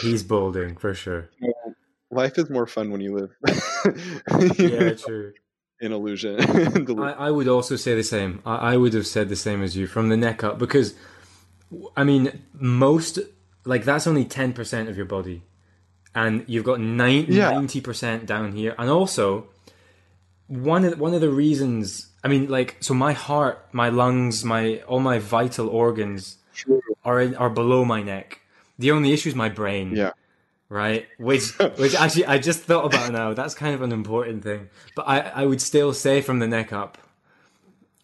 he's 0.00 0.22
balding 0.22 0.76
for 0.76 0.94
sure. 0.94 1.30
Life 2.10 2.38
is 2.38 2.48
more 2.48 2.68
fun 2.68 2.90
when 2.92 3.00
you 3.00 3.16
live 3.16 3.30
Yeah, 4.58 4.94
true. 4.94 5.32
In 5.80 5.92
illusion. 5.92 6.40
I, 7.00 7.12
I 7.12 7.30
would 7.30 7.48
also 7.48 7.76
say 7.76 7.94
the 7.94 8.02
same. 8.02 8.42
I, 8.46 8.72
I 8.72 8.76
would 8.76 8.94
have 8.94 9.06
said 9.06 9.28
the 9.28 9.36
same 9.36 9.62
as 9.62 9.76
you 9.76 9.86
from 9.86 10.08
the 10.08 10.16
neck 10.16 10.42
up 10.42 10.58
because, 10.58 10.94
I 11.96 12.04
mean, 12.04 12.42
most 12.54 13.18
like 13.64 13.84
that's 13.84 14.06
only 14.06 14.24
ten 14.24 14.52
percent 14.52 14.88
of 14.88 14.96
your 14.96 15.06
body, 15.06 15.42
and 16.14 16.44
you've 16.46 16.64
got 16.64 16.80
ninety 16.80 17.80
percent 17.80 18.26
down 18.26 18.52
here, 18.52 18.74
and 18.78 18.90
also 18.90 19.48
one 20.46 20.84
of 20.84 20.98
one 20.98 21.14
of 21.14 21.20
the 21.20 21.30
reasons. 21.30 22.08
I 22.24 22.28
mean, 22.28 22.48
like, 22.48 22.76
so 22.80 22.92
my 22.92 23.12
heart, 23.12 23.68
my 23.72 23.88
lungs, 23.88 24.44
my 24.44 24.78
all 24.88 25.00
my 25.00 25.18
vital 25.18 25.68
organs 25.68 26.38
are 27.04 27.20
in, 27.20 27.36
are 27.36 27.50
below 27.50 27.84
my 27.84 28.02
neck. 28.02 28.40
The 28.78 28.90
only 28.90 29.12
issue 29.12 29.28
is 29.28 29.34
my 29.34 29.48
brain. 29.48 29.94
Yeah. 29.94 30.12
Right. 30.68 31.06
Which 31.18 31.50
which 31.76 31.94
actually 31.94 32.26
I 32.26 32.38
just 32.38 32.60
thought 32.60 32.86
about 32.86 33.12
now. 33.12 33.34
That's 33.34 33.54
kind 33.54 33.74
of 33.74 33.82
an 33.82 33.92
important 33.92 34.42
thing. 34.42 34.68
But 34.94 35.08
I, 35.08 35.20
I 35.20 35.46
would 35.46 35.60
still 35.60 35.92
say 35.92 36.20
from 36.20 36.40
the 36.40 36.46
neck 36.46 36.72
up. 36.72 36.98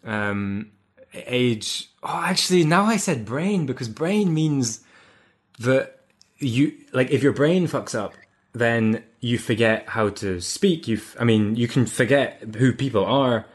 Um 0.04 0.72
age 1.14 1.90
oh 2.02 2.22
actually 2.24 2.64
now 2.64 2.84
I 2.84 2.96
said 2.96 3.24
brain 3.24 3.66
because 3.66 3.88
brain 3.88 4.32
means 4.32 4.80
that 5.58 6.00
you 6.38 6.72
like 6.92 7.10
if 7.10 7.22
your 7.22 7.32
brain 7.32 7.66
fucks 7.66 7.94
up 7.94 8.14
then 8.52 9.02
you 9.20 9.38
forget 9.38 9.88
how 9.88 10.08
to 10.08 10.40
speak 10.40 10.88
you 10.88 11.00
I 11.18 11.24
mean 11.24 11.56
you 11.56 11.68
can 11.68 11.86
forget 11.86 12.42
who 12.56 12.72
people 12.72 13.04
are 13.04 13.46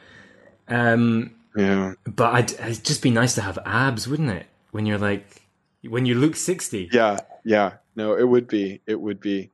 um 0.67 1.31
yeah, 1.55 1.93
but 2.05 2.33
I'd, 2.35 2.51
it'd 2.51 2.85
just 2.85 3.01
be 3.01 3.09
nice 3.09 3.33
to 3.35 3.41
have 3.41 3.57
abs 3.65 4.07
wouldn't 4.07 4.29
it 4.29 4.45
when 4.71 4.85
you're 4.85 4.99
like 4.99 5.41
when 5.81 6.05
you 6.05 6.13
look 6.13 6.35
60 6.35 6.89
yeah, 6.91 7.17
yeah. 7.43 7.73
No, 7.97 8.15
it 8.15 8.23
would 8.23 8.47
be. 8.47 8.79
It 8.85 9.01
would 9.01 9.19
be. 9.19 9.49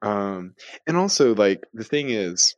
Um, 0.00 0.54
and 0.86 0.96
also, 0.96 1.34
like 1.34 1.66
the 1.74 1.84
thing 1.84 2.08
is, 2.08 2.54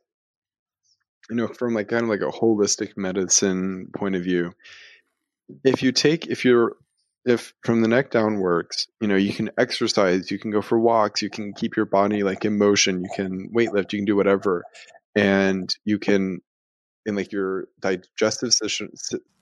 you 1.29 1.35
know, 1.35 1.47
from 1.47 1.73
like 1.73 1.89
kind 1.89 2.03
of 2.03 2.09
like 2.09 2.21
a 2.21 2.25
holistic 2.31 2.95
medicine 2.95 3.89
point 3.93 4.15
of 4.15 4.23
view, 4.23 4.53
if 5.63 5.81
you 5.81 5.91
take 5.91 6.27
if 6.27 6.45
you're 6.45 6.77
if 7.25 7.53
from 7.63 7.81
the 7.81 7.87
neck 7.87 8.11
down 8.11 8.39
works, 8.39 8.87
you 9.01 9.07
know, 9.07 9.15
you 9.15 9.33
can 9.33 9.49
exercise, 9.57 10.29
you 10.29 10.37
can 10.37 10.51
go 10.51 10.61
for 10.61 10.79
walks, 10.79 11.23
you 11.23 11.31
can 11.31 11.53
keep 11.53 11.75
your 11.75 11.85
body 11.85 12.21
like 12.21 12.45
in 12.45 12.57
motion, 12.57 13.01
you 13.01 13.09
can 13.15 13.49
weightlift, 13.55 13.91
you 13.91 13.99
can 13.99 14.05
do 14.05 14.15
whatever, 14.15 14.63
and 15.15 15.75
you 15.83 15.97
can 15.97 16.41
in 17.05 17.15
like 17.15 17.31
your 17.31 17.67
digestive 17.79 18.53
system, 18.53 18.89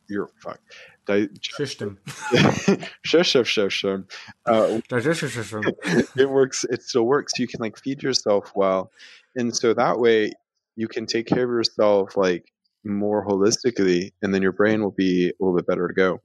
your 0.09 0.29
fuck, 0.41 0.59
di- 1.05 1.29
system 1.39 1.99
shush, 3.03 3.29
shush, 3.29 3.47
shush, 3.47 3.73
shush. 3.73 4.01
Uh, 4.45 4.81
digestive 4.89 5.31
system 5.31 5.63
it 6.15 6.29
works. 6.29 6.65
It 6.69 6.83
still 6.83 7.03
works. 7.03 7.33
You 7.39 7.47
can 7.47 7.59
like 7.59 7.77
feed 7.77 8.03
yourself 8.03 8.51
well, 8.55 8.91
and 9.35 9.55
so 9.55 9.73
that 9.73 9.99
way 9.99 10.31
you 10.75 10.87
can 10.87 11.05
take 11.05 11.27
care 11.27 11.43
of 11.43 11.49
yourself 11.49 12.15
like 12.17 12.51
more 12.83 13.25
holistically, 13.25 14.11
and 14.21 14.33
then 14.33 14.41
your 14.41 14.51
brain 14.53 14.81
will 14.81 14.91
be 14.91 15.29
a 15.29 15.33
little 15.39 15.55
bit 15.55 15.67
better 15.67 15.87
to 15.87 15.93
go. 15.93 16.19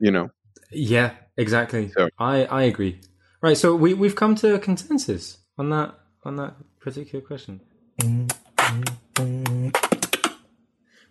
You 0.00 0.10
know. 0.10 0.30
Yeah, 0.70 1.12
exactly. 1.36 1.90
So- 1.96 2.08
I 2.18 2.44
I 2.46 2.62
agree. 2.62 3.00
Right, 3.42 3.56
so 3.56 3.74
we 3.74 3.92
we've 3.92 4.14
come 4.14 4.34
to 4.36 4.54
a 4.54 4.58
consensus 4.58 5.38
on 5.58 5.70
that 5.70 5.98
on 6.24 6.36
that 6.36 6.54
particular 6.80 7.24
question. 7.24 7.60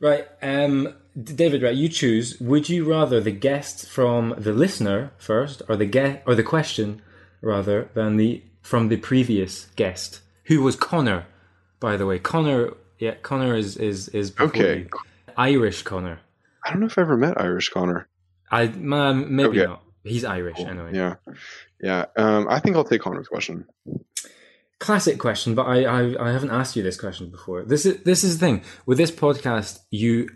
Right, 0.01 0.27
um, 0.41 0.93
David. 1.21 1.61
Right, 1.61 1.75
you 1.75 1.87
choose. 1.87 2.39
Would 2.41 2.69
you 2.69 2.89
rather 2.89 3.21
the 3.21 3.31
guest 3.31 3.87
from 3.87 4.33
the 4.37 4.51
listener 4.53 5.11
first, 5.17 5.61
or 5.69 5.75
the 5.75 5.85
get 5.85 6.23
or 6.25 6.33
the 6.35 6.43
question 6.43 7.01
rather 7.41 7.89
than 7.93 8.17
the 8.17 8.41
from 8.61 8.89
the 8.89 8.97
previous 8.97 9.67
guest, 9.75 10.21
who 10.45 10.61
was 10.63 10.75
Connor, 10.75 11.25
by 11.79 11.97
the 11.97 12.05
way. 12.05 12.19
Connor, 12.19 12.73
yeah, 12.99 13.15
Connor 13.21 13.55
is 13.55 13.77
is 13.77 14.07
is 14.09 14.33
Okay. 14.39 14.79
you. 14.79 14.89
Irish 15.37 15.83
Connor. 15.83 16.19
I 16.65 16.71
don't 16.71 16.79
know 16.81 16.87
if 16.87 16.97
I 16.97 17.01
ever 17.01 17.17
met 17.17 17.39
Irish 17.39 17.69
Connor. 17.69 18.07
I 18.51 18.63
um, 18.65 19.35
maybe 19.35 19.61
Okay. 19.61 19.65
not. 19.65 19.83
He's 20.03 20.25
Irish 20.25 20.59
anyway. 20.59 20.91
Yeah, 20.95 21.15
yeah. 21.81 22.05
Um, 22.17 22.47
I 22.49 22.59
think 22.59 22.75
I'll 22.75 22.83
take 22.83 23.01
Connor's 23.01 23.27
question. 23.27 23.65
Classic 24.82 25.19
question, 25.19 25.55
but 25.55 25.67
I, 25.67 25.84
I 25.84 26.27
I 26.27 26.32
haven't 26.34 26.49
asked 26.49 26.75
you 26.75 26.84
this 26.84 26.99
question 26.99 27.29
before. 27.29 27.63
This 27.63 27.86
is 27.86 28.03
this 28.03 28.23
is 28.25 28.38
the 28.38 28.45
thing 28.45 28.63
with 28.86 28.97
this 28.97 29.11
podcast. 29.11 29.79
You 29.91 30.27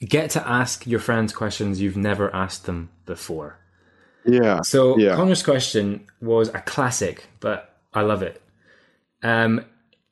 get 0.00 0.30
to 0.30 0.46
ask 0.46 0.86
your 0.86 1.00
friends 1.00 1.32
questions 1.32 1.80
you've 1.80 1.96
never 1.96 2.32
asked 2.34 2.66
them 2.66 2.90
before. 3.06 3.58
Yeah. 4.26 4.60
So 4.62 4.98
Yeah. 4.98 5.16
Connor's 5.16 5.42
question 5.42 6.06
was 6.20 6.48
a 6.48 6.60
classic, 6.60 7.26
but 7.40 7.74
I 7.92 8.02
love 8.02 8.22
it. 8.22 8.40
Um, 9.22 9.64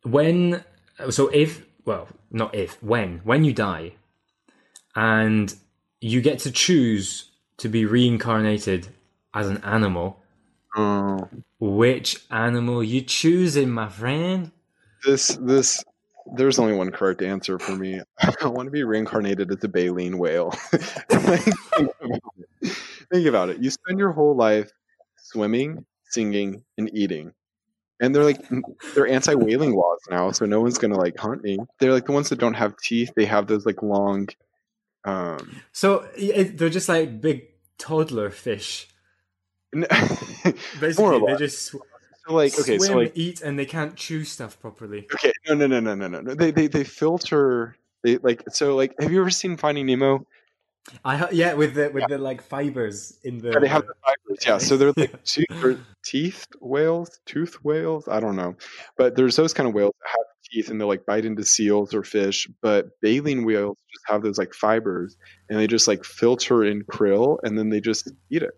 when 0.03 0.65
so 1.11 1.29
if 1.29 1.65
well 1.85 2.09
not 2.31 2.55
if 2.55 2.83
when 2.83 3.21
when 3.25 3.45
you 3.45 3.53
die, 3.53 3.93
and 4.97 5.55
you 6.01 6.21
get 6.21 6.39
to 6.41 6.51
choose 6.51 7.31
to 7.59 7.69
be 7.69 7.85
reincarnated 7.85 8.89
as 9.35 9.49
an 9.49 9.59
animal. 9.59 10.22
Oh, 10.75 11.29
Which 11.61 12.25
animal 12.31 12.83
you 12.83 13.03
choosing, 13.03 13.71
my 13.71 13.89
friend? 13.89 14.51
this 15.05 15.29
this. 15.41 15.85
There's 16.37 16.59
only 16.61 16.75
one 16.75 16.91
correct 16.93 17.21
answer 17.21 17.59
for 17.59 17.73
me. 17.73 18.01
I 18.43 18.47
want 18.47 18.69
to 18.69 18.71
be 18.71 18.85
reincarnated 18.85 19.51
as 19.51 19.63
a 19.65 19.69
baleen 19.69 20.19
whale. 20.19 20.53
Think 20.53 21.91
about 22.01 22.31
it. 22.61 22.73
Think 23.13 23.27
about 23.27 23.49
it. 23.51 23.59
You 23.59 23.71
spend 23.71 23.99
your 23.99 24.13
whole 24.13 24.37
life 24.37 24.71
swimming, 25.17 25.85
singing, 26.05 26.63
and 26.79 26.89
eating, 26.95 27.33
and 28.01 28.15
they're 28.15 28.25
like 28.25 28.41
they're 28.95 29.09
anti-whaling 29.09 29.75
laws 29.75 29.99
now, 30.11 30.31
so 30.31 30.47
no 30.47 30.61
one's 30.61 30.79
gonna 30.79 30.97
like 30.97 31.19
hunt 31.19 31.43
me. 31.43 31.59
They're 31.81 31.93
like 31.93 32.07
the 32.07 32.13
ones 32.13 32.29
that 32.29 32.39
don't 32.39 32.55
have 32.55 32.77
teeth. 32.79 33.13
They 33.17 33.25
have 33.27 33.49
those 33.49 33.67
like 33.67 33.83
long. 33.83 34.29
Um, 35.05 35.61
So 35.73 36.09
they're 36.17 36.71
just 36.71 36.89
like 36.89 37.21
big 37.21 37.49
toddler 37.79 38.31
fish. 38.31 38.89
Basically, 40.81 41.21
they 41.27 41.37
just 41.37 41.67
sw- 41.67 41.77
So 42.27 42.35
like 42.35 42.59
okay, 42.59 42.79
swim, 42.79 42.89
so 42.89 42.97
like 42.97 43.13
eat, 43.15 43.41
and 43.41 43.59
they 43.59 43.67
can't 43.67 43.97
chew 43.97 44.25
stuff 44.25 44.61
properly. 44.61 45.07
okay, 45.15 45.33
no 45.49 45.55
no 45.55 45.67
no 45.67 45.81
no 45.81 45.95
no 45.95 46.09
no. 46.09 46.35
They 46.35 46.51
they 46.51 46.67
they 46.67 46.85
filter. 46.85 47.77
They 48.05 48.19
like 48.19 48.43
so 48.51 48.77
like. 48.77 48.95
Have 49.01 49.13
you 49.13 49.21
ever 49.21 49.31
seen 49.31 49.57
Finding 49.57 49.87
Nemo? 49.87 50.27
I 51.05 51.17
ha- 51.17 51.29
yeah, 51.31 51.55
with 51.55 51.75
the 51.75 51.91
with 51.91 52.09
the 52.09 52.19
like 52.19 52.43
fibers 52.43 53.19
in 53.23 53.39
the. 53.39 53.51
Yeah, 53.53 53.61
they 53.61 53.69
have 53.69 53.87
the 53.87 53.95
fibers. 54.05 54.45
Yeah, 54.47 54.59
so 54.59 54.77
they're 54.77 54.93
like 54.97 55.23
tooth, 55.25 55.81
teeth 56.05 56.47
whales, 56.61 57.21
tooth 57.25 57.65
whales. 57.65 58.09
I 58.09 58.21
don't 58.21 58.37
know, 58.37 58.57
but 58.97 59.17
there's 59.17 59.37
those 59.37 59.55
kind 59.55 59.69
of 59.69 59.75
whales 59.75 59.95
that 60.01 60.09
have 60.11 60.27
teeth 60.51 60.71
and 60.71 60.81
they'll 60.81 60.89
like 60.89 61.07
bite 61.07 61.25
into 61.25 61.45
seals 61.45 61.95
or 61.95 62.03
fish. 62.03 62.49
But 62.61 63.01
baleen 63.01 63.45
whales 63.45 63.79
just 63.93 64.05
have 64.07 64.23
those 64.23 64.39
like 64.39 64.55
fibers, 64.55 65.17
and 65.49 65.59
they 65.59 65.67
just 65.67 65.87
like 65.87 66.05
filter 66.05 66.65
in 66.65 66.83
krill, 66.83 67.39
and 67.45 67.57
then 67.57 67.71
they 67.71 67.81
just 67.81 68.11
eat 68.31 68.43
it. 68.43 68.55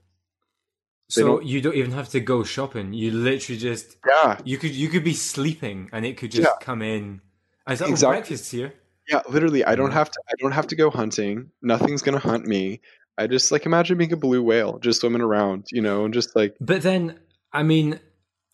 So 1.15 1.41
you 1.41 1.61
don't 1.61 1.75
even 1.77 1.93
have 1.93 2.09
to 2.11 2.21
go 2.21 2.43
shopping. 2.45 2.93
You 2.93 3.11
literally 3.13 3.59
just 3.59 3.97
Yeah, 4.07 4.39
you 4.45 4.59
could 4.59 4.71
you 4.75 4.89
could 4.89 5.05
be 5.05 5.15
sleeping 5.15 5.89
and 5.93 6.05
it 6.07 6.17
could 6.17 6.31
just 6.31 6.43
Yeah. 6.49 6.57
come 6.61 6.83
in. 6.83 7.21
I 7.67 7.77
thought 7.77 7.89
Exactly. 7.91 8.17
breakfast's 8.19 8.51
here. 8.51 8.75
yeah. 9.09 9.23
Literally, 9.29 9.65
I 9.65 9.75
don't 9.75 9.93
have 9.93 10.11
to. 10.11 10.21
I 10.29 10.35
don't 10.41 10.53
have 10.53 10.67
to 10.69 10.77
go 10.77 10.91
hunting. 10.91 11.51
Nothing's 11.63 12.03
gonna 12.03 12.19
hunt 12.19 12.47
me. 12.47 12.81
I 13.17 13.27
just 13.27 13.53
like 13.53 13.65
imagine 13.67 13.97
being 13.99 14.13
a 14.13 14.17
blue 14.17 14.43
whale 14.43 14.79
just 14.81 15.01
swimming 15.01 15.23
around, 15.23 15.67
you 15.71 15.81
know, 15.81 16.05
and 16.05 16.13
just 16.13 16.35
like 16.37 16.57
But 16.61 16.83
then, 16.83 17.19
I 17.53 17.63
mean, 17.63 18.01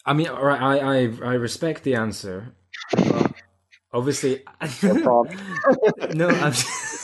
I 0.04 0.12
mean, 0.12 0.28
all 0.28 0.44
right, 0.44 0.61
I 0.61 0.78
I 0.78 0.96
I 1.32 1.34
respect 1.34 1.82
the 1.82 1.94
answer. 1.94 2.54
Obviously, 3.92 4.42
No 4.82 5.00
problem. 5.02 5.36
no, 6.14 6.28
I'm 6.28 6.52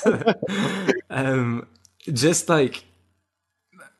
um, 1.10 1.66
just 2.12 2.48
like 2.48 2.84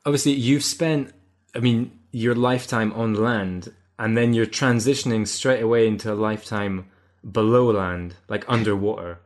obviously 0.04 0.32
you've 0.32 0.62
spent, 0.62 1.12
I 1.56 1.60
mean, 1.60 1.98
your 2.12 2.34
lifetime 2.34 2.92
on 2.92 3.14
land, 3.14 3.72
and 3.98 4.16
then 4.16 4.34
you're 4.34 4.46
transitioning 4.46 5.26
straight 5.26 5.62
away 5.62 5.86
into 5.88 6.12
a 6.12 6.14
lifetime 6.14 6.90
below 7.28 7.70
land, 7.70 8.14
like 8.28 8.44
underwater. 8.46 9.20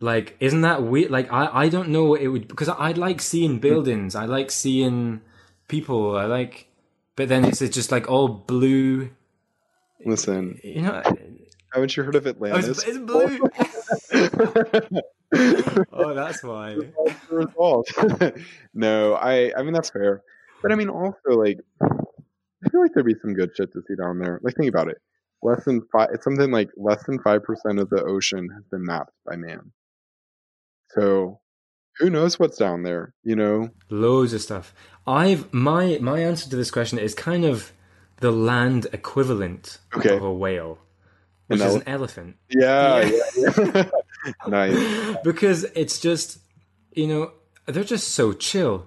Like, 0.00 0.36
isn't 0.40 0.62
that 0.62 0.82
weird? 0.82 1.12
Like, 1.12 1.32
I, 1.32 1.46
I 1.52 1.68
don't 1.68 1.90
know 1.90 2.04
what 2.04 2.20
it 2.20 2.28
would 2.28 2.48
because 2.48 2.68
I, 2.68 2.74
I 2.74 2.92
like 2.92 3.20
seeing 3.20 3.60
buildings. 3.60 4.16
I 4.16 4.24
like 4.24 4.50
seeing 4.50 5.20
people. 5.68 6.16
I 6.16 6.24
like, 6.24 6.66
but 7.14 7.28
then 7.28 7.44
it's, 7.44 7.62
it's 7.62 7.74
just 7.74 7.92
like 7.92 8.10
all 8.10 8.26
blue. 8.26 9.10
listen. 10.04 10.58
You 10.64 10.82
know, 10.82 11.02
Haven't 11.72 11.96
you 11.96 12.02
heard 12.02 12.16
of 12.16 12.26
oh, 12.26 12.30
Atlantis? 12.30 12.68
it's, 12.68 12.84
it's 12.84 12.98
blue. 12.98 13.38
oh, 15.92 16.14
that's 16.14 16.42
why. 16.42 16.76
no, 18.74 19.14
I 19.14 19.52
I 19.56 19.62
mean 19.62 19.72
that's 19.72 19.90
fair. 19.90 20.22
But 20.62 20.72
I 20.72 20.76
mean 20.76 20.88
also 20.88 21.30
like 21.30 21.58
I 21.82 22.68
feel 22.70 22.80
like 22.82 22.92
there'd 22.94 23.06
be 23.06 23.14
some 23.20 23.34
good 23.34 23.50
shit 23.56 23.72
to 23.72 23.82
see 23.88 23.94
down 23.96 24.18
there. 24.18 24.40
Like 24.42 24.54
think 24.56 24.68
about 24.68 24.88
it. 24.88 24.98
Less 25.42 25.64
than 25.64 25.82
five 25.92 26.10
it's 26.12 26.24
something 26.24 26.50
like 26.50 26.70
less 26.76 27.04
than 27.04 27.18
five 27.20 27.42
percent 27.42 27.78
of 27.80 27.90
the 27.90 28.02
ocean 28.02 28.48
has 28.54 28.64
been 28.70 28.84
mapped 28.84 29.12
by 29.26 29.36
man. 29.36 29.72
So 30.90 31.40
who 31.98 32.10
knows 32.10 32.38
what's 32.38 32.56
down 32.56 32.82
there, 32.84 33.14
you 33.22 33.36
know? 33.36 33.68
Loads 33.90 34.32
of 34.32 34.40
stuff. 34.40 34.74
I've 35.06 35.52
my 35.52 35.98
my 36.00 36.20
answer 36.20 36.48
to 36.50 36.56
this 36.56 36.70
question 36.70 36.98
is 36.98 37.14
kind 37.14 37.44
of 37.44 37.72
the 38.20 38.30
land 38.30 38.86
equivalent 38.92 39.78
Okay. 39.96 40.14
of 40.16 40.22
a 40.22 40.32
whale, 40.32 40.78
An 41.50 41.58
which 41.58 41.60
is 41.60 41.66
ele- 41.66 41.76
an 41.76 41.82
elephant. 41.88 42.36
Yeah, 42.50 43.00
Yeah. 43.04 43.20
yeah. 43.36 43.50
yeah. 43.74 43.90
nice. 44.48 45.16
because 45.24 45.64
it's 45.74 45.98
just 45.98 46.38
you 46.92 47.06
know 47.08 47.32
they're 47.66 47.84
just 47.84 48.10
so 48.10 48.32
chill 48.32 48.86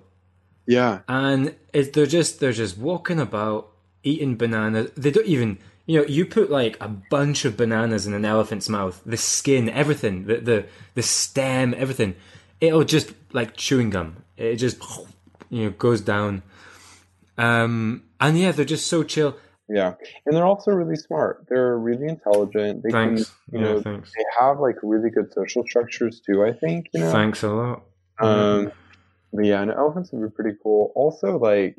Yeah. 0.67 0.99
and 1.07 1.55
it, 1.73 1.93
they're 1.93 2.05
just 2.05 2.39
they're 2.39 2.51
just 2.51 2.77
walking 2.77 3.19
about 3.19 3.69
eating 4.03 4.35
bananas 4.35 4.91
they 4.95 5.11
don't 5.11 5.25
even 5.27 5.57
you 5.85 5.99
know 5.99 6.05
you 6.07 6.25
put 6.25 6.49
like 6.49 6.77
a 6.81 6.87
bunch 6.87 7.45
of 7.45 7.55
bananas 7.57 8.05
in 8.07 8.13
an 8.13 8.25
elephant's 8.25 8.69
mouth 8.69 9.01
the 9.05 9.17
skin 9.17 9.69
everything 9.69 10.25
the 10.25 10.37
the, 10.37 10.65
the 10.95 11.01
stem 11.01 11.73
everything 11.77 12.15
it'll 12.61 12.83
just 12.83 13.13
like 13.33 13.55
chewing 13.55 13.89
gum 13.89 14.17
it 14.37 14.55
just 14.57 14.81
you 15.49 15.65
know 15.65 15.69
goes 15.71 16.01
down 16.01 16.41
um 17.37 18.03
and 18.19 18.37
yeah 18.39 18.51
they're 18.51 18.65
just 18.65 18.87
so 18.87 19.03
chill 19.03 19.35
Yeah. 19.67 19.95
And 20.25 20.35
they're 20.35 20.45
also 20.45 20.69
really 20.71 20.95
smart. 20.95 21.47
They're 21.49 21.75
really 21.79 22.07
intelligent. 22.07 22.83
They 22.83 22.91
thanks 22.91 23.31
can 23.49 23.59
you 23.59 23.59
yeah 23.65 23.73
know 23.73 23.81
thanks 23.81 24.11
they 24.15 24.23
have 24.39 24.59
like 24.59 24.77
really 24.83 25.09
good 25.09 25.33
social 25.33 25.63
structures 25.65 26.21
too, 26.21 26.43
I 26.45 26.53
think, 26.53 26.87
you 26.93 26.99
know. 27.01 27.11
thanks 27.11 27.41
a 27.43 27.49
lot 27.49 27.81
Um, 28.19 28.71
but 29.35 29.45
yeah, 29.45 29.61
and 29.61 29.71
elephants 29.71 30.11
would 30.11 30.21
be 30.21 30.33
pretty 30.35 30.57
cool. 30.61 30.91
Also, 30.95 31.37
like, 31.37 31.77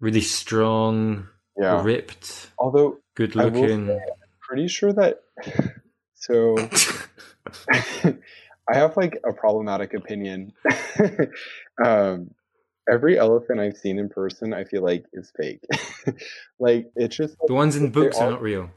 really 0.00 0.20
strong 0.20 1.28
yeah. 1.56 1.82
ripped 1.82 2.50
Although, 2.58 2.98
good 3.14 3.36
looking 3.36 3.98
pretty 4.40 4.68
sure 4.68 4.92
that. 4.92 5.22
So, 6.16 6.56
I 7.70 8.16
have 8.72 8.96
like 8.96 9.20
a 9.28 9.34
problematic 9.34 9.92
opinion. 9.92 10.54
um, 11.84 12.30
every 12.90 13.18
elephant 13.18 13.60
I've 13.60 13.76
seen 13.76 13.98
in 13.98 14.08
person, 14.08 14.54
I 14.54 14.64
feel 14.64 14.82
like 14.82 15.04
is 15.12 15.30
fake. 15.36 15.60
like, 16.58 16.90
it's 16.96 17.14
just 17.14 17.36
the 17.46 17.52
ones 17.52 17.76
in 17.76 17.90
books 17.90 18.16
are 18.16 18.30
not 18.30 18.40
real 18.40 18.70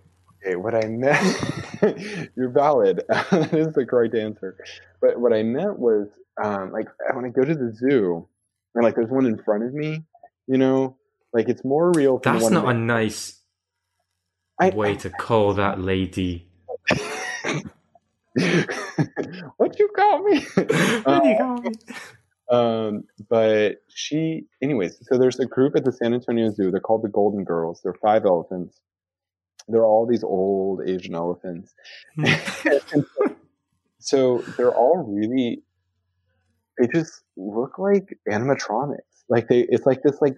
Okay, 0.47 0.55
what 0.55 0.73
I 0.75 0.87
meant, 0.87 1.37
you're 2.37 2.49
valid. 2.49 3.03
that 3.09 3.53
is 3.53 3.73
the 3.73 3.85
correct 3.85 4.15
answer. 4.15 4.55
But 5.01 5.19
what 5.19 5.33
I 5.33 5.43
meant 5.43 5.77
was, 5.77 6.07
um, 6.41 6.71
like, 6.71 6.87
when 7.13 7.25
I 7.25 7.29
go 7.29 7.43
to 7.43 7.53
the 7.53 7.73
zoo, 7.75 8.25
and 8.73 8.83
like, 8.83 8.95
there's 8.95 9.09
one 9.09 9.25
in 9.25 9.37
front 9.43 9.63
of 9.63 9.73
me, 9.73 10.05
you 10.47 10.57
know, 10.57 10.95
like 11.33 11.49
it's 11.49 11.65
more 11.65 11.91
real. 11.91 12.19
Than 12.19 12.35
That's 12.37 12.49
not 12.49 12.69
a 12.69 12.73
nice 12.73 13.41
I- 14.59 14.69
way 14.69 14.95
to 14.97 15.09
call 15.09 15.53
that 15.55 15.81
lady. 15.81 16.47
what 19.57 19.77
you 19.77 19.89
call 19.95 20.23
me? 20.23 20.39
What 20.55 21.25
you 21.25 21.35
call 21.37 21.61
me? 21.61 21.71
Um, 22.49 23.03
but 23.29 23.81
she, 23.89 24.45
anyways, 24.63 24.99
so 25.01 25.17
there's 25.17 25.39
a 25.41 25.45
group 25.45 25.75
at 25.75 25.83
the 25.83 25.91
San 25.91 26.13
Antonio 26.13 26.49
Zoo. 26.51 26.71
They're 26.71 26.79
called 26.79 27.03
the 27.03 27.09
Golden 27.09 27.43
Girls. 27.43 27.81
They're 27.83 27.95
five 28.01 28.23
elephants. 28.25 28.79
They're 29.68 29.86
all 29.86 30.05
these 30.05 30.24
old 30.24 30.82
Asian 30.88 31.15
elephants. 31.15 31.74
Hmm. 32.15 32.26
so 33.99 34.43
they're 34.57 34.74
all 34.74 35.03
really, 35.07 35.63
they 36.78 36.88
just 36.88 37.24
look 37.36 37.78
like 37.78 38.18
animatronics. 38.30 38.97
Like 39.30 39.47
they, 39.47 39.65
it's 39.70 39.86
like 39.86 40.01
this, 40.03 40.22
like, 40.22 40.36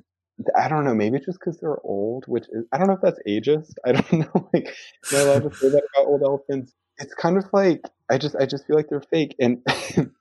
I 0.57 0.67
don't 0.67 0.85
know, 0.85 0.95
maybe 0.95 1.19
just 1.19 1.39
because 1.39 1.59
they're 1.59 1.79
old, 1.83 2.25
which 2.27 2.45
is, 2.51 2.65
I 2.71 2.77
don't 2.77 2.87
know 2.87 2.93
if 2.93 3.01
that's 3.01 3.19
ageist. 3.27 3.73
I 3.85 3.91
don't 3.91 4.13
know. 4.33 4.49
Like, 4.53 4.67
am 5.11 5.17
I 5.17 5.19
allowed 5.19 5.49
to 5.49 5.55
say 5.55 5.69
that 5.69 5.83
about 5.95 6.07
old 6.07 6.23
elephants? 6.23 6.73
It's 6.97 7.13
kind 7.13 7.37
of 7.37 7.45
like, 7.53 7.81
I 8.09 8.17
just, 8.17 8.35
I 8.35 8.45
just 8.45 8.65
feel 8.65 8.75
like 8.75 8.87
they're 8.89 9.01
fake. 9.01 9.35
And 9.39 9.61
you 9.95 10.11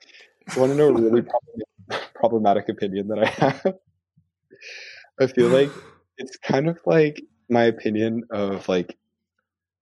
want 0.56 0.72
to 0.72 0.74
know 0.74 0.88
a 0.88 0.92
really 0.92 1.22
problem- 1.22 2.02
problematic 2.14 2.68
opinion 2.68 3.08
that 3.08 3.18
I 3.20 3.26
have? 3.26 3.74
I 5.20 5.26
feel 5.26 5.48
like 5.48 5.70
it's 6.18 6.36
kind 6.36 6.68
of 6.68 6.78
like 6.84 7.22
my 7.48 7.64
opinion 7.64 8.24
of 8.30 8.68
like 8.68 8.96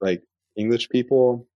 like 0.01 0.23
English 0.57 0.89
people. 0.89 1.47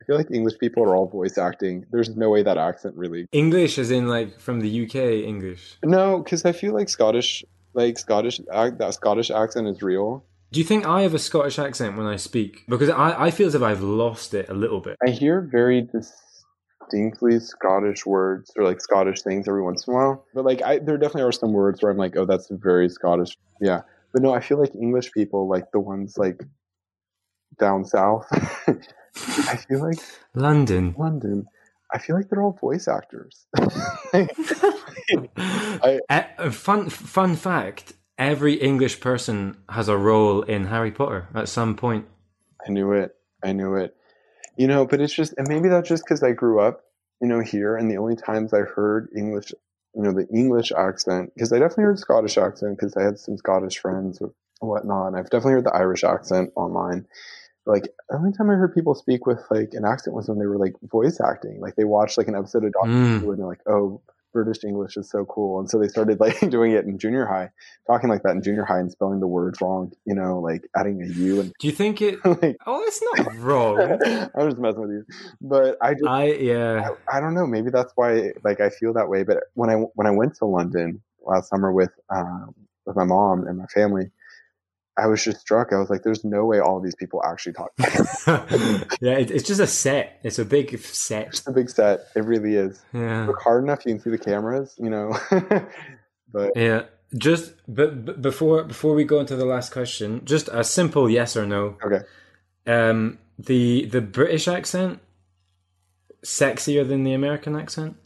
I 0.00 0.04
feel 0.04 0.16
like 0.16 0.30
English 0.30 0.58
people 0.58 0.84
are 0.84 0.94
all 0.94 1.08
voice 1.08 1.38
acting. 1.38 1.84
There's 1.90 2.16
no 2.16 2.30
way 2.30 2.42
that 2.42 2.56
accent 2.56 2.94
really. 2.96 3.26
English, 3.32 3.78
as 3.78 3.90
in 3.90 4.08
like 4.08 4.40
from 4.40 4.60
the 4.60 4.84
UK 4.84 5.26
English. 5.26 5.76
No, 5.84 6.18
because 6.22 6.44
I 6.44 6.52
feel 6.52 6.72
like 6.72 6.88
Scottish, 6.88 7.44
like 7.74 7.98
Scottish, 7.98 8.40
that 8.48 8.94
Scottish 8.94 9.30
accent 9.30 9.66
is 9.68 9.82
real. 9.82 10.24
Do 10.50 10.60
you 10.60 10.64
think 10.64 10.86
I 10.86 11.02
have 11.02 11.14
a 11.14 11.18
Scottish 11.18 11.58
accent 11.58 11.98
when 11.98 12.06
I 12.06 12.16
speak? 12.16 12.64
Because 12.68 12.88
I, 12.88 13.26
I 13.26 13.30
feel 13.30 13.48
as 13.48 13.54
if 13.54 13.62
I've 13.62 13.82
lost 13.82 14.32
it 14.32 14.48
a 14.48 14.54
little 14.54 14.80
bit. 14.80 14.96
I 15.06 15.10
hear 15.10 15.42
very 15.42 15.82
distinctly 15.82 17.38
Scottish 17.38 18.06
words 18.06 18.50
or 18.56 18.64
like 18.64 18.80
Scottish 18.80 19.20
things 19.22 19.46
every 19.46 19.62
once 19.62 19.86
in 19.86 19.92
a 19.92 19.96
while. 19.96 20.24
But 20.32 20.46
like, 20.46 20.62
I 20.62 20.78
there 20.78 20.96
definitely 20.96 21.28
are 21.28 21.32
some 21.32 21.52
words 21.52 21.82
where 21.82 21.92
I'm 21.92 21.98
like, 21.98 22.16
oh, 22.16 22.24
that's 22.24 22.48
very 22.50 22.88
Scottish. 22.88 23.36
Yeah, 23.60 23.82
but 24.12 24.22
no, 24.22 24.34
I 24.34 24.40
feel 24.40 24.58
like 24.58 24.74
English 24.74 25.12
people, 25.12 25.48
like 25.48 25.70
the 25.72 25.80
ones 25.80 26.16
like 26.16 26.40
down 27.58 27.84
south. 27.84 28.26
I 29.48 29.56
feel 29.56 29.80
like 29.80 29.98
London. 30.34 30.94
London. 30.98 31.46
I 31.92 31.98
feel 31.98 32.16
like 32.16 32.28
they're 32.28 32.42
all 32.42 32.52
voice 32.52 32.88
actors. 32.88 33.46
Uh, 36.10 36.50
fun 36.50 36.90
fun 36.90 37.34
fact: 37.34 37.94
every 38.18 38.54
English 38.54 39.00
person 39.00 39.56
has 39.70 39.88
a 39.88 39.96
role 39.96 40.42
in 40.42 40.66
Harry 40.66 40.90
Potter 40.90 41.28
at 41.34 41.48
some 41.48 41.76
point. 41.76 42.06
I 42.66 42.70
knew 42.70 42.92
it. 42.92 43.14
I 43.42 43.52
knew 43.52 43.76
it. 43.76 43.96
You 44.56 44.66
know, 44.66 44.86
but 44.86 45.00
it's 45.00 45.14
just, 45.14 45.34
and 45.38 45.46
maybe 45.48 45.68
that's 45.68 45.88
just 45.88 46.04
because 46.04 46.22
I 46.22 46.32
grew 46.32 46.60
up, 46.60 46.82
you 47.22 47.28
know, 47.28 47.40
here, 47.40 47.76
and 47.76 47.90
the 47.90 47.96
only 47.96 48.16
times 48.16 48.52
I 48.52 48.60
heard 48.62 49.08
English, 49.16 49.52
you 49.98 50.04
know, 50.04 50.12
the 50.12 50.28
English 50.32 50.70
accent, 50.70 51.32
because 51.34 51.52
I 51.52 51.58
definitely 51.58 51.84
heard 51.84 51.98
Scottish 51.98 52.38
accent 52.38 52.78
because 52.78 52.96
I 52.96 53.02
had 53.02 53.18
some 53.18 53.36
Scottish 53.36 53.78
friends, 53.78 54.20
or 54.20 54.32
whatnot. 54.60 55.08
And 55.08 55.16
I've 55.16 55.24
definitely 55.24 55.54
heard 55.54 55.64
the 55.64 55.74
Irish 55.74 56.04
accent 56.04 56.52
online. 56.54 57.06
Like 57.66 57.88
the 58.08 58.16
only 58.16 58.32
time 58.32 58.48
I 58.48 58.54
heard 58.54 58.74
people 58.74 58.94
speak 58.94 59.26
with 59.26 59.40
like 59.50 59.70
an 59.72 59.84
accent 59.84 60.14
was 60.14 60.28
when 60.28 60.38
they 60.38 60.46
were 60.46 60.56
like 60.56 60.74
voice 60.82 61.20
acting. 61.20 61.60
Like 61.60 61.74
they 61.74 61.84
watched 61.84 62.16
like 62.16 62.28
an 62.28 62.36
episode 62.36 62.64
of 62.64 62.72
Doctor 62.72 62.90
Mm. 62.90 63.20
Who 63.20 63.30
and 63.32 63.40
they're 63.40 63.46
like, 63.46 63.60
"Oh, 63.66 64.00
British 64.44 64.64
English 64.64 64.96
is 64.96 65.10
so 65.10 65.24
cool," 65.24 65.58
and 65.58 65.68
so 65.68 65.78
they 65.78 65.88
started 65.88 66.20
like 66.20 66.38
doing 66.50 66.72
it 66.72 66.84
in 66.84 66.98
junior 66.98 67.26
high, 67.26 67.50
talking 67.86 68.08
like 68.08 68.22
that 68.22 68.32
in 68.32 68.42
junior 68.42 68.64
high 68.64 68.78
and 68.78 68.90
spelling 68.90 69.20
the 69.20 69.26
words 69.26 69.60
wrong. 69.60 69.92
You 70.04 70.14
know, 70.14 70.38
like 70.40 70.62
adding 70.76 71.02
a 71.02 71.06
U 71.06 71.40
and 71.40 71.52
Do 71.58 71.66
you 71.66 71.72
think 71.72 72.00
it? 72.02 72.18
like. 72.24 72.56
Oh, 72.66 72.82
it's 72.86 73.02
not 73.02 73.34
wrong. 73.36 73.80
I'm 74.36 74.48
just 74.48 74.58
messing 74.58 74.80
with 74.80 74.90
you, 74.90 75.04
but 75.40 75.76
I 75.82 75.94
just 75.94 76.06
I 76.06 76.32
yeah. 76.32 76.90
I, 77.10 77.16
I 77.16 77.20
don't 77.20 77.34
know. 77.34 77.46
Maybe 77.46 77.70
that's 77.70 77.92
why 77.96 78.32
like 78.44 78.60
I 78.60 78.70
feel 78.70 78.92
that 78.94 79.08
way. 79.08 79.22
But 79.22 79.38
when 79.54 79.70
I 79.70 79.74
when 79.94 80.06
I 80.06 80.10
went 80.10 80.36
to 80.36 80.44
London 80.44 81.02
last 81.20 81.48
summer 81.48 81.72
with 81.72 81.90
um, 82.10 82.54
with 82.86 82.96
my 82.96 83.04
mom 83.04 83.46
and 83.46 83.58
my 83.58 83.66
family, 83.66 84.10
I 84.98 85.06
was 85.06 85.22
just 85.22 85.40
struck. 85.40 85.72
I 85.72 85.78
was 85.78 85.88
like, 85.88 86.02
"There's 86.02 86.24
no 86.24 86.44
way 86.44 86.58
all 86.58 86.80
these 86.80 86.94
people 86.94 87.22
actually 87.24 87.52
talk." 87.52 87.72
yeah, 89.00 89.16
it, 89.16 89.30
it's 89.30 89.46
just 89.46 89.60
a 89.60 89.66
set. 89.66 90.18
It's 90.24 90.38
a 90.38 90.44
big 90.44 90.78
set. 90.80 91.28
it's 91.28 91.46
a 91.46 91.52
big 91.52 91.70
set. 91.70 92.06
It 92.16 92.24
really 92.24 92.56
is. 92.56 92.82
Yeah. 92.92 93.26
Look 93.26 93.40
hard 93.40 93.64
enough, 93.64 93.86
you 93.86 93.94
can 93.94 94.00
see 94.00 94.10
the 94.10 94.18
cameras. 94.18 94.74
You 94.78 94.90
know. 94.90 95.16
but 96.32 96.52
Yeah. 96.56 96.82
Just 97.16 97.54
but, 97.66 98.04
but 98.04 98.20
before 98.20 98.64
before 98.64 98.94
we 98.94 99.04
go 99.04 99.20
into 99.20 99.34
the 99.36 99.46
last 99.46 99.72
question, 99.72 100.24
just 100.26 100.48
a 100.52 100.62
simple 100.62 101.08
yes 101.08 101.36
or 101.36 101.46
no. 101.46 101.76
okay, 101.82 102.04
Um, 102.66 103.18
the 103.38 103.86
the 103.86 104.02
British 104.02 104.46
accent 104.46 105.00
sexier 106.22 106.86
than 106.86 107.04
the 107.04 107.14
American 107.14 107.56
accent? 107.56 107.96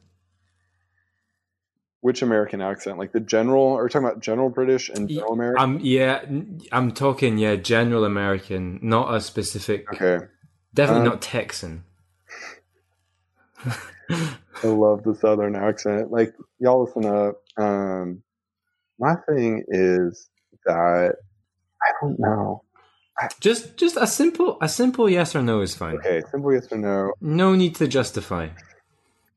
Which 2.02 2.20
American 2.20 2.60
accent? 2.60 2.98
Like 2.98 3.12
the 3.12 3.20
general? 3.20 3.78
Are 3.78 3.84
we 3.84 3.88
talking 3.88 4.06
about 4.06 4.20
general 4.20 4.50
British 4.50 4.90
and 4.90 5.08
general 5.08 5.32
American? 5.32 5.62
I'm 5.62 5.80
yeah, 5.80 6.24
I'm 6.70 6.90
talking 6.92 7.38
yeah, 7.38 7.56
general 7.56 8.04
American, 8.04 8.80
not 8.82 9.14
a 9.14 9.20
specific. 9.20 9.90
okay, 9.94 10.26
Definitely 10.74 11.06
Um, 11.06 11.08
not 11.12 11.22
Texan. 11.22 11.84
I 13.64 14.66
love 14.66 15.04
the 15.04 15.14
southern 15.14 15.54
accent. 15.56 16.10
Like 16.10 16.34
y'all 16.58 16.84
listen 16.84 17.06
up. 17.06 17.40
Um, 17.56 18.22
my 18.98 19.14
thing 19.28 19.64
is 19.68 20.28
that 20.66 21.14
I 21.82 21.92
don't 22.00 22.18
know. 22.18 22.64
Just 23.38 23.76
just 23.76 23.96
a 23.96 24.08
simple 24.08 24.58
a 24.60 24.68
simple 24.68 25.08
yes 25.08 25.36
or 25.36 25.42
no 25.42 25.60
is 25.60 25.76
fine. 25.76 25.96
Okay, 25.96 26.22
simple 26.32 26.52
yes 26.52 26.66
or 26.72 26.78
no. 26.78 27.12
No 27.20 27.54
need 27.54 27.76
to 27.76 27.86
justify. 27.86 28.48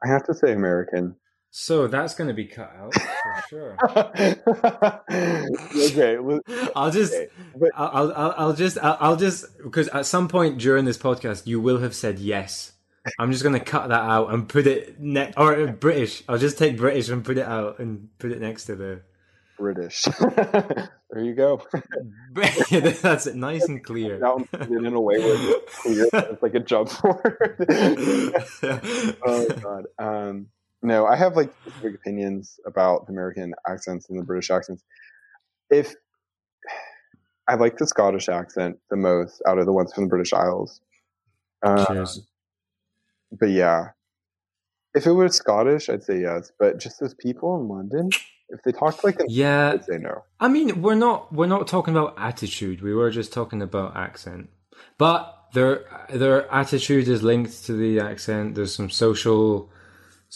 I 0.03 0.07
have 0.07 0.23
to 0.25 0.33
say 0.33 0.51
American. 0.51 1.15
So 1.57 1.87
that's 1.87 2.15
going 2.15 2.27
to 2.27 2.33
be 2.33 2.47
cut 2.47 2.75
out 2.77 2.93
for 2.93 3.43
sure. 3.47 3.77
okay, 5.09 6.17
li- 6.19 6.41
I'll 6.75 6.91
just, 6.91 7.13
Okay, 7.13 7.29
but- 7.55 7.71
I'll, 7.73 8.11
I'll, 8.11 8.35
I'll 8.37 8.53
just, 8.53 8.77
I'll, 8.79 8.97
I'll 8.99 9.15
just, 9.15 9.45
because 9.63 9.87
at 9.87 10.05
some 10.05 10.27
point 10.27 10.57
during 10.57 10.83
this 10.83 10.97
podcast, 10.97 11.47
you 11.47 11.61
will 11.61 11.77
have 11.77 11.95
said 11.95 12.19
yes. 12.19 12.73
I'm 13.17 13.31
just 13.31 13.41
going 13.41 13.57
to 13.57 13.63
cut 13.63 13.87
that 13.87 14.01
out 14.01 14.33
and 14.33 14.49
put 14.49 14.67
it 14.67 14.99
next, 14.99 15.37
or 15.37 15.55
uh, 15.55 15.71
British. 15.71 16.23
I'll 16.27 16.37
just 16.37 16.57
take 16.57 16.75
British 16.75 17.07
and 17.07 17.23
put 17.23 17.37
it 17.37 17.45
out 17.45 17.79
and 17.79 18.09
put 18.19 18.33
it 18.33 18.41
next 18.41 18.65
to 18.65 18.75
the. 18.75 19.01
British. 19.57 20.01
there 20.35 20.89
you 21.23 21.35
go. 21.35 21.61
That's 22.33 23.27
it, 23.27 23.35
nice 23.37 23.63
and 23.69 23.81
clear. 23.81 24.19
Now 24.19 24.35
I'm 24.35 24.43
putting 24.43 24.73
it 24.73 24.83
in 24.83 24.93
a 24.93 24.99
way 24.99 25.19
where 25.19 25.37
it's 25.39 25.79
clear 25.79 26.09
it's 26.11 26.43
like 26.43 26.55
a 26.55 26.59
jump 26.59 26.89
forward. 26.89 27.55
oh 29.25 29.47
god. 29.61 29.85
Um, 29.97 30.47
no, 30.85 31.05
I 31.05 31.15
have 31.15 31.35
like 31.35 31.51
specific 31.61 31.95
opinions 31.95 32.59
about 32.65 33.07
the 33.07 33.13
American 33.13 33.53
accents 33.67 34.09
and 34.09 34.19
the 34.19 34.23
British 34.23 34.49
accents. 34.49 34.83
If 35.69 35.95
I 37.47 37.55
like 37.55 37.77
the 37.77 37.85
Scottish 37.85 38.29
accent 38.29 38.77
the 38.89 38.95
most 38.95 39.41
out 39.47 39.59
of 39.59 39.65
the 39.65 39.73
ones 39.73 39.93
from 39.93 40.05
the 40.05 40.09
British 40.09 40.33
Isles. 40.33 40.81
Uh, 41.61 42.05
but 43.31 43.49
yeah, 43.49 43.89
if 44.95 45.05
it 45.05 45.11
was 45.11 45.35
Scottish, 45.35 45.89
I'd 45.89 46.03
say 46.03 46.21
yes. 46.21 46.51
But 46.57 46.79
just 46.79 46.99
those 46.99 47.13
people 47.13 47.55
in 47.59 47.67
London, 47.67 48.09
if 48.49 48.61
they 48.63 48.71
talked 48.71 49.03
like 49.03 49.19
an, 49.19 49.27
Yeah, 49.29 49.73
I'd 49.73 49.85
say 49.85 49.97
no. 49.97 50.23
I 50.39 50.47
mean, 50.47 50.81
we're 50.81 50.95
not 50.95 51.31
we're 51.33 51.47
not 51.47 51.67
talking 51.67 51.95
about 51.95 52.15
attitude. 52.17 52.81
We 52.81 52.93
were 52.93 53.11
just 53.11 53.33
talking 53.33 53.61
about 53.61 53.95
accent. 53.95 54.49
But 54.97 55.35
their 55.53 55.85
their 56.09 56.51
attitude 56.51 57.07
is 57.07 57.23
linked 57.23 57.65
to 57.65 57.73
the 57.73 57.99
accent. 57.99 58.55
There's 58.55 58.73
some 58.73 58.89
social 58.89 59.69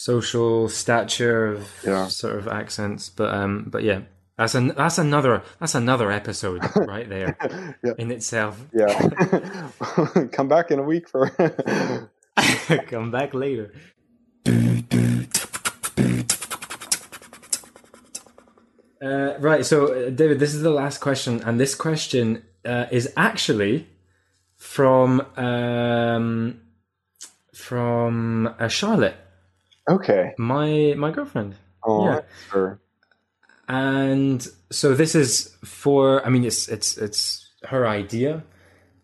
social 0.00 0.66
stature 0.68 1.46
of 1.46 1.68
Yeah. 1.84 2.08
sort 2.08 2.36
of 2.36 2.48
accents. 2.48 3.10
But 3.10 3.34
um, 3.34 3.66
but 3.68 3.82
yeah, 3.82 4.00
that's 4.38 4.54
an 4.54 4.68
that's 4.76 4.98
another 4.98 5.42
that's 5.60 5.74
another 5.74 6.10
episode 6.10 6.62
right 6.88 7.08
there 7.08 7.36
yeah, 7.84 7.92
in 7.98 8.10
itself. 8.10 8.54
yeah. 8.72 9.68
Come 10.32 10.48
back 10.48 10.70
in 10.70 10.78
a 10.78 10.82
week 10.82 11.06
for. 11.08 11.28
Come 12.88 13.10
back 13.10 13.34
later. 13.34 13.72
Uh, 19.02 19.34
right, 19.38 19.64
so 19.64 19.86
uh, 19.86 20.10
David, 20.10 20.38
this 20.38 20.54
is 20.54 20.62
the 20.62 20.70
last 20.70 20.98
question, 20.98 21.42
and 21.44 21.58
this 21.58 21.74
question 21.74 22.42
uh, 22.66 22.84
is 22.90 23.10
actually 23.16 23.86
from 24.56 25.20
um, 25.36 26.60
from 27.54 28.54
uh, 28.58 28.68
Charlotte, 28.68 29.16
okay. 29.88 30.34
my 30.38 30.94
my 30.96 31.10
girlfriend, 31.10 31.54
Oh, 31.82 32.04
Yeah. 32.06 32.20
sure. 32.50 32.80
and 33.68 34.46
so 34.70 34.94
this 34.94 35.14
is 35.14 35.56
for. 35.64 36.24
I 36.26 36.28
mean, 36.30 36.44
it's 36.44 36.68
it's 36.68 36.96
it's 36.98 37.48
her 37.64 37.86
idea. 37.86 38.42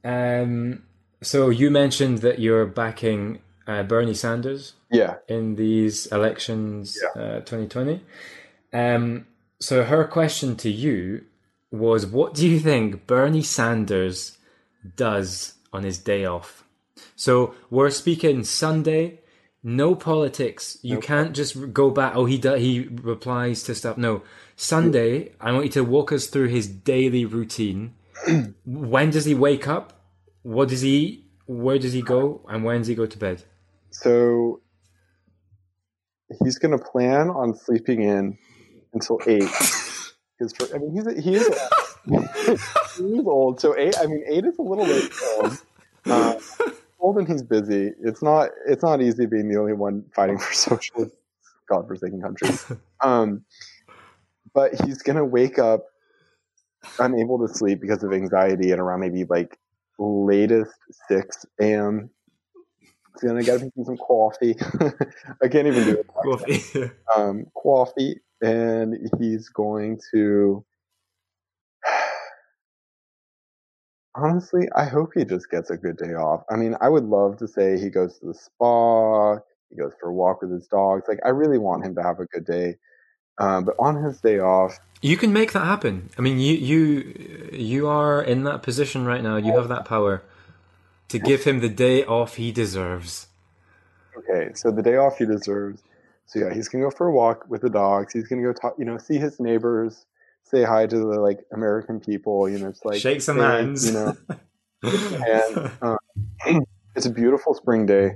Um, 0.04 0.82
so 1.22 1.50
you 1.50 1.70
mentioned 1.70 2.18
that 2.18 2.38
you're 2.38 2.66
backing 2.66 3.40
uh, 3.66 3.82
Bernie 3.82 4.14
Sanders. 4.14 4.74
Yeah. 4.90 5.16
in 5.28 5.56
these 5.56 6.06
elections 6.06 6.96
uh, 7.16 7.40
2020. 7.40 8.00
Um, 8.72 9.26
so 9.60 9.82
her 9.82 10.04
question 10.04 10.54
to 10.58 10.70
you 10.70 11.24
was, 11.72 12.06
what 12.06 12.34
do 12.34 12.46
you 12.48 12.60
think 12.60 13.04
Bernie 13.08 13.42
Sanders 13.42 14.38
does 14.94 15.54
on 15.72 15.82
his 15.82 15.98
day 15.98 16.24
off? 16.24 16.62
So 17.16 17.54
we're 17.68 17.90
speaking 17.90 18.44
Sunday, 18.44 19.18
no 19.62 19.94
politics. 19.94 20.78
You 20.82 21.00
can't 21.00 21.34
just 21.34 21.72
go 21.72 21.90
back. 21.90 22.12
Oh, 22.14 22.24
he 22.24 22.38
do, 22.38 22.54
he 22.54 22.88
replies 22.90 23.62
to 23.64 23.74
stuff. 23.74 23.96
No, 23.96 24.22
Sunday. 24.54 25.32
I 25.40 25.52
want 25.52 25.64
you 25.64 25.72
to 25.72 25.84
walk 25.84 26.12
us 26.12 26.26
through 26.26 26.48
his 26.48 26.68
daily 26.68 27.24
routine. 27.24 27.94
when 28.64 29.10
does 29.10 29.24
he 29.24 29.34
wake 29.34 29.66
up? 29.66 30.00
What 30.42 30.68
does 30.68 30.82
he 30.82 30.96
eat? 30.96 31.24
Where 31.46 31.78
does 31.78 31.92
he 31.92 32.02
go? 32.02 32.44
And 32.48 32.64
when 32.64 32.78
does 32.78 32.88
he 32.88 32.94
go 32.94 33.06
to 33.06 33.18
bed? 33.18 33.44
So 33.90 34.60
he's 36.42 36.58
going 36.58 36.76
to 36.76 36.84
plan 36.84 37.28
on 37.30 37.56
sleeping 37.56 38.02
in 38.02 38.38
until 38.92 39.20
eight. 39.26 39.50
Because 40.38 40.52
for 40.52 40.74
I 40.74 40.78
mean 40.78 40.92
he's 40.92 41.24
he 41.24 41.34
is 41.36 41.48
he's 42.98 43.26
old. 43.26 43.58
So 43.58 43.74
eight. 43.74 43.96
I 43.98 44.04
mean 44.06 44.22
eight 44.28 44.44
is 44.44 44.58
a 44.58 44.62
little 44.62 44.84
late. 44.84 45.10
And 47.14 47.28
he's 47.28 47.42
busy. 47.42 47.92
It's 48.02 48.22
not 48.22 48.50
it's 48.66 48.82
not 48.82 49.00
easy 49.00 49.26
being 49.26 49.48
the 49.48 49.58
only 49.58 49.72
one 49.72 50.04
fighting 50.14 50.38
for 50.38 50.52
socialist 50.52 51.16
godforsaken 51.68 52.20
countries. 52.20 52.64
Um, 53.02 53.44
but 54.54 54.72
he's 54.80 55.02
going 55.02 55.16
to 55.16 55.24
wake 55.24 55.58
up 55.58 55.84
unable 56.98 57.46
to 57.46 57.52
sleep 57.52 57.78
because 57.78 58.02
of 58.02 58.12
anxiety 58.12 58.72
at 58.72 58.78
around 58.78 59.00
maybe 59.00 59.24
like 59.24 59.58
latest 59.98 60.72
six 61.08 61.44
a.m. 61.60 62.08
He's 63.12 63.28
gonna 63.28 63.42
get 63.42 63.60
him 63.60 63.70
some 63.84 63.98
coffee. 63.98 64.56
I 65.42 65.48
can't 65.48 65.66
even 65.66 65.84
do 65.84 65.98
it. 65.98 66.06
Coffee. 66.06 66.90
Um, 67.14 67.46
coffee, 67.54 68.20
and 68.40 68.96
he's 69.18 69.48
going 69.48 70.00
to. 70.12 70.64
Honestly, 74.16 74.66
I 74.74 74.84
hope 74.86 75.10
he 75.14 75.24
just 75.24 75.50
gets 75.50 75.68
a 75.70 75.76
good 75.76 75.98
day 75.98 76.14
off. 76.14 76.42
I 76.50 76.56
mean, 76.56 76.74
I 76.80 76.88
would 76.88 77.04
love 77.04 77.36
to 77.38 77.46
say 77.46 77.78
he 77.78 77.90
goes 77.90 78.18
to 78.18 78.26
the 78.26 78.34
spa, 78.34 79.34
he 79.70 79.76
goes 79.76 79.92
for 80.00 80.08
a 80.08 80.14
walk 80.14 80.40
with 80.40 80.50
his 80.50 80.66
dogs. 80.66 81.04
Like, 81.06 81.20
I 81.24 81.28
really 81.28 81.58
want 81.58 81.84
him 81.84 81.94
to 81.96 82.02
have 82.02 82.18
a 82.18 82.24
good 82.26 82.46
day. 82.46 82.76
Um, 83.38 83.64
but 83.66 83.76
on 83.78 84.02
his 84.02 84.20
day 84.20 84.38
off, 84.38 84.78
You 85.02 85.18
can 85.18 85.32
make 85.32 85.52
that 85.52 85.66
happen. 85.66 86.08
I 86.18 86.22
mean, 86.22 86.40
you 86.40 86.54
you 86.54 87.50
you 87.52 87.86
are 87.86 88.22
in 88.22 88.44
that 88.44 88.62
position 88.62 89.04
right 89.04 89.22
now. 89.22 89.36
You 89.36 89.52
have 89.52 89.68
that 89.68 89.84
power 89.84 90.22
to 91.08 91.18
give 91.18 91.44
him 91.44 91.60
the 91.60 91.68
day 91.68 92.02
off 92.04 92.36
he 92.36 92.50
deserves. 92.50 93.26
Okay, 94.16 94.52
so 94.54 94.70
the 94.70 94.82
day 94.82 94.96
off 94.96 95.18
he 95.18 95.26
deserves. 95.26 95.82
So 96.24 96.38
yeah, 96.40 96.54
he's 96.54 96.68
gonna 96.68 96.84
go 96.84 96.90
for 96.90 97.06
a 97.08 97.12
walk 97.12 97.44
with 97.48 97.60
the 97.60 97.70
dogs. 97.70 98.12
He's 98.14 98.26
gonna 98.26 98.42
go 98.42 98.52
talk, 98.52 98.74
you 98.78 98.84
know, 98.86 98.96
see 98.98 99.18
his 99.18 99.38
neighbors, 99.38 100.06
say 100.50 100.64
hi 100.64 100.86
to 100.86 100.96
the 100.96 101.20
like 101.20 101.40
American 101.52 102.00
people. 102.00 102.48
You 102.48 102.58
know, 102.58 102.68
it's 102.68 102.84
like 102.84 103.00
Shake 103.00 103.22
some 103.22 103.38
hands. 103.38 103.86
You 103.86 103.92
know, 103.92 104.16
and 104.82 105.72
um, 105.82 106.64
it's 106.96 107.06
a 107.06 107.10
beautiful 107.10 107.54
spring 107.54 107.86
day. 107.86 108.12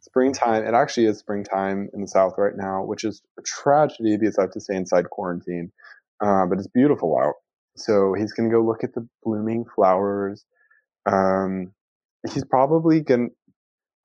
Springtime. 0.00 0.64
It 0.64 0.74
actually 0.74 1.06
is 1.06 1.18
springtime 1.18 1.90
in 1.92 2.00
the 2.00 2.08
South 2.08 2.34
right 2.38 2.56
now, 2.56 2.84
which 2.84 3.04
is 3.04 3.22
a 3.38 3.42
tragedy 3.42 4.16
because 4.16 4.38
I 4.38 4.42
have 4.42 4.52
to 4.52 4.60
stay 4.60 4.76
inside 4.76 5.10
quarantine. 5.10 5.72
Uh, 6.20 6.46
but 6.46 6.58
it's 6.58 6.68
beautiful 6.68 7.18
out. 7.22 7.34
so 7.76 8.14
he's 8.14 8.32
gonna 8.32 8.50
go 8.50 8.62
look 8.62 8.84
at 8.84 8.94
the 8.94 9.06
blooming 9.22 9.66
flowers. 9.74 10.44
Um, 11.04 11.72
he's 12.32 12.44
probably 12.44 13.00
gonna. 13.00 13.28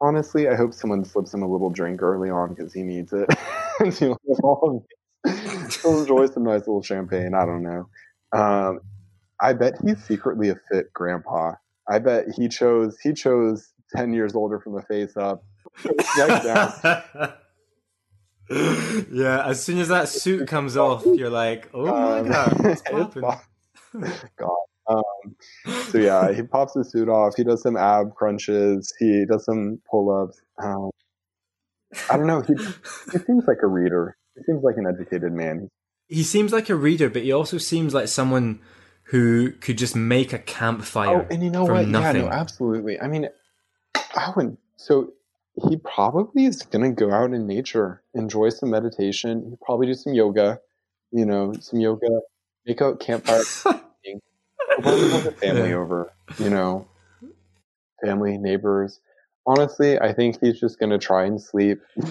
Honestly, 0.04 0.50
I 0.50 0.56
hope 0.56 0.74
someone 0.74 1.06
slips 1.06 1.32
him 1.32 1.44
a 1.44 1.48
little 1.52 1.70
drink 1.70 2.02
early 2.02 2.32
on 2.32 2.56
because 2.56 2.74
he 2.74 2.82
needs 2.82 3.14
it. 3.14 3.30
He'll 5.82 6.00
enjoy 6.02 6.26
some 6.28 6.44
nice 6.44 6.62
little 6.62 6.82
champagne. 6.84 7.34
I 7.34 7.46
don't 7.46 7.64
know. 7.64 7.90
Um, 8.34 8.80
I 9.40 9.54
bet 9.54 9.76
he's 9.86 10.04
secretly 10.04 10.50
a 10.50 10.56
fit 10.72 10.94
grandpa. 10.94 11.54
I 11.90 12.00
bet 12.00 12.26
he 12.36 12.48
chose 12.48 12.98
he 13.02 13.14
chose 13.14 13.72
ten 13.96 14.14
years 14.14 14.36
older 14.36 14.60
from 14.60 14.76
the 14.76 14.82
face 14.84 15.18
up. 15.18 15.44
yeah, 18.50 19.46
as 19.48 19.64
soon 19.64 19.80
as 19.80 19.88
that 19.88 20.10
suit 20.10 20.48
comes 20.48 20.76
off, 20.78 21.06
you're 21.06 21.30
like, 21.30 21.70
oh 21.74 21.86
my 21.86 22.20
Um, 22.20 22.28
god, 22.30 22.60
what's 22.64 23.14
pos- 23.14 23.42
God. 24.38 24.50
Um, 24.88 25.36
so 25.90 25.98
yeah, 25.98 26.34
he 26.34 26.42
pops 26.44 26.74
his 26.76 26.92
suit 26.92 27.08
off. 27.08 27.36
He 27.38 27.44
does 27.44 27.62
some 27.62 27.78
ab 27.78 28.14
crunches. 28.16 28.92
He 29.00 29.26
does 29.30 29.46
some 29.46 29.80
pull 29.90 30.10
ups. 30.24 30.42
Um, 30.62 30.90
I 32.10 32.18
don't 32.18 32.28
know. 32.28 32.42
He, 32.42 32.54
he 33.12 33.20
seems 33.20 33.46
like 33.48 33.58
a 33.64 33.68
reader. 33.68 34.18
He 34.36 34.44
seems 34.44 34.64
like 34.64 34.76
an 34.78 34.88
educated 34.88 35.32
man. 35.34 35.70
He 36.08 36.24
seems 36.24 36.52
like 36.52 36.70
a 36.70 36.76
reader, 36.76 37.10
but 37.10 37.24
he 37.24 37.32
also 37.32 37.58
seems 37.58 37.94
like 37.94 38.08
someone 38.08 38.60
who 39.06 39.52
could 39.54 39.78
just 39.78 39.96
make 39.96 40.32
a 40.34 40.40
campfire 40.40 41.22
Oh, 41.24 41.28
and 41.30 41.44
you 41.44 41.50
know 41.50 41.66
what? 41.66 41.88
nothing. 41.88 42.22
Yeah, 42.24 42.28
no, 42.30 42.32
absolutely. 42.34 43.00
I 43.00 43.08
mean, 43.08 43.28
I 44.16 44.32
would. 44.36 44.58
So 44.78 45.14
he 45.70 45.78
probably 45.78 46.46
is 46.46 46.62
going 46.64 46.84
to 46.84 46.92
go 47.06 47.12
out 47.14 47.34
in 47.34 47.46
nature, 47.48 48.02
enjoy 48.14 48.50
some 48.50 48.70
meditation. 48.70 49.44
He'll 49.48 49.60
probably 49.66 49.88
do 49.88 49.94
some 49.94 50.14
yoga. 50.14 50.60
You 51.12 51.26
know, 51.26 51.54
some 51.60 51.80
yoga. 51.82 52.08
Make 52.66 52.80
a 52.82 52.96
campfire. 52.96 53.44
Probably 54.82 55.10
have 55.10 55.24
the 55.26 55.32
family 55.34 55.70
Yeah. 55.70 55.76
over. 55.76 56.14
You 56.40 56.50
know, 56.50 56.88
family, 58.04 58.38
neighbors. 58.38 59.00
Honestly, 59.46 60.00
I 60.00 60.14
think 60.14 60.40
he's 60.40 60.60
just 60.60 60.80
going 60.80 60.92
to 60.92 60.98
try 60.98 61.26
and 61.26 61.42
sleep. 61.42 61.80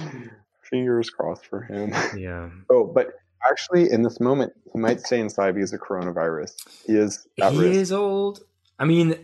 Fingers 0.71 1.11
crossed 1.11 1.47
for 1.47 1.63
him. 1.63 1.93
yeah. 2.17 2.49
Oh, 2.71 2.85
but 2.85 3.15
actually, 3.51 3.91
in 3.91 4.03
this 4.03 4.21
moment, 4.21 4.53
he 4.73 4.79
might 4.79 5.01
stay 5.01 5.21
inside 5.21 5.55
because 5.55 5.73
of 5.73 5.81
coronavirus. 5.81 6.53
He 6.87 6.93
is 6.95 7.27
at 7.41 7.53
he 7.53 7.59
risk. 7.59 7.75
is 7.81 7.93
old. 7.93 8.41
I 8.79 8.85
mean, 8.85 9.17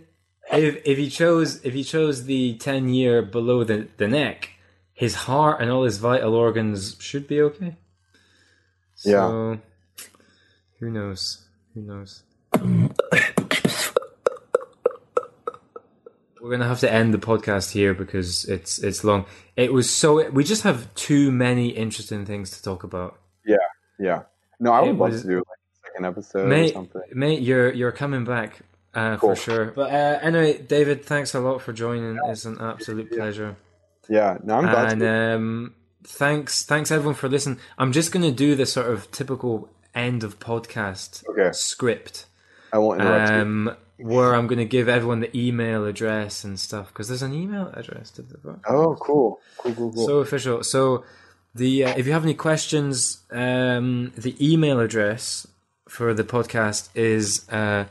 if 0.53 0.83
if 0.85 0.99
he 0.99 1.09
chose 1.09 1.65
if 1.65 1.73
he 1.75 1.85
chose 1.85 2.25
the 2.25 2.57
ten 2.59 2.89
year 2.89 3.23
below 3.23 3.65
the, 3.65 3.89
the 3.97 4.09
neck, 4.09 4.51
his 4.93 5.15
heart 5.15 5.61
and 5.61 5.71
all 5.71 5.85
his 5.85 5.99
vital 5.99 6.35
organs 6.35 6.97
should 7.01 7.27
be 7.29 7.41
okay. 7.41 7.77
So, 8.95 9.59
who 10.81 10.91
knows? 10.91 11.47
Who 11.75 11.83
knows? 11.83 12.23
We're 16.47 16.53
gonna 16.53 16.69
have 16.69 16.79
to 16.81 16.93
end 16.93 17.13
the 17.13 17.19
podcast 17.19 17.73
here 17.73 17.93
because 17.93 18.45
it's 18.45 18.79
it's 18.79 19.03
long. 19.03 19.27
It 19.57 19.73
was 19.73 19.91
so 19.91 20.31
we 20.31 20.45
just 20.45 20.63
have 20.63 20.95
too 20.95 21.33
many 21.33 21.71
interesting 21.71 22.25
things 22.25 22.51
to 22.53 22.63
talk 22.63 22.85
about. 22.85 23.19
Yeah. 23.45 23.57
Yeah. 23.99 24.23
No, 24.61 24.73
I 24.73 24.83
It 24.85 24.87
would 24.89 24.99
love 24.99 25.11
was- 25.13 25.23
to 25.23 25.29
do 25.29 25.37
like 25.39 25.45
a 25.47 25.87
second 25.89 26.07
episode 26.07 26.49
Mate, 26.49 26.71
or 26.71 26.75
something. 26.75 27.03
Mate, 27.13 27.43
you're 27.43 27.73
you're 27.73 27.91
coming 27.93 28.25
back 28.25 28.61
uh, 28.95 29.17
Cool. 29.17 29.35
for 29.35 29.37
sure. 29.43 29.65
But 29.75 29.91
uh, 29.91 30.19
anyway, 30.23 30.59
David, 30.59 31.05
thanks 31.05 31.35
a 31.35 31.41
lot 31.41 31.63
for 31.63 31.73
joining. 31.73 32.17
It's 32.27 32.45
an 32.45 32.59
absolute 32.61 33.11
pleasure. 33.11 33.57
Yeah. 34.09 34.39
No, 34.45 34.55
I'm 34.59 34.65
glad 34.71 34.93
And 34.93 35.01
to. 35.01 35.35
um, 35.37 35.75
thanks, 36.05 36.65
thanks 36.65 36.93
everyone 36.93 37.17
for 37.17 37.29
listening. 37.29 37.59
I'm 37.77 37.91
just 37.91 38.13
going 38.13 38.23
to 38.25 38.31
do 38.31 38.55
the 38.55 38.67
sort 38.67 38.87
of 38.87 39.11
typical 39.11 39.69
end 39.97 40.23
of 40.23 40.39
podcast 40.39 41.25
Okay. 41.29 41.51
script, 41.53 42.27
I 42.77 42.79
won't 42.79 43.01
interrupt 43.01 43.31
you. 43.33 43.37
um, 43.39 43.77
where 43.99 44.35
I'm 44.35 44.47
going 44.47 44.59
to 44.59 44.65
give 44.67 44.89
everyone 44.89 45.21
the 45.21 45.35
email 45.37 45.87
address 45.87 46.45
and 46.45 46.61
stuff 46.61 46.89
because 46.89 47.09
there's 47.09 47.23
an 47.23 47.33
email 47.33 47.73
address 47.75 48.11
to 48.13 48.23
the 48.23 48.37
book. 48.37 48.61
Oh, 48.69 48.95
cool. 49.01 49.41
Cool, 49.59 49.75
cool, 49.75 49.93
cool. 49.93 50.07
So 50.07 50.19
official. 50.19 50.63
So 50.63 51.05
the 51.55 51.85
uh, 51.85 51.95
if 51.97 52.07
you 52.07 52.13
have 52.13 52.23
any 52.25 52.35
questions, 52.35 53.21
um, 53.31 54.13
the 54.17 54.35
email 54.39 54.79
address 54.81 55.47
for 55.89 56.13
the 56.13 56.25
podcast 56.25 56.91
is 56.95 57.49
uh, 57.49 57.85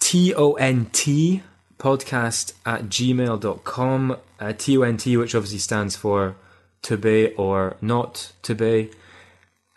T-O-N-T 0.00 1.42
podcast 1.78 2.52
at 2.64 2.84
gmail.com. 2.84 4.16
Uh, 4.38 4.52
T-O-N-T, 4.52 5.16
which 5.16 5.34
obviously 5.34 5.58
stands 5.58 5.96
for 5.96 6.36
to 6.82 6.96
be 6.96 7.28
or 7.34 7.76
not 7.80 8.32
to 8.42 8.54
be. 8.54 8.90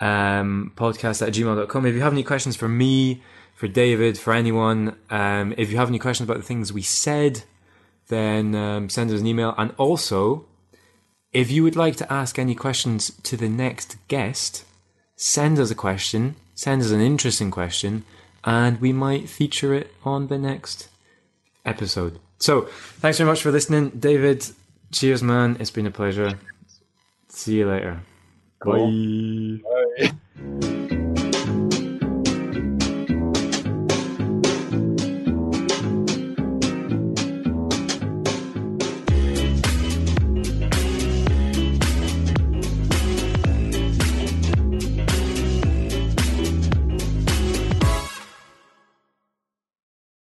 Um, 0.01 0.71
podcast 0.75 1.25
at 1.25 1.33
gmail.com. 1.33 1.85
If 1.85 1.93
you 1.95 2.01
have 2.01 2.13
any 2.13 2.23
questions 2.23 2.55
for 2.55 2.67
me, 2.69 3.21
for 3.59 3.67
David, 3.67 4.17
for 4.17 4.31
anyone, 4.31 4.95
um, 5.09 5.53
if 5.57 5.69
you 5.69 5.75
have 5.75 5.89
any 5.89 5.99
questions 5.99 6.29
about 6.29 6.37
the 6.37 6.47
things 6.47 6.71
we 6.71 6.81
said, 6.81 7.43
then 8.07 8.55
um, 8.55 8.87
send 8.87 9.11
us 9.11 9.19
an 9.19 9.27
email. 9.27 9.53
And 9.57 9.73
also, 9.77 10.45
if 11.33 11.51
you 11.51 11.61
would 11.63 11.75
like 11.75 11.97
to 11.97 12.11
ask 12.11 12.39
any 12.39 12.55
questions 12.55 13.11
to 13.23 13.35
the 13.35 13.49
next 13.49 13.97
guest, 14.07 14.63
send 15.17 15.59
us 15.59 15.69
a 15.69 15.75
question, 15.75 16.37
send 16.55 16.81
us 16.81 16.91
an 16.91 17.01
interesting 17.01 17.51
question, 17.51 18.05
and 18.45 18.79
we 18.79 18.93
might 18.93 19.27
feature 19.27 19.73
it 19.73 19.93
on 20.05 20.27
the 20.27 20.37
next 20.37 20.87
episode. 21.65 22.17
So, 22.37 22.61
thanks 23.01 23.17
very 23.17 23.29
much 23.29 23.41
for 23.41 23.51
listening, 23.51 23.89
David. 23.89 24.45
Cheers, 24.93 25.21
man. 25.21 25.57
It's 25.59 25.69
been 25.69 25.85
a 25.85 25.91
pleasure. 25.91 26.39
See 27.27 27.57
you 27.57 27.67
later. 27.67 27.99
Cool. 28.61 29.59
Bye. 29.97 30.13
Bye. 30.61 30.75